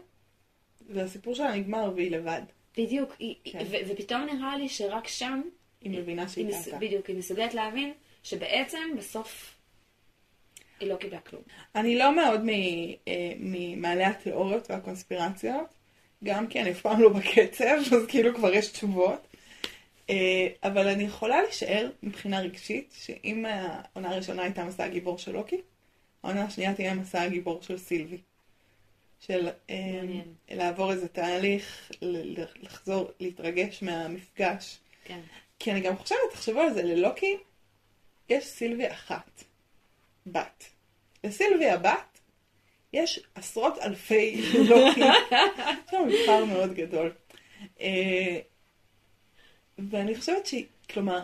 והסיפור 0.89 1.35
שלה 1.35 1.55
נגמר 1.55 1.91
והיא 1.95 2.11
לבד. 2.11 2.41
בדיוק. 2.77 3.15
היא- 3.19 3.35
כן. 3.43 3.59
ו- 3.69 3.75
ופתאום 3.87 4.21
נראה 4.21 4.57
לי 4.57 4.69
שרק 4.69 5.07
שם, 5.07 5.41
היא 5.81 5.91
מבינה 5.99 6.21
היא 6.21 6.29
שהיא 6.29 6.51
טעתה. 6.65 6.77
בדיוק, 6.77 7.05
היא 7.07 7.17
מסוגלת 7.17 7.53
להבין 7.53 7.93
שבעצם 8.23 8.79
בסוף 8.97 9.55
היא 10.79 10.89
לא 10.89 10.95
קיבלה 10.95 11.19
כלום. 11.19 11.41
אני 11.75 11.97
לא 11.97 12.15
מאוד 12.15 12.41
אה, 13.07 13.33
ממעלי 13.39 14.03
התיאוריות 14.03 14.71
והקונספירציות, 14.71 15.67
גם 16.23 16.47
כי 16.47 16.61
אני 16.61 16.71
אף 16.71 16.81
פעם 16.81 17.01
לא 17.01 17.09
בקצב, 17.09 17.77
אז 17.95 18.05
כאילו 18.07 18.35
כבר 18.35 18.53
יש 18.53 18.67
תשובות. 18.67 19.27
אה, 20.09 20.47
אבל 20.63 20.87
אני 20.87 21.03
יכולה 21.03 21.43
לשער 21.43 21.89
מבחינה 22.03 22.39
רגשית, 22.39 22.93
שאם 22.97 23.45
העונה 23.45 24.09
הראשונה 24.09 24.43
הייתה 24.43 24.63
מסע 24.63 24.83
הגיבור 24.83 25.17
של 25.17 25.31
לוקי, 25.31 25.61
העונה 26.23 26.43
השנייה 26.43 26.73
תהיה 26.73 26.93
מסע 26.93 27.21
הגיבור 27.21 27.61
של 27.61 27.77
סילבי. 27.77 28.17
של 29.19 29.49
אה, 29.69 29.75
מעניין. 29.93 30.33
לעבור 30.49 30.91
איזה 30.91 31.07
תהליך, 31.07 31.91
לחזור, 32.61 33.11
להתרגש 33.19 33.83
מהמפגש. 33.83 34.77
כן. 35.03 35.19
כי 35.59 35.71
אני 35.71 35.81
גם 35.81 35.97
חושבת, 35.97 36.19
תחשבו 36.31 36.59
על 36.59 36.73
זה, 36.73 36.83
ללוקי 36.83 37.37
יש 38.29 38.45
סילבי 38.45 38.91
אחת, 38.91 39.43
בת. 40.27 40.63
לסילבי 41.23 41.69
הבת 41.69 42.16
יש 42.93 43.19
עשרות 43.35 43.77
אלפי 43.77 44.41
לוקים. 44.69 45.03
יש 45.03 45.91
שם 45.91 46.07
מבחר 46.07 46.45
מאוד 46.45 46.73
גדול. 46.73 47.11
אה, 47.81 48.39
ואני 49.77 50.15
חושבת 50.15 50.45
שהיא, 50.45 50.65
כלומר, 50.93 51.21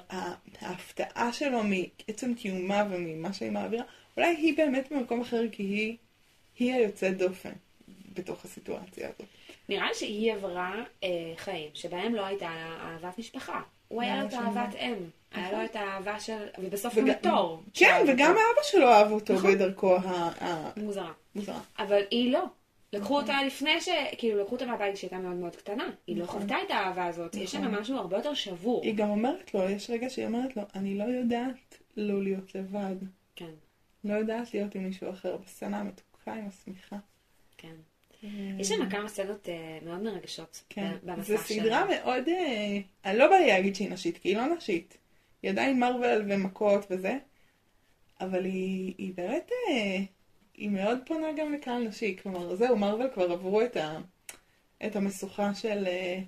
ההפתעה 0.59 1.33
שלו 1.33 1.59
מעצם 1.63 2.35
קיומה 2.35 2.83
וממה 2.91 3.33
שהיא 3.33 3.51
מעבירה, 3.51 3.83
אולי 4.17 4.35
היא 4.35 4.57
באמת 4.57 4.91
במקום 4.91 5.21
אחר 5.21 5.41
כי 5.51 5.63
היא, 5.63 5.97
היא 6.59 6.73
היוצאת 6.73 7.17
דופן 7.17 7.53
בתוך 8.13 8.45
הסיטואציה 8.45 9.07
הזאת. 9.07 9.29
נראה 9.69 9.87
לי 9.87 9.93
שהיא 9.93 10.33
עברה 10.33 10.83
אה, 11.03 11.33
חיים 11.37 11.69
שבהם 11.73 12.15
לא 12.15 12.25
הייתה 12.25 12.49
אהבת 12.81 13.17
משפחה. 13.17 13.61
הוא 13.93 14.01
היה 14.01 14.21
לו 14.21 14.27
את 14.27 14.33
אהבת 14.33 14.75
אם. 14.75 14.93
היה 15.31 15.45
נכון. 15.47 15.59
לו 15.59 15.65
את 15.65 15.75
האהבה 15.75 16.19
של... 16.19 16.45
ובסוף 16.59 16.93
וג- 16.97 17.07
גם 17.07 17.13
תור. 17.21 17.63
כן, 17.73 18.05
וגם. 18.07 18.31
אבא 18.31 18.61
שלו 18.63 18.87
אהב 18.87 19.11
אותו 19.11 19.33
נכון. 19.33 19.51
בדרכו 19.55 19.95
ה- 19.95 20.71
מוזרה. 20.77 21.11
המוזרה. 21.35 21.59
אבל 21.79 22.01
היא 22.11 22.31
לא. 22.33 22.43
לקחו 22.93 23.05
נכון. 23.05 23.21
אותה 23.21 23.43
לפני 23.43 23.81
ש... 23.81 23.89
כאילו, 24.17 24.41
לקחו 24.41 24.55
אותה 24.55 24.65
מהבית 24.65 24.95
כשהייתה 24.95 25.17
מאוד 25.17 25.35
מאוד 25.35 25.55
קטנה. 25.55 25.89
היא 26.07 26.17
לא 26.17 26.23
נכון. 26.23 26.41
חוותה 26.41 26.55
את 26.65 26.71
האהבה 26.71 27.05
הזאת. 27.05 27.35
יש 27.35 27.51
שם 27.51 27.61
נכון. 27.63 27.75
משהו 27.79 27.97
הרבה 27.97 28.17
יותר 28.17 28.33
שבור. 28.33 28.81
היא 28.83 28.95
גם 28.95 29.09
אומרת 29.09 29.53
לו, 29.53 29.69
יש 29.69 29.89
רגע 29.89 30.09
שהיא 30.09 30.25
אומרת 30.25 30.57
לו, 30.57 30.63
אני 30.75 30.97
לא 30.97 31.03
יודעת 31.03 31.77
לא 31.97 32.23
להיות 32.23 32.55
לבד. 32.55 32.95
כן, 33.35 33.51
לא 34.03 34.13
יודעת 34.13 34.53
להיות 34.53 34.75
עם 34.75 34.83
מישהו 34.83 35.09
אחר. 35.09 35.37
בסצנה 35.37 35.79
המתוקה 35.79 36.33
עם 36.33 36.47
השמיכה. 36.47 36.95
כן. 37.57 37.75
יש 38.59 38.67
שם 38.67 38.89
כמה 38.89 39.07
סצנות 39.07 39.49
אה, 39.49 39.79
מאוד 39.85 40.01
מרגשות 40.03 40.63
כן. 40.69 40.91
במסך 41.03 41.27
זו 41.27 41.37
סדרה 41.37 41.85
מאוד... 41.85 42.27
אה, 42.27 42.79
אני 43.05 43.17
לא 43.17 43.27
בא 43.27 43.35
לי 43.35 43.47
להגיד 43.47 43.75
שהיא 43.75 43.89
נשית, 43.89 44.17
כי 44.17 44.29
היא 44.29 44.37
לא 44.37 44.55
נשית. 44.55 44.97
היא 45.43 45.51
עדיין 45.51 45.79
מרוויל 45.79 46.21
ומכות 46.29 46.85
וזה, 46.89 47.17
אבל 48.21 48.45
היא, 48.45 48.93
היא 48.97 49.13
באמת... 49.15 49.51
אה, 49.69 50.03
היא 50.57 50.69
מאוד 50.69 50.99
פונה 51.05 51.27
גם 51.37 51.53
לקהל 51.53 51.87
נשי. 51.87 52.15
כלומר, 52.21 52.55
זהו, 52.55 52.77
מרוויל 52.77 53.07
כבר 53.13 53.31
עברו 53.31 53.61
את, 53.61 53.77
ה, 53.77 53.99
את 54.85 54.95
המשוכה 54.95 55.55
של 55.55 55.87
אה, 55.87 56.19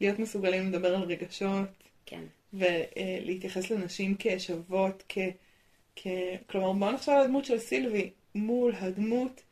להיות 0.00 0.18
מסוגלים 0.18 0.68
לדבר 0.68 0.94
על 0.94 1.02
רגשות. 1.02 1.68
כן. 2.06 2.22
ולהתייחס 2.52 3.70
לנשים 3.70 4.16
כשוות, 4.18 5.02
כ... 5.08 5.18
כ... 5.96 6.06
כלומר, 6.46 6.72
בואו 6.72 6.92
נחשוב 6.92 7.14
על 7.14 7.20
הדמות 7.20 7.44
של 7.44 7.58
סילבי 7.58 8.10
מול 8.34 8.74
הדמות 8.74 9.42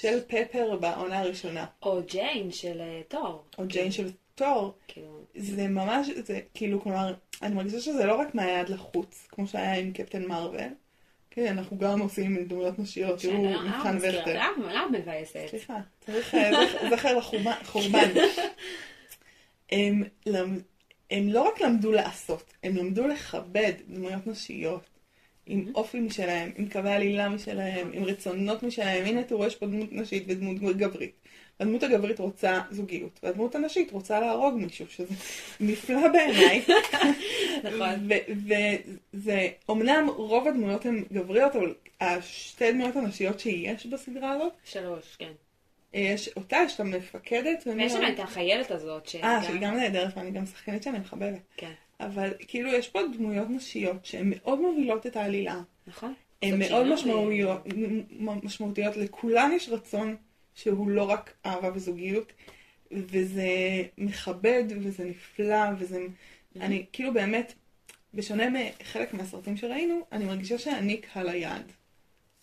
של 0.00 0.20
פפר 0.26 0.76
בעונה 0.80 1.18
הראשונה, 1.18 1.66
או 1.82 2.00
ג'יין 2.06 2.50
של 2.52 2.80
אה, 2.80 3.00
תור. 3.08 3.44
או 3.58 3.64
ג'יין 3.66 3.92
של 3.92 4.08
תור. 4.34 4.74
כאילו, 4.88 5.20
זה 5.36 5.68
ממש, 5.68 6.08
זה 6.24 6.40
כאילו, 6.54 6.82
כלומר, 6.82 7.14
אני 7.42 7.54
מרגישה 7.54 7.80
שזה 7.80 8.04
לא 8.06 8.14
רק 8.20 8.34
מהיד 8.34 8.68
לחוץ, 8.68 9.26
כמו 9.30 9.46
שהיה 9.46 9.74
עם 9.74 9.92
קפטן 9.92 10.24
מרוויל. 10.26 10.68
כן, 11.30 11.46
אנחנו 11.46 11.78
גם 11.78 12.00
עושים 12.00 12.44
דמויות 12.48 12.78
נשיות, 12.78 13.18
תראו, 13.20 13.42
מבחן 13.42 13.96
וכטר. 13.98 14.38
למה 14.72 14.86
מבאסת? 14.98 15.46
סליחה, 15.50 15.76
צריך 16.00 16.34
אה, 16.34 16.50
זכ- 16.50 16.96
זכר 16.96 17.18
לחורבן. 17.18 18.10
הם 21.10 21.28
לא 21.28 21.42
רק 21.42 21.60
למדו 21.60 21.92
לעשות, 21.92 22.52
הם 22.62 22.76
למדו 22.76 23.08
לכבד 23.08 23.72
דמויות 23.88 24.26
נשיות, 24.26 24.82
עם 25.46 25.72
אופי 25.74 26.00
משלהם, 26.00 26.50
עם 26.56 26.68
קווי 26.68 26.92
עלילה 26.92 27.28
משלהם, 27.28 27.90
עם 27.92 28.04
רצונות 28.04 28.62
משלהם. 28.62 29.06
הנה 29.06 29.22
תראו, 29.22 29.46
יש 29.46 29.56
פה 29.56 29.66
דמות 29.66 29.92
נשית 29.92 30.24
ודמות 30.28 30.76
גברית. 30.76 31.12
הדמות 31.60 31.82
הגברית 31.82 32.18
רוצה 32.18 32.60
זוגיות, 32.70 33.20
והדמות 33.22 33.54
הנשית 33.54 33.92
רוצה 33.92 34.20
להרוג 34.20 34.54
מישהו, 34.54 34.86
שזה 34.88 35.14
נפלא 35.60 36.08
בעיניי. 36.08 36.62
נכון. 37.64 38.08
וזה, 39.12 39.48
אמנם 39.70 40.08
רוב 40.16 40.48
הדמויות 40.48 40.86
הן 40.86 41.04
גבריות, 41.12 41.56
אבל 41.56 41.74
השתי 42.00 42.72
דמויות 42.72 42.96
הנשיות 42.96 43.40
שיש 43.40 43.86
בסדרה 43.86 44.30
הזאת, 44.30 44.52
שלוש, 44.64 45.16
כן. 45.18 45.32
יש 45.94 46.28
אותה, 46.36 46.56
יש 46.66 46.74
את 46.74 46.80
המפקדת. 46.80 47.66
ויש 47.66 47.92
שם? 47.92 48.00
את 48.14 48.20
החיילת 48.20 48.70
הזאת. 48.70 49.10
אה, 49.22 49.42
שהיא 49.42 49.60
גם 49.60 49.76
נהדרת, 49.76 50.16
ואני 50.16 50.30
גם 50.30 50.46
שחקנית 50.46 50.82
שאני 50.82 50.98
מחבבת. 50.98 51.40
כן, 51.56 51.72
אבל 52.00 52.32
כאילו, 52.38 52.72
יש 52.72 52.88
פה 52.88 53.00
דמויות 53.16 53.50
נשיות 53.50 54.04
שהן 54.06 54.32
מאוד 54.36 54.60
מובילות 54.60 55.06
את 55.06 55.16
העלילה. 55.16 55.60
נכון. 55.86 56.14
הן 56.42 56.58
מאוד. 56.58 56.86
משמעויות, 56.86 57.62
משמעותיות. 58.42 58.96
לכולן 58.96 59.50
יש 59.56 59.68
רצון 59.68 60.16
שהוא 60.54 60.90
לא 60.90 61.02
רק 61.10 61.32
אהבה 61.46 61.70
וזוגיות, 61.74 62.32
וזה 62.92 63.48
מכבד, 63.98 64.64
וזה 64.80 65.04
נפלא, 65.04 65.64
וזה... 65.78 66.06
אני 66.60 66.84
כאילו 66.92 67.12
באמת, 67.14 67.52
בשונה 68.14 68.44
מחלק 68.50 69.14
מהסרטים 69.14 69.56
שראינו, 69.56 70.00
אני 70.12 70.24
מרגישה 70.24 70.58
שאני 70.58 70.96
קהל 70.96 71.28
היעד. 71.28 71.72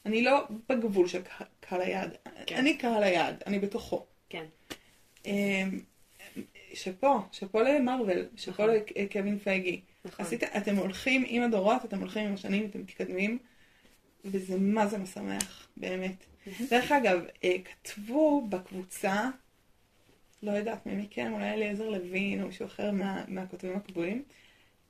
אני 0.05 0.21
לא 0.21 0.43
בגבול 0.69 1.07
של 1.07 1.21
קה- 1.21 1.43
קהל 1.59 1.81
היעד. 1.81 2.17
כן. 2.45 2.55
אני 2.57 2.77
קהל 2.77 3.03
היעד, 3.03 3.43
אני 3.47 3.59
בתוכו. 3.59 4.05
כן. 4.29 4.45
שאפו, 6.73 7.19
שאפו 7.31 7.61
למרוויל, 7.61 8.25
שאפו 8.35 8.63
נכון. 8.63 8.75
לקווין 8.95 9.39
פייגי. 9.39 9.81
נכון. 10.05 10.25
עשית, 10.25 10.43
אתם 10.43 10.75
הולכים 10.75 11.23
עם 11.27 11.43
הדורות, 11.43 11.85
אתם 11.85 11.99
הולכים 11.99 12.27
עם 12.27 12.33
השנים, 12.33 12.65
אתם 12.65 12.79
מתקדמים, 12.79 13.37
וזה 14.25 14.57
מה 14.59 14.87
זה 14.87 14.97
משמח, 14.97 15.67
באמת. 15.77 16.25
דרך 16.69 16.91
אגב, 16.91 17.19
אה, 17.43 17.55
כתבו 17.63 18.47
בקבוצה, 18.49 19.29
לא 20.43 20.51
יודעת 20.51 20.85
מי 20.85 20.95
מכם, 20.95 21.33
אולי 21.33 21.49
אליעזר 21.49 21.89
לוין 21.89 22.41
או 22.41 22.47
מישהו 22.47 22.65
אחר 22.65 22.91
מה, 22.91 23.25
מהכותבים 23.27 23.75
הקבועים, 23.75 24.23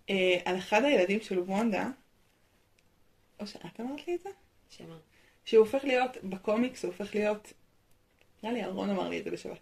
אה, 0.09 0.37
על 0.45 0.57
אחד 0.57 0.83
הילדים 0.83 1.21
של 1.21 1.39
וונדה, 1.39 1.89
או 3.39 3.47
שאת 3.47 3.79
אמרת 3.79 4.07
לי 4.07 4.15
את 4.15 4.21
זה? 4.21 4.29
שמה? 4.69 4.97
שהוא 5.45 5.65
הופך 5.65 5.83
להיות, 5.83 6.17
בקומיקס 6.23 6.83
הוא 6.83 6.91
הופך 6.91 7.15
להיות, 7.15 7.53
נראה 8.43 8.53
לי 8.53 8.63
אהרון 8.63 8.89
אמר 8.89 9.09
לי 9.09 9.19
את 9.19 9.23
זה 9.23 9.31
בשבת, 9.31 9.59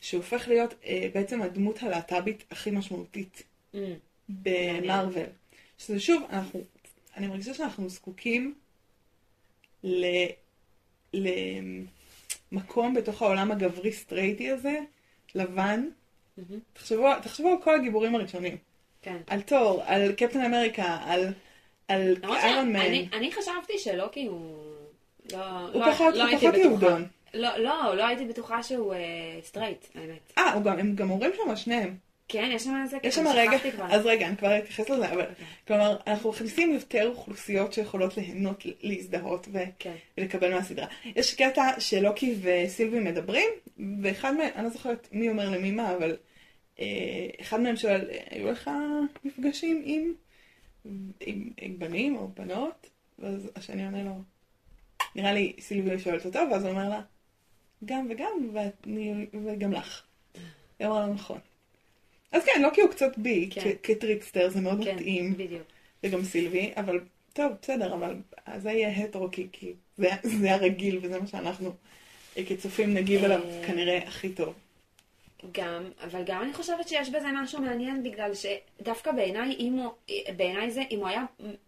שהוא 0.00 0.22
הופך 0.22 0.48
להיות 0.48 0.74
אה, 0.84 1.08
בעצם 1.14 1.42
הדמות 1.42 1.82
הלהט"בית 1.82 2.44
הכי 2.50 2.70
משמעותית 2.70 3.42
Mm, 3.74 3.76
במרוויל. 4.28 5.26
שזה 5.78 6.00
שוב, 6.00 6.22
אנחנו, 6.30 6.60
אני 7.16 7.26
מרגישה 7.26 7.54
שאנחנו 7.54 7.88
זקוקים 7.88 8.54
ל, 9.84 10.06
למקום 12.52 12.94
בתוך 12.94 13.22
העולם 13.22 13.52
הגברי 13.52 13.92
סטרייטי 13.92 14.50
הזה, 14.50 14.78
לבן. 15.34 15.88
מהמם. 16.36 16.60
תחשבו, 16.72 17.08
תחשבו 17.22 17.48
על 17.48 17.56
כל 17.64 17.74
הגיבורים 17.74 18.14
הראשונים. 18.14 18.56
כן. 19.02 19.16
על 19.26 19.42
תור, 19.42 19.82
על 19.86 20.12
קפטן 20.12 20.40
אמריקה, 20.40 20.98
על, 21.04 21.32
על 21.88 22.14
איירון 22.24 22.72
מן. 22.72 22.80
שאני 22.80 23.08
אני 23.12 23.32
חשבתי 23.32 23.78
שלוקי 23.78 24.26
הוא... 24.26 24.64
לא, 25.32 25.58
הוא 25.72 25.80
לא, 25.80 25.92
פחות, 25.92 26.14
לא 26.14 26.24
הוא 26.30 26.38
פחות. 26.38 26.54
יהודון. 26.54 27.06
לא, 27.34 27.58
לא, 27.58 27.96
לא 27.96 28.06
הייתי 28.06 28.24
בטוחה 28.24 28.62
שהוא 28.62 28.94
אה, 28.94 28.98
סטרייט, 29.42 29.84
האמת. 29.94 30.32
אה, 30.38 30.52
הוא 30.52 30.62
גם- 30.62 30.78
הם 30.78 30.94
גם 30.94 31.10
אומרים 31.10 31.30
שם 31.36 31.56
שניהם. 31.56 31.96
כן, 32.28 32.50
יש 32.52 32.64
שם 32.64 32.80
איזה... 32.82 32.98
יש 33.02 33.14
שם 33.14 33.24
רגע. 33.34 33.58
אז 33.90 34.06
רגע, 34.06 34.26
אני 34.28 34.36
כבר 34.36 34.58
אתייחס 34.58 34.90
לזה, 34.90 35.12
אבל 35.12 35.24
כלומר, 35.66 35.96
אנחנו 36.06 36.30
מכניסים 36.30 36.72
יותר 36.72 37.08
אוכלוסיות 37.08 37.72
שיכולות 37.72 38.16
ליהנות, 38.16 38.66
להזדהות 38.82 39.48
ו- 39.52 39.58
כן. 39.78 39.94
ולקבל 40.18 40.54
מהסדרה. 40.54 40.86
יש 41.04 41.34
קטע 41.34 41.80
שלוקי 41.80 42.34
וסילבי 42.42 42.98
מדברים, 43.00 43.48
ואחד 44.02 44.34
מהם, 44.34 44.48
אני 44.54 44.64
לא 44.64 44.70
זוכרת 44.70 45.08
מי 45.12 45.28
אומר 45.28 45.50
למי 45.50 45.70
מה, 45.70 45.96
אבל 45.96 46.16
אה, 46.80 46.86
אחד 47.40 47.60
מהם 47.60 47.76
שואל, 47.76 48.00
היו 48.30 48.50
לך 48.52 48.70
מפגשים 49.24 49.82
עם, 49.84 50.12
עם, 51.20 51.50
עם 51.60 51.78
בנים 51.78 52.16
או 52.16 52.28
בנות? 52.28 52.90
ואז 53.18 53.50
השני 53.56 53.84
עונה 53.84 54.02
לו, 54.02 54.14
נראה 55.16 55.32
לי 55.32 55.52
סילבי 55.60 55.98
שואלת 55.98 56.26
אותו, 56.26 56.38
ואז 56.50 56.62
הוא 56.64 56.70
אומר 56.70 56.88
לה, 56.88 57.00
גם 57.84 58.06
וגם, 58.10 58.50
ואני, 58.52 59.26
וגם 59.46 59.72
לך. 59.72 60.02
היא 60.78 60.86
אמרה 60.86 61.06
לו, 61.06 61.14
נכון. 61.14 61.38
אז 62.32 62.44
כן, 62.44 62.62
לוקי 62.62 62.80
הוא 62.80 62.90
קצת 62.90 63.18
בי, 63.18 63.48
כן. 63.50 63.60
כ- 63.60 63.86
כטריקסטר, 63.86 64.48
זה 64.50 64.60
מאוד 64.60 64.84
כן, 64.84 64.94
מתאים, 64.96 65.32
בדיוק. 65.32 65.62
וגם 66.04 66.24
סילבי, 66.24 66.72
אבל 66.76 67.00
טוב, 67.32 67.52
בסדר, 67.62 67.94
אבל 67.94 68.16
זה 68.56 68.70
יהיה 68.70 69.04
הטרו, 69.04 69.28
כי, 69.32 69.46
כי 69.52 69.72
זה, 69.96 70.08
זה 70.22 70.54
הרגיל, 70.54 70.98
וזה 71.02 71.20
מה 71.20 71.26
שאנחנו 71.26 71.72
כצופים 72.48 72.94
נגיב 72.94 73.24
אליו 73.24 73.40
אה, 73.44 73.66
כנראה 73.66 73.98
הכי 73.98 74.28
טוב. 74.28 74.54
גם, 75.52 75.90
אבל 76.04 76.22
גם 76.24 76.42
אני 76.42 76.52
חושבת 76.52 76.88
שיש 76.88 77.08
בזה 77.10 77.28
משהו 77.42 77.60
מעניין, 77.62 78.02
בגלל 78.02 78.30
שדווקא 78.34 79.12
בעיניי, 79.12 79.56
אם 79.58 79.72
הוא, 79.72 79.92
בעיניי 80.36 80.70
זה, 80.70 80.82
אם 80.90 80.98
הוא 80.98 81.08
היה 81.08 81.24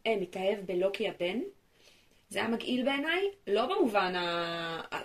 אה, 0.07 0.17
מתאהב 0.21 0.59
בלוקי 0.67 1.09
הבן, 1.09 1.39
זה 2.29 2.39
היה 2.39 2.49
מגעיל 2.49 2.85
בעיניי, 2.85 3.21
לא 3.47 3.67
במובן. 3.67 4.13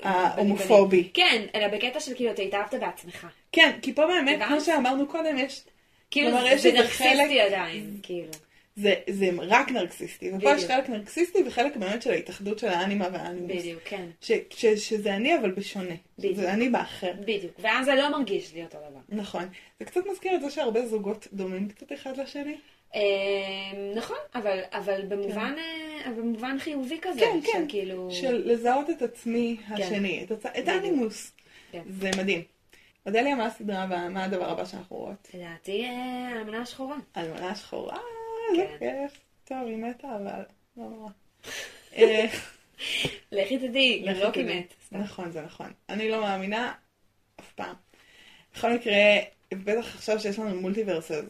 ההומופובי. 0.04 1.10
כן, 1.14 1.46
אלא 1.56 1.68
בקטע 1.68 2.00
של 2.00 2.14
כאילו, 2.16 2.32
אתה 2.32 2.42
התאהבת 2.42 2.74
בעצמך. 2.74 3.28
כן, 3.52 3.80
כי 3.82 3.94
פה 3.94 4.08
באמת, 4.08 4.40
כמו 4.48 4.62
שאמרנו 4.62 5.08
קודם, 5.08 5.38
יש, 5.38 5.64
כאילו, 6.12 6.32
זה- 6.58 6.72
נרקסיסטי 6.72 7.40
עדיין, 7.42 7.98
כאילו. 8.04 8.32
זה, 8.76 8.94
זה 9.10 9.30
רק 9.48 9.72
נרקסיסטי, 9.72 10.32
ופה. 10.34 10.52
יש 10.52 10.66
חלק 10.66 10.90
נרקסיסטי 10.90 11.40
וחלק 11.48 11.76
באמת 11.76 12.02
של 12.02 12.12
ההתאחדות 12.12 12.60
של 12.60 12.68
האנימה 12.68 13.08
והאנימוס. 13.14 13.52
בדיוק, 13.52 13.82
כן. 13.86 14.06
ש, 14.22 14.32
ש, 14.50 14.66
שזה 14.66 15.16
אני 15.16 15.38
אבל 15.38 15.52
בשונה, 15.52 15.94
בדיוק. 16.20 16.36
זה 16.36 16.54
אני 16.54 16.70
באחר. 16.70 17.12
בדיוק. 17.20 17.54
ואז 17.60 17.86
זה 17.86 17.96
לא 17.96 18.10
מרגיש 18.12 18.54
לי 18.54 18.64
אותו 18.64 18.78
דבר. 18.90 19.00
נכון. 19.22 19.44
זה 19.80 19.86
קצת 19.86 20.02
מזכיר 20.12 20.36
את 20.36 20.42
זה 20.42 20.50
שהרבה 20.52 20.86
זוגות 20.86 21.28
דומים 21.34 21.70
קצת 21.70 21.92
אחד 21.94 22.18
לשני. 22.18 22.56
אה, 22.96 23.02
נכון, 23.96 24.18
אבל, 24.36 24.60
אבל 24.72 25.06
במובן, 25.06 25.56
אבל 26.06 26.14
במובן 26.14 26.60
חיובי 26.60 27.00
כזה. 27.02 27.20
כן, 27.20 27.40
כן. 27.44 27.66
כאילו... 27.70 28.12
של 28.12 28.42
לזהות 28.46 28.90
את 28.90 29.02
עצמי 29.02 29.58
השני, 29.70 30.24
את, 30.24 30.32
הצ... 30.32 30.46
את. 30.46 30.68
האנימוס. 30.68 31.32
כן. 31.72 31.84
זה 31.90 32.10
מדהים. 32.18 32.42
אודליה, 33.06 33.36
מה 33.36 33.46
הסדרה 33.46 33.84
הבאה? 33.84 34.10
מה 34.10 34.24
הדבר 34.24 34.50
הבא 34.50 34.66
שאנחנו 34.66 34.96
רואות? 34.96 35.28
לדעתי, 35.34 35.86
אה, 35.86 36.30
האמנה 36.38 36.62
השחורה. 36.62 36.98
אלמנה 37.18 37.56
שחורה, 37.56 37.98
זה 38.56 38.64
כן. 38.80 39.08
כיף. 39.08 39.20
טוב, 39.44 39.68
היא 39.68 39.78
מתה, 39.78 40.08
אבל 40.08 40.42
לא 40.78 40.84
נורא. 40.84 41.10
אה, 41.98 42.26
לכי 43.32 43.58
תדעי, 43.58 44.06
גם 44.08 44.32
תדעי. 44.32 44.44
מת. 44.44 44.74
נכון, 44.92 45.32
זה 45.32 45.42
נכון. 45.42 45.72
אני 45.90 46.10
לא 46.10 46.22
מאמינה 46.22 46.74
אף 47.40 47.52
פעם. 47.54 47.76
בכל 48.56 48.74
מקרה, 48.74 48.94
בטח 49.54 49.96
עכשיו 49.96 50.20
שיש 50.20 50.40
לנו 50.40 50.62
מולטיברס, 50.62 51.12
אז 51.12 51.26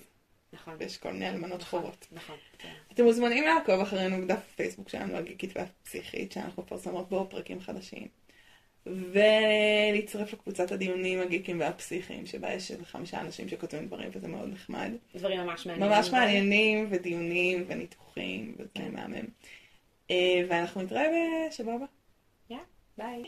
נכון. 0.53 0.77
יש 0.79 0.97
כל 0.97 1.13
מיני 1.13 1.29
אלמנות 1.29 1.61
שחורות. 1.61 2.07
נכון. 2.11 2.35
כן. 2.57 2.73
אתם 2.93 3.03
מוזמנים 3.03 3.43
לעקוב 3.43 3.81
אחרינו 3.81 4.21
בדף 4.21 4.39
הפייסבוק 4.53 4.89
שלנו, 4.89 5.17
הגיקית 5.17 5.57
והפסיכית, 5.57 6.31
שאנחנו 6.31 6.63
מפרסמות 6.63 7.09
בו 7.09 7.27
פרקים 7.29 7.59
חדשים. 7.59 8.07
ולהצטרף 8.85 10.33
לקבוצת 10.33 10.71
הדיונים 10.71 11.21
הגיקים 11.21 11.59
והפסיכיים, 11.59 12.25
שבה 12.25 12.53
יש 12.53 12.71
איזה 12.71 12.85
חמישה 12.85 13.21
אנשים 13.21 13.49
שכותבים 13.49 13.87
דברים, 13.87 14.09
וזה 14.13 14.27
מאוד 14.27 14.49
נחמד. 14.49 14.91
דברים 15.15 15.39
ממש 15.39 15.65
מעניינים. 15.65 15.97
ממש 15.97 16.09
מעניינים, 16.09 16.87
ודיונים, 16.89 17.65
וניתוחים, 17.67 18.55
וזה 18.57 18.69
כן. 18.73 18.91
מהמם. 18.93 19.25
אה, 20.11 20.41
ואנחנו 20.49 20.81
נתראה 20.81 21.05
בשבוע 21.49 21.73
הבא. 21.73 21.85
יא, 22.49 22.57
ביי. 22.97 23.23